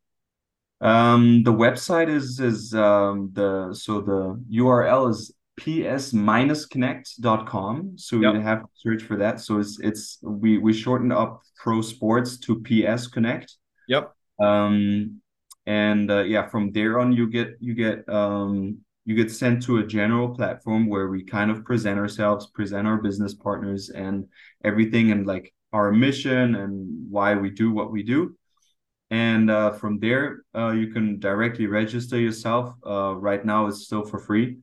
Um, 0.82 1.44
the 1.44 1.54
website 1.54 2.10
is 2.10 2.40
is 2.40 2.74
um, 2.74 3.30
the 3.34 3.74
so 3.74 4.02
the 4.02 4.44
URL 4.52 5.10
is 5.10 5.34
ps-connect.com. 5.58 7.98
So 7.98 8.20
yep. 8.20 8.34
you 8.34 8.42
have 8.42 8.64
to 8.64 8.70
search 8.76 9.04
for 9.04 9.16
that. 9.18 9.40
So 9.40 9.60
it's 9.60 9.80
it's 9.80 10.18
we 10.22 10.58
we 10.58 10.74
shortened 10.74 11.14
up 11.14 11.44
Pro 11.58 11.82
Sports 11.82 12.38
to 12.40 12.62
PS 12.62 13.08
Connect. 13.08 13.56
Yep. 13.88 14.12
Um, 14.42 15.22
and 15.66 16.12
uh, 16.12 16.24
yeah 16.24 16.46
from 16.48 16.72
there 16.72 17.00
on 17.00 17.14
you 17.14 17.30
get 17.30 17.56
you 17.60 17.74
get 17.74 18.08
um 18.10 18.80
you 19.06 19.16
get 19.16 19.32
sent 19.32 19.62
to 19.64 19.78
a 19.78 19.86
general 19.86 20.30
platform 20.30 20.88
where 20.88 21.10
we 21.10 21.24
kind 21.24 21.52
of 21.52 21.64
present 21.66 22.00
ourselves 22.00 22.48
present 22.48 22.88
our 22.88 22.98
business 22.98 23.34
partners 23.34 23.90
and 23.90 24.26
everything 24.64 25.12
and 25.12 25.26
like 25.26 25.54
our 25.72 25.92
mission 25.92 26.56
and 26.56 26.88
why 27.10 27.36
we 27.36 27.50
do 27.50 27.72
what 27.72 27.92
we 27.92 28.04
do 28.04 28.36
and 29.10 29.50
uh, 29.50 29.72
from 29.72 30.00
there 30.00 30.44
uh, 30.56 30.72
you 30.72 30.88
can 30.88 31.20
directly 31.20 31.68
register 31.68 32.20
yourself 32.20 32.74
uh, 32.86 33.16
right 33.16 33.46
now 33.46 33.68
it's 33.68 33.86
still 33.86 34.06
for 34.06 34.20
free 34.20 34.58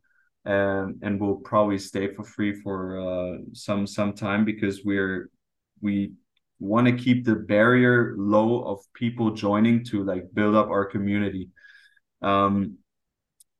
and 0.44 0.98
and 1.02 1.20
will 1.20 1.36
probably 1.36 1.78
stay 1.78 2.14
for 2.14 2.24
free 2.24 2.54
for 2.54 2.98
uh, 2.98 3.38
some 3.52 3.86
some 3.86 4.12
time 4.12 4.44
because 4.44 4.84
we're 4.84 5.28
we 5.80 6.12
want 6.60 6.86
to 6.86 6.92
keep 6.92 7.24
the 7.24 7.34
barrier 7.34 8.14
low 8.18 8.62
of 8.64 8.80
people 8.94 9.30
joining 9.30 9.82
to 9.82 10.04
like 10.04 10.32
build 10.34 10.54
up 10.54 10.68
our 10.68 10.84
community. 10.84 11.48
Um, 12.22 12.76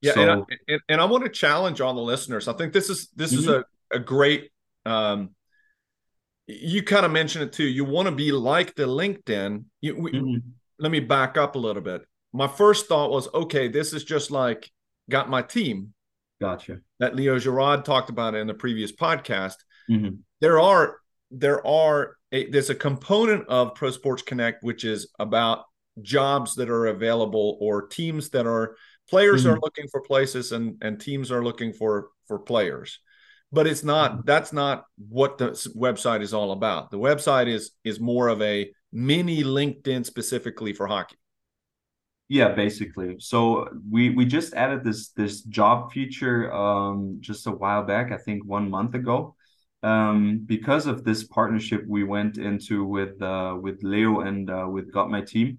yeah, 0.02 0.14
so, 0.14 0.20
and, 0.22 0.30
I, 0.30 0.56
and, 0.68 0.80
and, 0.88 1.00
I 1.00 1.04
want 1.04 1.24
to 1.24 1.30
challenge 1.30 1.80
all 1.80 1.94
the 1.94 2.00
listeners. 2.00 2.48
I 2.48 2.54
think 2.54 2.72
this 2.72 2.88
is 2.88 3.08
this 3.14 3.32
mm-hmm. 3.32 3.40
is 3.40 3.48
a, 3.48 3.64
a 3.90 3.98
great. 3.98 4.50
Um, 4.86 5.30
you 6.46 6.82
kind 6.82 7.06
of 7.06 7.12
mentioned 7.12 7.44
it 7.44 7.52
too. 7.52 7.64
You 7.64 7.84
want 7.84 8.06
to 8.08 8.14
be 8.14 8.32
like 8.32 8.74
the 8.74 8.84
LinkedIn. 8.84 9.64
You, 9.80 10.00
we, 10.00 10.12
mm-hmm. 10.12 10.36
Let 10.78 10.90
me 10.90 11.00
back 11.00 11.36
up 11.36 11.56
a 11.56 11.58
little 11.58 11.82
bit. 11.82 12.02
My 12.32 12.48
first 12.48 12.86
thought 12.86 13.10
was, 13.10 13.28
okay, 13.34 13.68
this 13.68 13.92
is 13.92 14.02
just 14.02 14.30
like 14.30 14.70
got 15.10 15.28
my 15.28 15.42
team. 15.42 15.92
Gotcha. 16.40 16.80
That 17.00 17.14
Leo 17.14 17.38
Girard 17.38 17.84
talked 17.84 18.08
about 18.08 18.34
in 18.34 18.46
the 18.46 18.54
previous 18.54 18.90
podcast. 18.90 19.56
Mm-hmm. 19.90 20.16
There 20.40 20.58
are 20.58 20.96
there 21.30 21.64
are 21.66 22.16
a, 22.32 22.48
there's 22.50 22.70
a 22.70 22.74
component 22.74 23.46
of 23.48 23.74
Pro 23.74 23.90
Sports 23.90 24.22
Connect 24.22 24.64
which 24.64 24.84
is 24.84 25.10
about 25.18 25.64
jobs 26.00 26.54
that 26.54 26.70
are 26.70 26.86
available 26.86 27.58
or 27.60 27.86
teams 27.86 28.30
that 28.30 28.46
are 28.46 28.76
players 29.10 29.44
mm-hmm. 29.44 29.54
are 29.54 29.60
looking 29.60 29.86
for 29.88 30.00
places 30.00 30.52
and 30.52 30.76
and 30.82 31.00
teams 31.00 31.30
are 31.30 31.44
looking 31.44 31.72
for 31.72 32.08
for 32.26 32.38
players 32.38 33.00
but 33.52 33.66
it's 33.66 33.82
not 33.82 34.12
mm-hmm. 34.12 34.20
that's 34.24 34.52
not 34.52 34.84
what 35.08 35.38
the 35.38 35.50
website 35.76 36.22
is 36.22 36.32
all 36.32 36.52
about 36.52 36.90
the 36.90 36.98
website 36.98 37.48
is 37.48 37.72
is 37.84 38.00
more 38.00 38.28
of 38.28 38.40
a 38.40 38.70
mini 38.92 39.42
linkedin 39.42 40.04
specifically 40.06 40.72
for 40.72 40.86
hockey 40.86 41.16
yeah 42.28 42.48
basically 42.48 43.16
so 43.18 43.68
we 43.90 44.10
we 44.10 44.24
just 44.24 44.54
added 44.54 44.84
this 44.84 45.08
this 45.10 45.42
job 45.42 45.92
feature 45.92 46.52
um 46.52 47.18
just 47.20 47.46
a 47.46 47.50
while 47.50 47.82
back 47.84 48.12
i 48.12 48.16
think 48.16 48.44
one 48.44 48.70
month 48.70 48.94
ago 48.94 49.34
um, 49.82 50.42
because 50.44 50.86
of 50.86 51.04
this 51.04 51.24
partnership 51.24 51.84
we 51.88 52.04
went 52.04 52.36
into 52.36 52.84
with 52.84 53.20
uh, 53.22 53.56
with 53.60 53.82
Leo 53.82 54.20
and 54.20 54.50
uh, 54.50 54.66
with 54.68 54.92
Got 54.92 55.10
My 55.10 55.22
Team. 55.22 55.58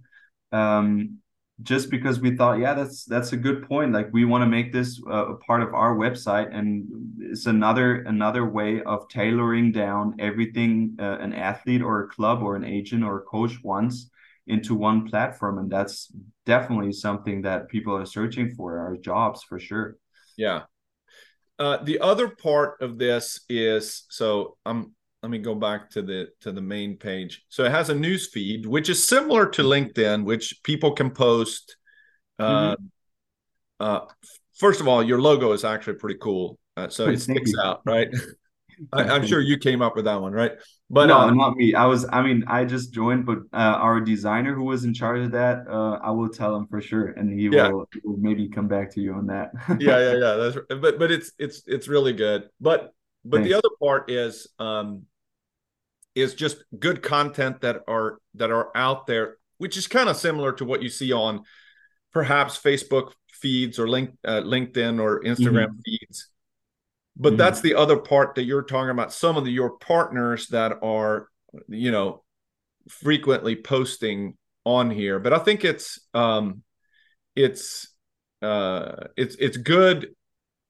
Um, 0.51 1.17
just 1.63 1.89
because 1.89 2.19
we 2.19 2.35
thought, 2.35 2.59
yeah, 2.59 2.73
that's 2.73 3.05
that's 3.05 3.33
a 3.33 3.37
good 3.37 3.67
point. 3.67 3.91
Like 3.93 4.09
we 4.11 4.25
want 4.25 4.41
to 4.43 4.47
make 4.47 4.71
this 4.71 5.01
uh, 5.07 5.33
a 5.33 5.35
part 5.37 5.61
of 5.61 5.73
our 5.73 5.95
website, 5.95 6.53
and 6.55 6.87
it's 7.19 7.45
another 7.45 8.03
another 8.03 8.45
way 8.45 8.81
of 8.83 9.07
tailoring 9.09 9.71
down 9.71 10.15
everything 10.19 10.95
uh, 10.99 11.17
an 11.19 11.33
athlete 11.33 11.81
or 11.81 12.03
a 12.03 12.07
club 12.07 12.41
or 12.41 12.55
an 12.55 12.63
agent 12.63 13.03
or 13.03 13.17
a 13.17 13.21
coach 13.21 13.53
wants 13.63 14.09
into 14.47 14.75
one 14.75 15.07
platform, 15.07 15.59
and 15.59 15.71
that's 15.71 16.11
definitely 16.45 16.93
something 16.93 17.41
that 17.43 17.69
people 17.69 17.95
are 17.95 18.05
searching 18.05 18.53
for. 18.55 18.79
Our 18.79 18.97
jobs 18.97 19.43
for 19.43 19.59
sure. 19.59 19.97
Yeah, 20.37 20.63
uh, 21.59 21.77
the 21.83 21.99
other 21.99 22.27
part 22.27 22.81
of 22.81 22.97
this 22.97 23.41
is 23.49 24.03
so 24.09 24.57
I'm 24.65 24.95
let 25.21 25.29
me 25.29 25.37
go 25.37 25.53
back 25.53 25.89
to 25.91 26.01
the 26.01 26.29
to 26.41 26.51
the 26.51 26.61
main 26.61 26.97
page. 26.97 27.43
So 27.49 27.63
it 27.63 27.71
has 27.71 27.89
a 27.89 27.95
news 27.95 28.29
feed 28.29 28.65
which 28.65 28.89
is 28.89 29.07
similar 29.07 29.47
to 29.49 29.63
LinkedIn, 29.63 30.23
which 30.23 30.61
people 30.63 30.91
can 30.91 31.11
post. 31.11 31.77
Uh, 32.39 32.75
mm-hmm. 32.75 32.85
uh, 33.79 33.99
first 34.57 34.81
of 34.81 34.87
all, 34.87 35.03
your 35.03 35.21
logo 35.21 35.51
is 35.51 35.63
actually 35.63 35.95
pretty 35.95 36.19
cool, 36.19 36.57
uh, 36.75 36.89
so 36.89 37.07
it 37.07 37.19
sticks 37.21 37.51
out, 37.61 37.81
right? 37.85 38.09
I, 38.93 39.15
am 39.15 39.27
sure 39.27 39.39
you 39.39 39.57
came 39.57 39.81
up 39.81 39.95
with 39.95 40.05
that 40.05 40.19
one, 40.19 40.33
right? 40.33 40.53
But 40.89 41.07
no, 41.07 41.19
um, 41.19 41.37
not 41.37 41.55
me. 41.55 41.75
I 41.75 41.85
was. 41.85 42.05
I 42.11 42.23
mean, 42.23 42.43
I 42.47 42.65
just 42.65 42.91
joined, 42.91 43.25
but 43.25 43.39
uh, 43.53 43.77
our 43.77 44.01
designer 44.01 44.55
who 44.55 44.63
was 44.63 44.83
in 44.85 44.93
charge 44.93 45.23
of 45.23 45.31
that, 45.31 45.67
uh, 45.69 45.99
I 46.03 46.09
will 46.11 46.29
tell 46.29 46.55
him 46.55 46.65
for 46.67 46.81
sure, 46.81 47.09
and 47.09 47.31
he 47.31 47.47
yeah. 47.47 47.69
will, 47.69 47.87
will, 48.03 48.17
maybe 48.17 48.49
come 48.49 48.67
back 48.67 48.91
to 48.93 49.01
you 49.01 49.13
on 49.13 49.27
that. 49.27 49.51
yeah, 49.79 49.99
yeah, 49.99 50.13
yeah. 50.13 50.33
That's 50.33 50.57
but 50.81 50.97
but 50.97 51.11
it's 51.11 51.31
it's 51.37 51.61
it's 51.67 51.87
really 51.87 52.13
good. 52.13 52.49
But 52.59 52.91
but 53.23 53.37
Thanks. 53.37 53.49
the 53.49 53.57
other 53.57 53.69
part 53.79 54.09
is 54.09 54.47
um 54.57 55.03
is 56.15 56.33
just 56.33 56.63
good 56.77 57.01
content 57.01 57.61
that 57.61 57.81
are 57.87 58.19
that 58.35 58.51
are 58.51 58.69
out 58.75 59.07
there, 59.07 59.37
which 59.57 59.77
is 59.77 59.87
kind 59.87 60.09
of 60.09 60.17
similar 60.17 60.53
to 60.53 60.65
what 60.65 60.81
you 60.81 60.89
see 60.89 61.13
on 61.13 61.43
perhaps 62.11 62.59
Facebook 62.59 63.13
feeds 63.31 63.79
or 63.79 63.87
link 63.87 64.17
uh, 64.23 64.41
LinkedIn 64.41 65.01
or 65.01 65.21
Instagram 65.23 65.67
mm-hmm. 65.67 65.79
feeds 65.85 66.31
but 67.17 67.29
mm-hmm. 67.29 67.37
that's 67.37 67.61
the 67.61 67.75
other 67.75 67.97
part 67.97 68.35
that 68.35 68.43
you're 68.43 68.63
talking 68.63 68.89
about 68.89 69.13
some 69.13 69.37
of 69.37 69.43
the, 69.43 69.51
your 69.51 69.71
partners 69.71 70.47
that 70.47 70.73
are 70.81 71.27
you 71.67 71.91
know 71.91 72.23
frequently 72.89 73.55
posting 73.55 74.37
on 74.65 74.89
here 74.89 75.19
but 75.19 75.33
i 75.33 75.39
think 75.39 75.65
it's 75.65 75.99
um 76.13 76.63
it's 77.35 77.93
uh 78.41 79.07
it's 79.17 79.35
it's 79.35 79.57
good 79.57 80.15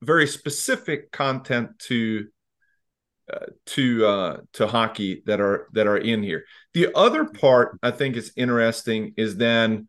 very 0.01 0.27
specific 0.27 1.11
content 1.11 1.77
to 1.77 2.27
uh, 3.31 3.45
to 3.65 4.05
uh 4.05 4.37
to 4.53 4.67
hockey 4.67 5.23
that 5.25 5.41
are 5.41 5.67
that 5.73 5.87
are 5.87 5.97
in 5.97 6.23
here 6.23 6.45
the 6.73 6.87
other 6.95 7.25
part 7.25 7.77
i 7.83 7.91
think 7.91 8.15
is 8.15 8.31
interesting 8.35 9.13
is 9.17 9.37
then 9.37 9.87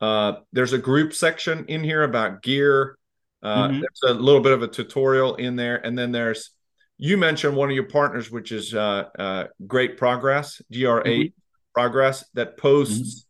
uh 0.00 0.34
there's 0.52 0.72
a 0.72 0.78
group 0.78 1.12
section 1.12 1.64
in 1.66 1.84
here 1.84 2.02
about 2.02 2.42
gear 2.42 2.96
uh, 3.42 3.68
mm-hmm. 3.68 3.80
There's 3.80 4.16
a 4.16 4.20
little 4.20 4.40
bit 4.40 4.52
of 4.52 4.62
a 4.62 4.68
tutorial 4.68 5.34
in 5.34 5.56
there, 5.56 5.84
and 5.84 5.98
then 5.98 6.12
there's 6.12 6.50
you 6.96 7.16
mentioned 7.16 7.56
one 7.56 7.68
of 7.68 7.74
your 7.74 7.88
partners, 7.88 8.30
which 8.30 8.52
is 8.52 8.72
uh, 8.72 9.04
uh, 9.18 9.44
Great 9.66 9.96
Progress, 9.96 10.62
GRA 10.72 11.02
mm-hmm. 11.02 11.28
Progress, 11.74 12.24
that 12.34 12.56
posts. 12.56 13.26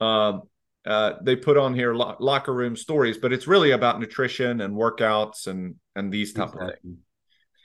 Mm-hmm. 0.00 0.46
Uh, 0.86 1.12
they 1.22 1.36
put 1.36 1.58
on 1.58 1.74
here 1.74 1.92
lo- 1.92 2.16
locker 2.18 2.54
room 2.54 2.74
stories, 2.74 3.18
but 3.18 3.30
it's 3.32 3.46
really 3.46 3.72
about 3.72 4.00
nutrition 4.00 4.60
and 4.60 4.74
workouts 4.74 5.46
and 5.46 5.74
and 5.96 6.12
these 6.12 6.32
type 6.32 6.48
exactly. 6.48 6.66
of 6.68 6.80
things. 6.80 6.98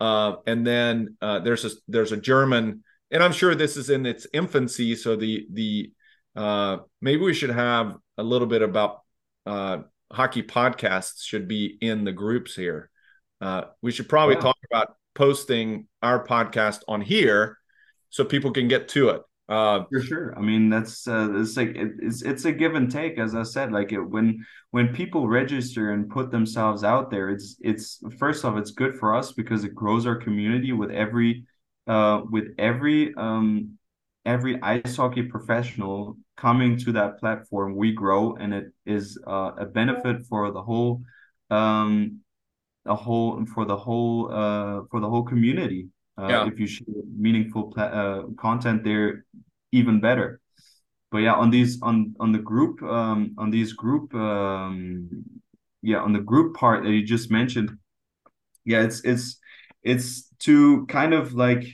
Uh, 0.04 0.36
and 0.45 0.68
then 0.68 1.16
uh, 1.22 1.39
there's 1.39 1.64
a 1.64 1.70
there's 1.88 2.12
a 2.12 2.18
German, 2.18 2.84
and 3.10 3.24
I'm 3.24 3.32
sure 3.32 3.56
this 3.56 3.78
is 3.78 3.89
in 3.89 4.06
its 4.06 4.28
infancy. 4.34 4.97
So 4.97 5.16
the 5.16 5.47
the 5.49 5.93
uh, 6.36 6.80
maybe 6.99 7.22
we 7.22 7.34
should 7.34 7.51
have 7.51 7.95
a 8.18 8.24
little 8.24 8.49
bit 8.49 8.62
about 8.62 8.99
uh, 9.45 9.78
hockey 10.12 10.43
podcasts 10.43 11.24
should 11.24 11.47
be 11.47 11.78
in 11.80 12.04
the 12.04 12.12
groups 12.12 12.54
here. 12.54 12.89
Uh, 13.39 13.62
we 13.82 13.93
should 13.93 14.10
probably 14.10 14.36
talk 14.36 14.58
about 14.70 14.97
posting 15.16 15.88
our 16.01 16.28
podcast 16.28 16.82
on 16.89 16.99
here 16.99 17.58
so 18.10 18.26
people 18.26 18.51
can 18.51 18.68
get 18.68 18.89
to 18.89 19.08
it. 19.08 19.22
Uh, 19.50 19.84
For 19.89 20.00
sure. 20.02 20.34
I 20.38 20.41
mean, 20.41 20.70
that's 20.70 21.06
uh, 21.08 21.30
it's 21.36 21.58
like 21.58 21.76
it, 21.76 21.91
it's 22.02 22.22
it's 22.22 22.46
a 22.46 22.52
give 22.52 22.76
and 22.76 22.89
take, 22.89 23.20
as 23.20 23.36
I 23.36 23.44
said. 23.44 23.74
Like 23.74 23.91
it, 23.91 24.00
when 24.00 24.46
when 24.72 24.94
people 24.94 25.28
register 25.28 25.91
and 25.91 26.10
put 26.10 26.32
themselves 26.32 26.84
out 26.84 27.12
there, 27.12 27.30
it's 27.30 27.58
it's 27.60 28.00
first 28.18 28.46
off, 28.46 28.58
it's 28.58 28.72
good 28.72 28.96
for 28.98 29.14
us 29.14 29.34
because 29.34 29.66
it 29.66 29.76
grows 29.76 30.06
our 30.06 30.16
community 30.16 30.72
with 30.72 30.91
every 30.91 31.46
uh 31.88 32.22
with 32.32 32.46
every 32.58 33.14
um 33.16 33.78
every 34.26 34.62
ice 34.62 34.96
hockey 34.96 35.24
professional 35.24 36.18
coming 36.38 36.78
to 36.78 36.94
that 36.94 37.20
platform. 37.20 37.76
We 37.76 37.91
grow, 37.91 38.36
and 38.38 38.54
it 38.54 38.72
is 38.86 39.20
uh, 39.28 39.52
a 39.58 39.66
benefit 39.66 40.26
for 40.28 40.52
the 40.52 40.64
whole 40.64 41.02
um 41.52 42.22
a 42.86 42.96
whole 42.96 43.46
for 43.54 43.66
the 43.66 43.78
whole 43.78 44.32
uh 44.34 44.82
for 44.91 45.00
the 45.02 45.10
whole 45.10 45.24
community. 45.24 45.89
Uh, 46.18 46.30
Yeah. 46.30 46.45
if 46.45 46.59
you 46.59 46.68
share 46.68 46.86
meaningful 47.18 47.72
pla- 47.72 47.93
uh, 48.01 48.24
content 48.38 48.84
there, 48.84 49.26
even 49.72 49.99
better. 49.99 50.39
But 51.11 51.20
yeah, 51.20 51.34
on 51.34 51.51
these 51.51 51.82
on 51.82 52.16
on 52.20 52.32
the 52.32 52.39
group 52.39 52.82
um 52.84 53.36
on 53.38 53.51
these 53.51 53.74
group 53.74 54.14
um 54.16 55.09
yeah 55.82 55.99
on 56.01 56.14
the 56.14 56.20
group 56.20 56.55
part 56.55 56.84
that 56.84 56.91
you 56.91 57.03
just 57.05 57.32
mentioned, 57.32 57.72
yeah, 58.66 58.84
it's 58.84 59.01
it's 59.05 59.39
it's 59.84 60.30
to 60.39 60.86
kind 60.88 61.14
of 61.14 61.34
like 61.34 61.66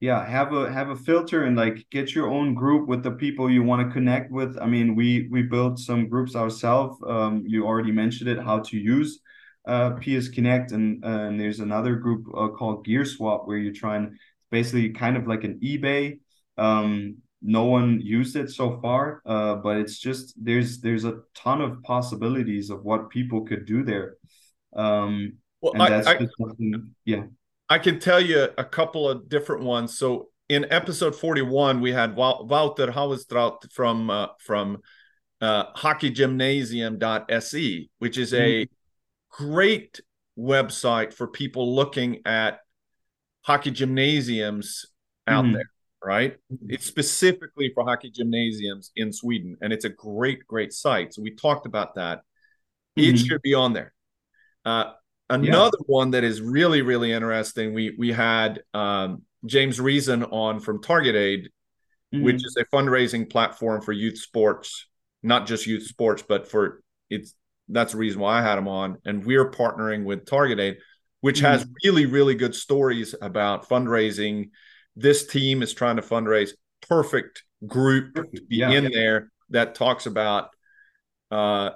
yeah 0.00 0.24
have 0.26 0.52
a 0.52 0.72
have 0.72 0.90
a 0.90 0.96
filter 0.96 1.44
and 1.44 1.56
like 1.56 1.86
get 1.90 2.14
your 2.14 2.28
own 2.30 2.54
group 2.54 2.88
with 2.88 3.02
the 3.02 3.10
people 3.10 3.50
you 3.50 3.62
want 3.62 3.86
to 3.86 3.92
connect 3.92 4.30
with 4.32 4.56
i 4.60 4.66
mean 4.66 4.94
we 4.96 5.28
we 5.30 5.42
built 5.42 5.78
some 5.78 6.08
groups 6.08 6.34
ourselves 6.36 6.98
um 7.06 7.44
you 7.46 7.66
already 7.66 7.92
mentioned 7.92 8.28
it 8.30 8.38
how 8.42 8.58
to 8.60 8.76
use 8.78 9.20
uh 9.66 9.90
ps 9.90 10.28
connect 10.28 10.72
and 10.72 11.04
uh, 11.04 11.08
and 11.08 11.38
there's 11.38 11.60
another 11.60 11.96
group 11.96 12.26
uh, 12.36 12.48
called 12.48 12.84
gear 12.84 13.04
swap 13.04 13.46
where 13.46 13.58
you 13.58 13.72
try 13.72 13.96
and 13.96 14.18
basically 14.50 14.90
kind 14.90 15.16
of 15.16 15.26
like 15.26 15.44
an 15.44 15.60
ebay. 15.62 16.18
Um 16.56 17.18
no 17.42 17.64
one 17.64 18.00
used 18.02 18.36
it 18.36 18.50
so 18.50 18.78
far 18.82 19.22
uh 19.24 19.54
but 19.54 19.78
it's 19.78 19.98
just 19.98 20.34
there's 20.42 20.80
there's 20.80 21.04
a 21.04 21.20
ton 21.34 21.62
of 21.62 21.82
possibilities 21.82 22.68
of 22.68 22.84
what 22.84 23.10
people 23.10 23.42
could 23.42 23.66
do 23.66 23.82
there. 23.82 24.16
Um 24.74 25.38
well, 25.60 25.74
and 25.74 25.82
I, 25.82 25.90
that's 25.90 26.06
I, 26.06 26.18
just 26.18 26.32
something 26.38 26.94
yeah. 27.04 27.24
I 27.68 27.78
can 27.78 28.00
tell 28.00 28.20
you 28.20 28.48
a 28.58 28.64
couple 28.64 29.08
of 29.08 29.28
different 29.28 29.62
ones. 29.62 29.96
So 29.96 30.30
in 30.48 30.66
episode 30.70 31.14
41, 31.14 31.80
we 31.80 31.92
had 31.92 32.16
Wouter 32.16 32.90
Hauestraut 32.90 33.72
from 33.72 34.10
uh, 34.10 34.26
from 34.40 34.78
uh, 35.40 35.72
hockeygymnasium.se, 35.74 37.88
which 37.98 38.18
is 38.18 38.34
a 38.34 38.66
great 39.30 40.00
website 40.38 41.12
for 41.14 41.26
people 41.26 41.74
looking 41.74 42.22
at 42.26 42.60
hockey 43.42 43.70
gymnasiums 43.70 44.86
out 45.26 45.44
Mhm. 45.44 45.54
there, 45.54 45.70
right? 46.04 46.36
It's 46.68 46.86
specifically 46.86 47.72
for 47.74 47.84
hockey 47.84 48.10
gymnasiums 48.10 48.90
in 48.96 49.12
Sweden, 49.12 49.56
and 49.60 49.72
it's 49.72 49.84
a 49.84 49.88
great, 49.90 50.46
great 50.46 50.72
site. 50.72 51.14
So 51.14 51.22
we 51.22 51.34
talked 51.34 51.66
about 51.66 51.94
that. 51.94 52.22
It 52.96 53.14
Mhm. 53.14 53.26
should 53.26 53.42
be 53.42 53.54
on 53.54 53.72
there. 53.72 53.94
Uh, 54.64 54.92
another 55.28 55.78
one 55.86 56.10
that 56.12 56.24
is 56.24 56.40
really, 56.42 56.82
really 56.82 57.12
interesting. 57.12 57.72
We 57.72 57.94
we 57.96 58.12
had 58.12 58.62
um, 58.74 59.24
James 59.46 59.80
Reason 59.80 60.24
on 60.24 60.60
from 60.60 60.82
Target 60.82 61.16
Aid, 61.16 61.50
which 62.10 62.36
Mhm. 62.42 62.46
is 62.46 62.56
a 62.56 62.64
fundraising 62.66 63.30
platform 63.30 63.80
for 63.80 63.92
youth 63.92 64.18
sports, 64.18 64.86
not 65.22 65.46
just 65.46 65.66
youth 65.66 65.84
sports, 65.86 66.22
but 66.26 66.48
for 66.48 66.82
it's 67.08 67.34
that's 67.72 67.92
the 67.92 67.98
reason 67.98 68.20
why 68.20 68.38
I 68.38 68.42
had 68.42 68.58
him 68.58 68.68
on. 68.68 68.98
And 69.04 69.24
we're 69.24 69.50
partnering 69.50 70.04
with 70.04 70.26
Target 70.26 70.60
Aid, 70.60 70.78
which 71.20 71.40
has 71.40 71.66
really, 71.84 72.06
really 72.06 72.34
good 72.34 72.54
stories 72.54 73.14
about 73.20 73.68
fundraising. 73.68 74.50
This 74.96 75.26
team 75.26 75.62
is 75.62 75.72
trying 75.72 75.96
to 75.96 76.02
fundraise 76.02 76.50
perfect 76.88 77.44
group 77.66 78.14
to 78.14 78.42
be 78.48 78.56
Yeah. 78.56 78.72
in 78.72 78.90
there 78.90 79.30
that 79.50 79.74
talks 79.74 80.06
about 80.06 80.50
uh, 81.30 81.70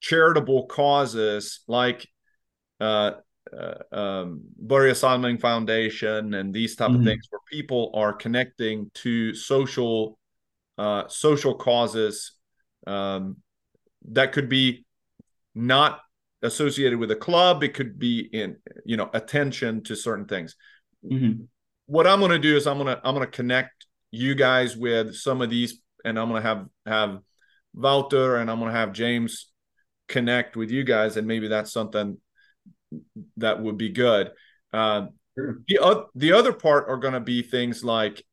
charitable 0.00 0.66
causes 0.66 1.60
like 1.66 2.08
uh, 2.80 3.12
uh, 3.52 3.74
um, 3.92 4.42
Salming 4.94 5.38
Foundation 5.38 6.34
and 6.34 6.54
these 6.54 6.76
type 6.76 6.90
of 6.90 6.96
Mhm. 7.00 7.04
things, 7.04 7.26
where 7.30 7.40
people 7.50 7.90
are 7.94 8.12
connecting 8.12 8.90
to 8.94 9.34
social 9.34 10.18
uh, 10.78 11.08
social 11.08 11.54
causes 11.54 12.32
um, 12.86 13.36
that 14.10 14.32
could 14.32 14.48
be 14.48 14.85
not 15.56 16.00
associated 16.42 16.98
with 16.98 17.10
a 17.10 17.16
club. 17.16 17.64
It 17.64 17.74
could 17.74 17.98
be 17.98 18.20
in 18.20 18.58
you 18.84 18.96
know 18.96 19.10
attention 19.12 19.82
to 19.84 19.96
certain 19.96 20.26
things. 20.26 20.54
Mhm. 21.04 21.48
What 21.86 22.06
I'm 22.06 22.20
going 22.20 22.30
to 22.32 22.38
do 22.38 22.56
is 22.56 22.66
I'm 22.66 22.78
going 22.78 22.94
to 22.94 23.00
I'm 23.02 23.14
going 23.14 23.26
to 23.26 23.32
connect 23.32 23.86
you 24.10 24.34
guys 24.34 24.76
with 24.76 25.16
some 25.16 25.40
of 25.42 25.50
these, 25.50 25.80
and 26.04 26.18
I'm 26.18 26.28
going 26.28 26.42
to 26.42 26.48
have 26.48 26.66
have 26.84 27.18
Walter 27.74 28.36
and 28.36 28.50
I'm 28.50 28.60
going 28.60 28.72
to 28.72 28.78
have 28.78 28.92
James 28.92 29.50
connect 30.08 30.56
with 30.56 30.70
you 30.70 30.84
guys, 30.84 31.16
and 31.16 31.26
maybe 31.26 31.48
that's 31.48 31.72
something 31.72 32.18
that 33.38 33.60
would 33.60 33.76
be 33.78 33.88
good. 33.90 34.30
Uh, 34.72 35.06
Sure. 35.38 35.58
the 35.68 35.78
other 35.80 36.04
the 36.14 36.32
other 36.32 36.52
part 36.52 36.88
are 36.88 36.96
going 36.96 37.12
to 37.12 37.20
be 37.20 37.42
things 37.42 37.84
like 37.84 38.24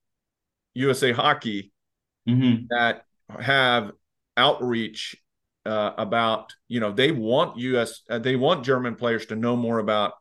USA 0.73 1.11
Hockey 1.11 1.73
Mhm. 2.27 2.67
that 2.69 3.03
have 3.39 3.91
outreach 4.37 5.17
uh, 5.65 5.91
about 5.97 6.53
you 6.67 6.79
know 6.79 6.91
they 6.91 7.11
want 7.11 7.57
U.S. 7.57 8.01
Uh, 8.09 8.19
they 8.19 8.35
want 8.35 8.65
German 8.65 8.95
players 8.95 9.25
to 9.27 9.35
know 9.35 9.55
more 9.55 9.79
about 9.79 10.13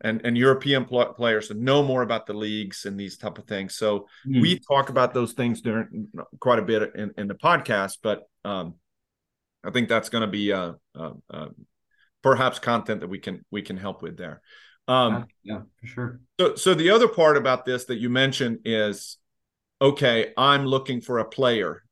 and 0.00 0.20
and 0.24 0.36
European 0.36 0.84
pl- 0.84 1.14
players 1.14 1.48
to 1.48 1.54
know 1.54 1.82
more 1.82 2.02
about 2.02 2.26
the 2.26 2.34
leagues 2.34 2.84
and 2.84 2.98
these 2.98 3.16
type 3.16 3.38
of 3.38 3.46
things. 3.46 3.74
So 3.74 4.06
Mhm. 4.26 4.40
we 4.40 4.58
talk 4.58 4.90
about 4.90 5.14
those 5.14 5.32
things 5.32 5.60
during 5.62 6.08
quite 6.40 6.58
a 6.58 6.62
bit 6.62 6.94
in, 6.94 7.12
in 7.16 7.28
the 7.28 7.34
podcast, 7.34 7.98
but 8.02 8.28
um, 8.44 8.74
I 9.64 9.70
think 9.70 9.88
that's 9.88 10.10
going 10.10 10.22
to 10.22 10.30
be 10.30 10.52
uh, 10.52 10.72
uh, 10.94 11.48
perhaps 12.22 12.58
content 12.58 13.00
that 13.00 13.08
we 13.08 13.18
can 13.18 13.44
we 13.50 13.62
can 13.62 13.76
help 13.76 14.02
with 14.02 14.16
there. 14.16 14.42
Um, 14.86 15.26
yeah, 15.42 15.54
yeah, 15.54 15.60
for 15.80 15.86
sure. 15.86 16.20
so, 16.38 16.54
so 16.56 16.74
the 16.74 16.90
other 16.90 17.08
part 17.08 17.38
about 17.38 17.64
this 17.64 17.86
that 17.86 17.96
you 17.96 18.10
mentioned 18.10 18.58
is, 18.66 19.16
okay, 19.80 20.32
I'm 20.36 20.66
looking 20.66 21.00
for 21.00 21.20
a 21.20 21.24
player. 21.24 21.82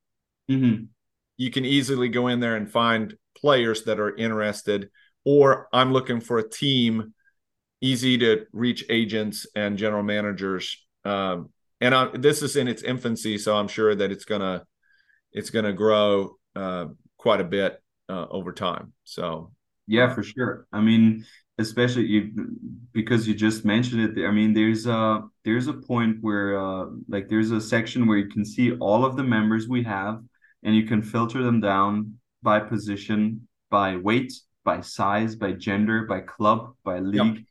Mhm. 0.50 0.88
You 1.36 1.50
can 1.50 1.64
easily 1.64 2.08
go 2.08 2.28
in 2.28 2.40
there 2.40 2.56
and 2.56 2.70
find 2.70 3.14
players 3.36 3.84
that 3.84 4.00
are 4.00 4.14
interested, 4.16 4.90
or 5.24 5.68
I'm 5.72 5.92
looking 5.92 6.20
for 6.20 6.38
a 6.38 6.48
team. 6.48 7.14
Easy 7.80 8.16
to 8.18 8.46
reach 8.52 8.84
agents 8.90 9.46
and 9.56 9.76
general 9.76 10.04
managers. 10.04 10.76
Um, 11.04 11.50
and 11.80 11.94
I, 11.94 12.16
this 12.16 12.42
is 12.42 12.54
in 12.54 12.68
its 12.68 12.82
infancy, 12.82 13.38
so 13.38 13.56
I'm 13.56 13.66
sure 13.66 13.94
that 13.94 14.12
it's 14.12 14.24
gonna 14.24 14.64
it's 15.32 15.50
gonna 15.50 15.72
grow 15.72 16.36
uh, 16.54 16.86
quite 17.16 17.40
a 17.40 17.44
bit 17.44 17.82
uh, 18.08 18.26
over 18.30 18.52
time. 18.52 18.92
So 19.04 19.52
Yeah, 19.86 20.14
for 20.14 20.22
sure. 20.22 20.66
I 20.72 20.80
mean, 20.80 21.24
especially 21.58 22.06
you 22.06 22.30
because 22.92 23.26
you 23.26 23.34
just 23.34 23.64
mentioned 23.64 24.16
it. 24.16 24.26
I 24.26 24.30
mean, 24.30 24.54
there's 24.54 24.86
a 24.86 25.22
there's 25.44 25.66
a 25.66 25.72
point 25.74 26.18
where 26.20 26.58
uh 26.58 26.86
like 27.08 27.28
there's 27.28 27.50
a 27.50 27.60
section 27.60 28.06
where 28.06 28.18
you 28.18 28.28
can 28.28 28.44
see 28.44 28.72
all 28.76 29.04
of 29.04 29.16
the 29.16 29.24
members 29.24 29.68
we 29.68 29.82
have 29.84 30.22
and 30.62 30.74
you 30.74 30.84
can 30.84 31.02
filter 31.02 31.42
them 31.42 31.60
down 31.60 32.18
by 32.42 32.60
position, 32.60 33.48
by 33.70 33.96
weight, 33.96 34.32
by 34.64 34.80
size, 34.80 35.34
by 35.36 35.52
gender, 35.52 36.06
by 36.06 36.20
club, 36.20 36.74
by 36.84 36.98
league. 36.98 37.44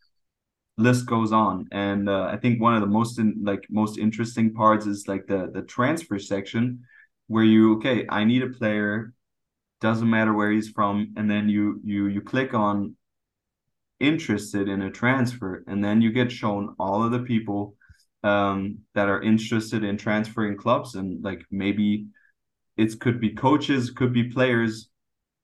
List 0.78 1.06
goes 1.06 1.32
on. 1.32 1.68
And 1.72 2.10
uh, 2.10 2.30
I 2.32 2.38
think 2.38 2.62
one 2.62 2.74
of 2.74 2.82
the 2.82 2.88
most 2.88 3.20
in, 3.20 3.42
like 3.44 3.66
most 3.70 3.98
interesting 3.98 4.54
parts 4.54 4.86
is 4.86 5.08
like 5.08 5.28
the 5.28 5.52
the 5.54 5.62
transfer 5.62 6.18
section 6.18 6.86
where 7.28 7.44
you 7.44 7.76
okay, 7.76 8.06
I 8.10 8.24
need 8.24 8.44
a 8.44 8.50
player 8.50 9.14
doesn't 9.82 10.10
matter 10.10 10.34
where 10.34 10.52
he's 10.52 10.70
from 10.70 11.14
and 11.18 11.30
then 11.30 11.50
you 11.50 11.82
you 11.84 12.08
you 12.08 12.22
click 12.22 12.54
on 12.54 12.96
interested 14.00 14.68
in 14.70 14.84
a 14.84 14.92
transfer 14.92 15.64
and 15.68 15.84
then 15.84 16.02
you 16.02 16.12
get 16.12 16.32
shown 16.32 16.76
all 16.80 17.04
of 17.04 17.12
the 17.12 17.20
people 17.20 17.76
um 18.24 18.78
that 18.94 19.10
are 19.10 19.22
interested 19.22 19.84
in 19.84 19.98
transferring 19.98 20.56
clubs 20.56 20.96
and 20.96 21.24
like 21.24 21.44
maybe 21.52 22.06
it 22.84 23.00
could 23.00 23.20
be 23.20 23.30
coaches 23.48 23.92
could 23.92 24.14
be 24.14 24.24
players 24.38 24.90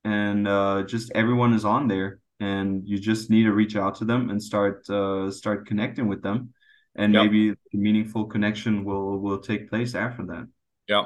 and 0.04 0.48
uh 0.48 0.84
just 0.94 1.12
everyone 1.22 1.54
is 1.54 1.66
on 1.66 1.88
there 1.88 2.20
and 2.40 2.88
you 2.90 2.98
just 3.00 3.30
need 3.30 3.44
to 3.44 3.54
reach 3.62 3.76
out 3.76 3.96
to 3.96 4.06
them 4.06 4.30
and 4.32 4.42
start 4.42 4.88
uh 4.90 5.30
start 5.32 5.68
connecting 5.70 6.08
with 6.08 6.22
them 6.22 6.54
and 6.96 7.14
Yep. 7.14 7.24
maybe 7.24 7.50
a 7.50 7.78
meaningful 7.78 8.26
connection 8.26 8.84
will 8.88 9.20
will 9.24 9.40
take 9.40 9.70
place 9.70 9.96
after 9.96 10.24
that 10.32 10.48
Yeah. 10.88 11.06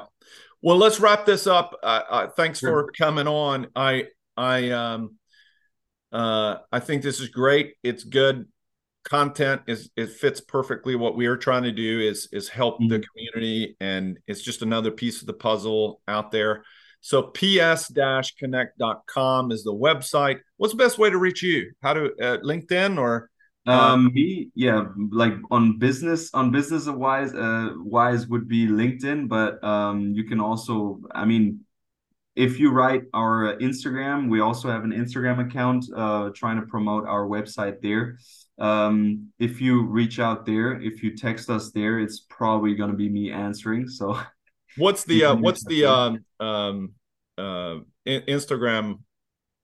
Well, 0.62 0.78
let's 0.78 1.00
wrap 1.00 1.26
this 1.26 1.46
up. 1.46 1.68
Uh, 1.82 2.02
uh, 2.08 2.26
thanks 2.38 2.60
Sure. 2.60 2.70
for 2.86 2.92
coming 2.92 3.26
on. 3.26 3.66
I 3.74 3.92
I 4.36 4.70
um 4.70 5.18
uh 6.12 6.58
I 6.70 6.78
think 6.80 7.02
this 7.02 7.20
is 7.20 7.28
great. 7.28 7.74
It's 7.82 8.04
good 8.04 8.46
content. 9.04 9.62
is 9.66 9.90
It 9.96 10.10
fits 10.10 10.40
perfectly 10.40 10.94
what 10.96 11.16
we 11.16 11.26
are 11.26 11.36
trying 11.36 11.64
to 11.64 11.72
do 11.72 12.00
is 12.00 12.28
is 12.32 12.48
help 12.48 12.78
the 12.78 12.98
Mhm. 12.98 13.04
community, 13.08 13.76
and 13.80 14.18
it's 14.26 14.42
just 14.42 14.62
another 14.62 14.90
piece 14.90 15.20
of 15.20 15.26
the 15.26 15.34
puzzle 15.34 16.00
out 16.08 16.30
there. 16.30 16.64
So 17.00 17.22
ps-connect.com 17.22 19.50
is 19.50 19.64
the 19.64 19.74
website. 19.74 20.38
What's 20.56 20.72
the 20.72 20.78
best 20.78 20.98
way 20.98 21.10
to 21.10 21.18
reach 21.18 21.42
you? 21.42 21.72
How 21.82 21.94
to 21.94 22.04
uh, 22.20 22.38
LinkedIn 22.42 22.98
or 22.98 23.28
Um, 23.64 24.12
me, 24.12 24.50
yeah, 24.56 24.88
like 25.10 25.34
on 25.52 25.78
business, 25.78 26.34
on 26.34 26.50
business 26.50 26.88
wise, 26.88 27.32
uh, 27.32 27.70
wise 27.78 28.26
would 28.26 28.48
be 28.48 28.66
LinkedIn, 28.66 29.28
but 29.28 29.62
um, 29.62 30.12
you 30.14 30.24
can 30.24 30.40
also, 30.40 31.00
I 31.14 31.24
mean, 31.24 31.60
if 32.34 32.58
you 32.58 32.72
write 32.72 33.04
our 33.14 33.56
Instagram, 33.58 34.28
we 34.28 34.40
also 34.40 34.68
have 34.68 34.82
an 34.82 34.90
Instagram 34.92 35.38
account, 35.46 35.84
uh, 35.94 36.30
trying 36.34 36.58
to 36.60 36.66
promote 36.66 37.06
our 37.06 37.24
website 37.26 37.80
there. 37.82 38.18
Um, 38.58 39.32
if 39.38 39.60
you 39.60 39.86
reach 39.86 40.18
out 40.20 40.46
there, 40.46 40.80
if 40.80 41.02
you 41.02 41.16
text 41.16 41.50
us 41.50 41.72
there, 41.72 41.98
it's 41.98 42.20
probably 42.20 42.74
gonna 42.74 42.94
be 42.94 43.08
me 43.08 43.30
answering. 43.30 43.88
So, 43.88 44.18
what's 44.76 45.04
the 45.04 45.24
uh, 45.24 45.34
what's 45.36 45.64
the 45.64 45.84
um 45.84 46.24
um 46.40 46.92
uh 47.38 47.78
Instagram 48.06 49.00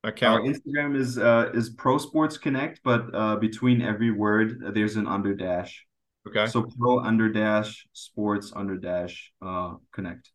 account? 0.04 0.46
Our 0.46 0.52
Instagram 0.52 0.96
is 0.96 1.18
uh 1.18 1.50
is 1.54 1.70
Pro 1.70 1.98
Sports 1.98 2.38
Connect, 2.38 2.80
but 2.82 3.14
uh 3.14 3.36
between 3.36 3.82
every 3.82 4.10
word 4.10 4.74
there's 4.74 4.96
an 4.96 5.06
under 5.06 5.34
dash. 5.34 5.84
Okay. 6.26 6.46
So 6.46 6.66
pro 6.78 7.00
under 7.00 7.30
dash 7.30 7.86
sports 7.92 8.52
under 8.54 8.76
dash 8.76 9.32
uh 9.40 9.74
connect. 9.92 10.30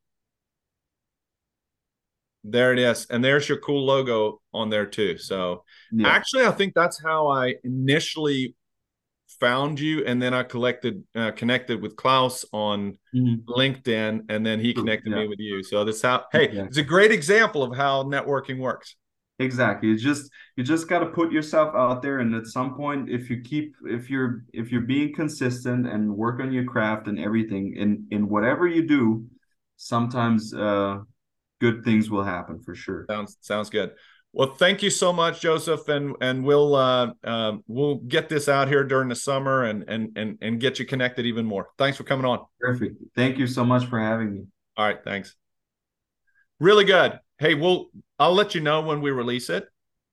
There 2.44 2.74
it 2.74 2.80
is. 2.80 3.06
And 3.10 3.24
there's 3.24 3.48
your 3.48 3.58
cool 3.60 3.86
logo 3.86 4.42
on 4.54 4.70
there 4.70 4.86
too. 4.86 5.18
So 5.18 5.64
yeah. 5.92 6.08
actually 6.10 6.46
I 6.46 6.52
think 6.52 6.74
that's 6.74 7.02
how 7.02 7.28
I 7.28 7.56
initially 7.64 8.56
found 9.40 9.80
you 9.80 10.06
and 10.06 10.22
then 10.22 10.34
I 10.34 10.44
collected 10.44 11.04
uh, 11.16 11.32
connected 11.32 11.82
with 11.82 11.96
Klaus 11.96 12.46
on 12.54 12.98
mm-hmm. 13.16 13.50
LinkedIn 13.50 14.26
and 14.30 14.46
then 14.46 14.60
he 14.60 14.74
connected 14.74 15.12
yeah. 15.12 15.20
me 15.20 15.28
with 15.28 15.40
you. 15.40 15.64
So 15.64 15.86
this 15.86 16.02
how 16.02 16.26
hey, 16.32 16.52
yeah. 16.52 16.64
it's 16.64 16.78
a 16.78 16.84
great 16.84 17.12
example 17.12 17.64
of 17.64 17.76
how 17.76 18.04
networking 18.04 18.60
works. 18.60 18.96
Exactly. 19.40 19.92
It's 19.92 20.04
just 20.04 20.30
you 20.56 20.64
just 20.64 20.88
got 20.88 21.00
to 21.00 21.08
put 21.08 21.32
yourself 21.32 21.74
out 21.76 22.02
there 22.02 22.20
and 22.20 22.36
at 22.36 22.46
some 22.46 22.76
point 22.76 23.10
if 23.10 23.30
you 23.30 23.42
keep 23.42 23.74
if 23.86 24.10
you're 24.10 24.44
if 24.54 24.72
you're 24.72 24.82
being 24.82 25.14
consistent 25.14 25.88
and 25.88 26.16
work 26.16 26.40
on 26.40 26.52
your 26.52 26.66
craft 26.66 27.08
and 27.08 27.20
everything 27.20 27.76
in 27.76 28.06
in 28.12 28.30
whatever 28.30 28.68
you 28.68 28.86
do, 28.88 29.26
sometimes 29.78 30.54
uh 30.54 31.00
good 31.64 31.86
things 31.86 32.10
will 32.10 32.26
happen 32.26 32.60
for 32.60 32.76
sure. 32.76 33.06
Sounds 33.10 33.38
sounds 33.40 33.70
good. 33.70 33.92
Well, 34.34 34.54
thank 34.56 34.84
you 34.84 34.90
so 34.90 35.14
much, 35.14 35.40
Joseph, 35.40 35.88
and 35.88 36.16
and 36.20 36.44
we'll 36.44 36.76
uh, 36.76 37.14
uh, 37.24 37.54
we'll 37.68 37.96
get 37.96 38.28
this 38.28 38.50
out 38.50 38.68
here 38.68 38.84
during 38.84 39.08
the 39.08 39.16
summer 39.16 39.64
and 39.64 39.86
and 39.88 40.18
and 40.18 40.38
and 40.42 40.60
get 40.60 40.78
you 40.78 40.86
connected 40.86 41.26
even 41.26 41.46
more. 41.46 41.70
Thanks 41.78 41.98
for 41.98 42.04
coming 42.04 42.26
on. 42.26 42.40
Perfect. 42.60 42.96
Thank 43.16 43.38
you 43.38 43.48
so 43.48 43.64
much 43.64 43.86
for 43.86 43.98
having 43.98 44.34
me. 44.34 44.42
All 44.76 44.86
right, 44.86 45.02
thanks. 45.06 45.36
Really 46.60 46.84
good. 46.84 47.18
Hey, 47.38 47.54
we'll 47.54 47.88
I'll 48.20 48.34
let 48.34 48.56
you 48.56 48.62
know 48.62 48.82
when 48.82 49.00
we 49.02 49.12
release 49.12 49.50
it. 49.50 49.66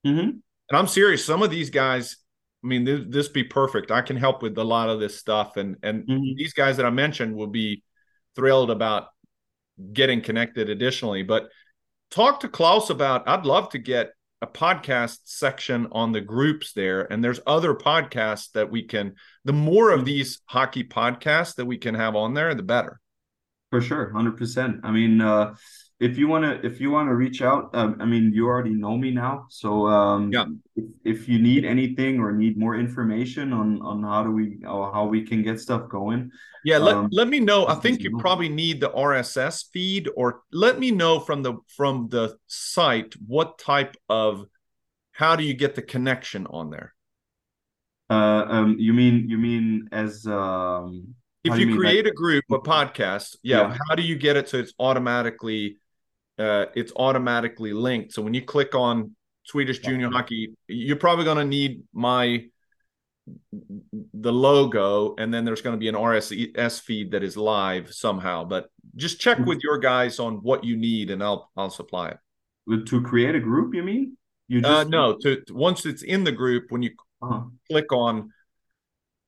Mm-hmm. 0.07 0.29
And 0.29 0.79
I'm 0.79 0.87
serious. 0.87 1.25
Some 1.25 1.43
of 1.43 1.51
these 1.51 1.71
guys, 1.71 2.17
I 2.63 2.69
mean, 2.69 2.85
this, 2.85 3.01
this 3.09 3.29
be 3.29 3.43
perfect. 3.43 3.91
I 3.91 4.03
can 4.03 4.17
help 4.17 4.41
with 4.41 4.57
a 4.57 4.65
lot 4.65 4.89
of 4.89 5.01
this 5.01 5.19
stuff, 5.19 5.57
and 5.57 5.77
and 5.83 6.07
mm-hmm. 6.07 6.37
these 6.37 6.53
guys 6.53 6.77
that 6.77 6.87
I 6.87 6.91
mentioned 6.91 7.35
will 7.35 7.49
be 7.49 7.83
thrilled 8.37 8.71
about 8.71 9.09
getting 9.93 10.21
connected 10.21 10.69
additionally. 10.69 11.23
But 11.23 11.49
talk 12.11 12.41
to 12.41 12.49
Klaus 12.49 12.91
about, 12.91 13.29
I'd 13.29 13.47
love 13.47 13.71
to 13.71 13.79
get 13.79 14.13
a 14.43 14.47
podcast 14.47 15.19
section 15.25 15.89
on 15.93 16.13
the 16.13 16.21
groups 16.21 16.73
there. 16.73 17.11
And 17.13 17.23
there's 17.23 17.41
other 17.47 17.75
podcasts 17.75 18.53
that 18.53 18.71
we 18.71 18.83
can, 18.83 19.17
the 19.45 19.53
more 19.53 19.91
of 19.91 20.05
these 20.05 20.41
hockey 20.47 20.85
podcasts 20.85 21.57
that 21.57 21.67
we 21.67 21.77
can 21.77 21.95
have 21.95 22.17
on 22.17 22.35
there, 22.35 22.55
the 22.55 22.63
better. 22.63 23.01
For 23.71 23.81
sure. 23.81 24.13
100%. 24.15 24.81
I 24.83 24.91
mean, 24.91 25.21
uh, 25.21 25.55
if 26.01 26.17
you 26.17 26.27
want 26.27 26.45
to 26.45 26.67
if 26.67 26.81
you 26.81 26.91
want 26.91 27.09
to 27.09 27.15
reach 27.15 27.43
out 27.43 27.71
um, 27.75 27.97
i 28.01 28.05
mean 28.07 28.33
you 28.33 28.47
already 28.47 28.71
know 28.71 28.97
me 28.97 29.11
now 29.11 29.47
so 29.51 29.87
um, 29.87 30.33
yeah. 30.33 30.47
if, 30.75 30.85
if 31.05 31.29
you 31.29 31.39
need 31.39 31.65
anything 31.65 32.19
or 32.19 32.33
need 32.33 32.59
more 32.59 32.75
information 32.75 33.53
on 33.53 33.81
on 33.83 34.03
how 34.03 34.25
do 34.25 34.33
we 34.33 34.59
how 34.65 35.07
we 35.07 35.23
can 35.23 35.43
get 35.43 35.61
stuff 35.61 35.89
going 35.89 36.31
yeah 36.65 36.79
let, 36.79 36.95
um, 36.95 37.09
let 37.13 37.29
me 37.29 37.41
know. 37.41 37.67
I 37.69 37.75
think 37.75 38.01
you 38.03 38.19
probably 38.19 38.49
need 38.49 38.81
the 38.81 38.91
rss 38.91 39.65
feed 39.73 40.09
or 40.17 40.43
let 40.53 40.79
me 40.79 40.91
know 40.91 41.21
from 41.21 41.43
the 41.43 41.55
from 41.77 42.09
the 42.09 42.37
site 42.47 43.15
what 43.27 43.59
type 43.59 43.97
of 44.09 44.47
how 45.13 45.37
do 45.37 45.45
you 45.45 45.55
get 45.55 45.75
the 45.75 45.83
connection 45.83 46.47
on 46.47 46.71
there? 46.71 46.95
Uh 48.09 48.45
um 48.49 48.77
you 48.79 48.93
mean 48.93 49.29
you 49.29 49.39
mean 49.39 49.89
as 49.93 50.27
um 50.27 51.15
if 51.45 51.59
you, 51.59 51.69
you 51.69 51.77
create 51.77 52.07
a 52.07 52.11
group 52.11 52.45
a 52.51 52.59
podcast 52.59 53.37
yeah, 53.43 53.69
yeah, 53.69 53.77
how 53.89 53.95
do 53.95 54.03
you 54.03 54.17
get 54.17 54.37
it 54.37 54.49
so 54.49 54.59
it's 54.59 54.75
automatically 54.79 55.77
uh, 56.41 56.67
it's 56.75 56.93
automatically 56.97 57.73
linked. 57.73 58.13
So 58.13 58.23
when 58.23 58.35
you 58.35 58.43
click 58.43 58.75
on 58.75 59.15
Swedish 59.45 59.81
Junior 59.81 60.11
Hockey, 60.11 60.55
you're 60.69 60.97
probably 60.97 61.25
going 61.25 61.39
to 61.39 61.45
need 61.45 61.83
my 61.93 62.47
the 64.15 64.33
logo, 64.33 65.15
and 65.19 65.33
then 65.33 65.45
there's 65.45 65.61
going 65.61 65.75
to 65.75 65.79
be 65.79 65.89
an 65.89 65.95
RSS 65.95 66.81
feed 66.81 67.13
that 67.13 67.23
is 67.23 67.37
live 67.37 67.93
somehow. 67.93 68.45
But 68.45 68.71
just 68.97 69.21
check 69.21 69.39
with 69.39 69.63
your 69.63 69.79
guys 69.79 70.19
on 70.19 70.37
what 70.37 70.65
you 70.65 70.77
need, 70.77 71.11
and 71.11 71.23
I'll 71.23 71.51
I'll 71.57 71.71
supply 71.71 72.09
it. 72.09 72.87
To 72.87 73.03
create 73.03 73.35
a 73.35 73.41
group, 73.41 73.75
you 73.75 73.83
mean? 73.83 74.17
You 74.49 74.61
uh, 74.61 74.63
just 74.63 74.87
uh, 74.87 74.89
no. 74.89 75.17
To, 75.21 75.41
to, 75.43 75.55
once 75.55 75.87
it's 75.87 76.03
in 76.03 76.25
the 76.25 76.33
group, 76.33 76.67
when 76.71 76.83
you 76.83 76.91
uh-huh. 77.23 77.43
click 77.71 77.93
on, 77.93 78.33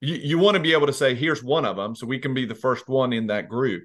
you, 0.00 0.14
you 0.16 0.38
want 0.38 0.56
to 0.56 0.62
be 0.62 0.72
able 0.72 0.86
to 0.86 0.92
say, 0.92 1.14
"Here's 1.14 1.42
one 1.42 1.64
of 1.64 1.76
them," 1.76 1.94
so 1.94 2.06
we 2.06 2.18
can 2.18 2.34
be 2.34 2.46
the 2.46 2.54
first 2.54 2.88
one 2.88 3.12
in 3.12 3.26
that 3.28 3.48
group. 3.48 3.84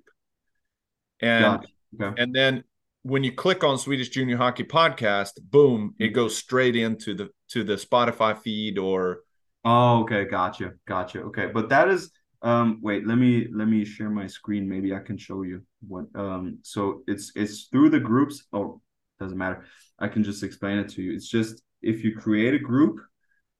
And 1.19 1.65
okay. 1.99 2.21
and 2.21 2.33
then 2.33 2.63
when 3.03 3.23
you 3.23 3.31
click 3.31 3.63
on 3.63 3.77
Swedish 3.77 4.09
Junior 4.09 4.37
Hockey 4.37 4.63
Podcast, 4.63 5.33
boom, 5.41 5.95
it 5.99 6.09
goes 6.09 6.37
straight 6.37 6.75
into 6.75 7.13
the 7.13 7.29
to 7.49 7.63
the 7.63 7.75
Spotify 7.75 8.37
feed 8.37 8.77
or 8.77 9.19
Oh, 9.63 10.01
okay, 10.03 10.25
gotcha. 10.25 10.73
Gotcha. 10.87 11.21
Okay. 11.23 11.47
But 11.47 11.69
that 11.69 11.89
is 11.89 12.11
um 12.41 12.79
wait, 12.81 13.07
let 13.07 13.17
me 13.17 13.47
let 13.51 13.67
me 13.67 13.83
share 13.83 14.09
my 14.09 14.27
screen. 14.27 14.69
Maybe 14.69 14.93
I 14.93 14.99
can 14.99 15.17
show 15.17 15.41
you 15.43 15.63
what 15.87 16.05
um 16.15 16.59
so 16.61 17.01
it's 17.07 17.31
it's 17.35 17.65
through 17.65 17.89
the 17.89 17.99
groups. 17.99 18.45
Oh, 18.53 18.81
doesn't 19.19 19.37
matter. 19.37 19.65
I 19.99 20.07
can 20.07 20.23
just 20.23 20.43
explain 20.43 20.77
it 20.77 20.89
to 20.89 21.01
you. 21.01 21.13
It's 21.13 21.27
just 21.27 21.61
if 21.81 22.03
you 22.03 22.15
create 22.15 22.53
a 22.53 22.59
group, 22.59 22.99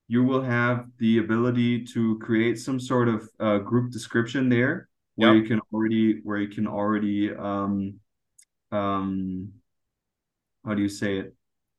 you 0.08 0.24
will 0.24 0.42
have 0.42 0.86
the 0.98 1.18
ability 1.18 1.84
to 1.86 2.18
create 2.20 2.58
some 2.58 2.80
sort 2.80 3.08
of 3.08 3.28
uh, 3.38 3.58
group 3.58 3.90
description 3.92 4.48
there 4.48 4.88
where 5.16 5.34
yep. 5.34 5.42
you 5.42 5.48
can 5.48 5.60
already 5.72 6.20
where 6.22 6.38
you 6.38 6.48
can 6.48 6.66
already 6.66 7.34
um 7.34 7.94
um 8.72 9.52
how 10.64 10.74
do 10.74 10.82
you 10.82 10.88
say 10.88 11.18
it? 11.18 11.34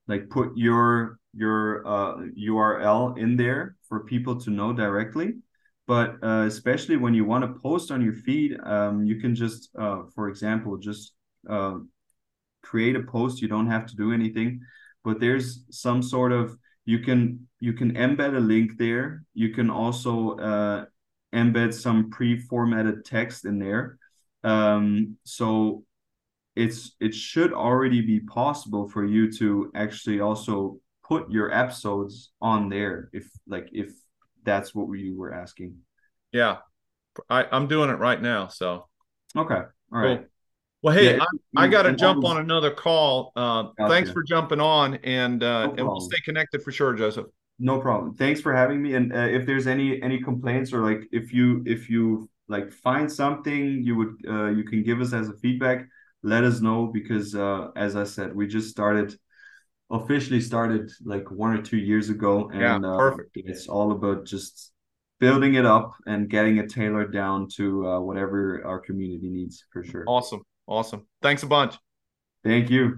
Like 0.08 0.30
put 0.30 0.58
your 0.58 1.20
your 1.34 1.86
uh 1.86 2.16
url 2.50 3.18
in 3.18 3.38
there 3.38 3.76
for 3.88 4.02
people 4.02 4.40
to 4.42 4.50
know 4.50 4.74
directly. 4.74 5.36
But 5.88 6.24
uh, 6.24 6.44
especially 6.46 6.98
when 6.98 7.16
you 7.16 7.26
want 7.26 7.44
to 7.44 7.60
post 7.60 7.90
on 7.90 8.04
your 8.04 8.14
feed 8.14 8.60
um, 8.64 9.06
you 9.06 9.20
can 9.20 9.34
just 9.34 9.70
uh, 9.78 10.04
for 10.14 10.30
example 10.30 10.78
just 10.78 11.14
uh, 11.50 11.80
create 12.62 12.96
a 12.96 13.04
post. 13.04 13.42
You 13.42 13.48
don't 13.48 13.68
have 13.68 13.86
to 13.88 13.96
do 13.96 14.14
anything. 14.14 14.62
But 15.04 15.20
there's 15.20 15.64
some 15.72 16.04
sort 16.04 16.32
of 16.32 16.58
you 16.86 17.00
can 17.00 17.48
you 17.60 17.74
can 17.74 17.94
embed 17.96 18.36
a 18.36 18.40
link 18.40 18.78
there. 18.78 19.24
You 19.34 19.50
can 19.54 19.70
also 19.70 20.38
uh, 20.38 20.86
embed 21.34 21.74
some 21.74 22.10
pre-formatted 22.10 23.06
text 23.06 23.46
in 23.46 23.60
there. 23.60 23.98
Um, 24.44 25.18
so 25.24 25.84
it's 26.60 26.96
it 27.00 27.16
should 27.16 27.54
already 27.54 28.02
be 28.02 28.20
possible 28.20 28.88
for 28.90 29.06
you 29.06 29.32
to 29.32 29.72
actually 29.76 30.20
also 30.20 30.78
put 31.04 31.32
your 31.32 31.52
episodes 31.52 32.32
on 32.42 32.70
there 32.70 33.10
if 33.14 33.30
like 33.48 33.70
if 33.72 33.92
that's 34.44 34.76
what 34.76 34.92
you 34.98 35.18
were 35.18 35.34
asking. 35.34 35.78
Yeah. 36.32 36.58
I, 37.30 37.46
i'm 37.52 37.68
doing 37.68 37.90
it 37.90 37.98
right 37.98 38.22
now 38.22 38.48
so. 38.48 38.88
Okay. 39.36 39.56
All 39.56 39.72
right. 39.92 40.20
Cool. 40.20 40.28
well 40.84 40.96
hey 40.96 41.16
yeah, 41.16 41.24
i, 41.58 41.64
I 41.64 41.68
got 41.68 41.84
to 41.84 41.94
jump 41.94 42.24
on 42.24 42.38
another 42.38 42.72
call. 42.72 43.32
Uh, 43.36 43.64
gotcha. 43.78 43.90
thanks 43.90 44.12
for 44.12 44.24
jumping 44.24 44.62
on 44.62 44.96
and 45.04 45.44
uh 45.44 45.68
no 45.68 45.74
and 45.76 45.88
we'll 45.88 46.02
stay 46.02 46.20
connected 46.24 46.62
for 46.62 46.72
sure 46.72 46.94
joseph. 46.94 47.28
No 47.62 47.80
problem. 47.80 48.16
Thanks 48.16 48.40
for 48.40 48.54
having 48.54 48.82
me 48.82 48.96
and 48.96 49.14
uh, 49.14 49.28
if 49.38 49.46
there's 49.46 49.68
any 49.68 50.02
any 50.02 50.22
complaints 50.22 50.72
or 50.74 50.82
like 50.84 51.08
if 51.12 51.34
you 51.34 51.64
if 51.66 51.90
you 51.90 52.30
like 52.48 52.72
find 52.72 53.12
something 53.12 53.84
you 53.84 53.96
would 53.96 54.16
uh, 54.28 54.48
you 54.48 54.64
can 54.64 54.84
give 54.84 55.02
us 55.02 55.14
as 55.14 55.30
a 55.30 55.34
feedback 55.38 55.88
let 56.24 56.44
us 56.44 56.62
know 56.62 56.88
because 56.88 57.36
uh, 57.36 57.70
as 57.76 57.96
I 57.96 58.04
said, 58.04 58.36
we 58.36 58.48
just 58.48 58.70
started 58.70 59.16
officially 59.92 60.42
started 60.42 60.92
like 61.04 61.30
one 61.32 61.58
or 61.58 61.62
two 61.62 61.78
years 61.78 62.10
ago, 62.10 62.50
and 62.52 62.62
yeah, 62.62 62.76
uh, 62.76 62.98
perfect. 62.98 63.38
Uh, 63.38 63.42
it's 63.46 63.68
all 63.68 63.92
about 63.92 64.26
just 64.26 64.72
building 65.20 65.56
it 65.56 65.66
up 65.66 65.94
and 66.06 66.30
getting 66.30 66.58
it 66.58 66.70
tailored 66.70 67.12
down 67.12 67.48
to 67.56 67.88
uh, 67.88 68.00
whatever 68.00 68.66
our 68.66 68.80
community 68.80 69.30
needs 69.30 69.66
for 69.72 69.84
sure. 69.84 70.06
Awesome, 70.08 70.44
awesome. 70.68 71.06
Thanks 71.22 71.44
a 71.44 71.48
bunch. 71.48 71.78
Thank 72.44 72.70
you. 72.70 72.96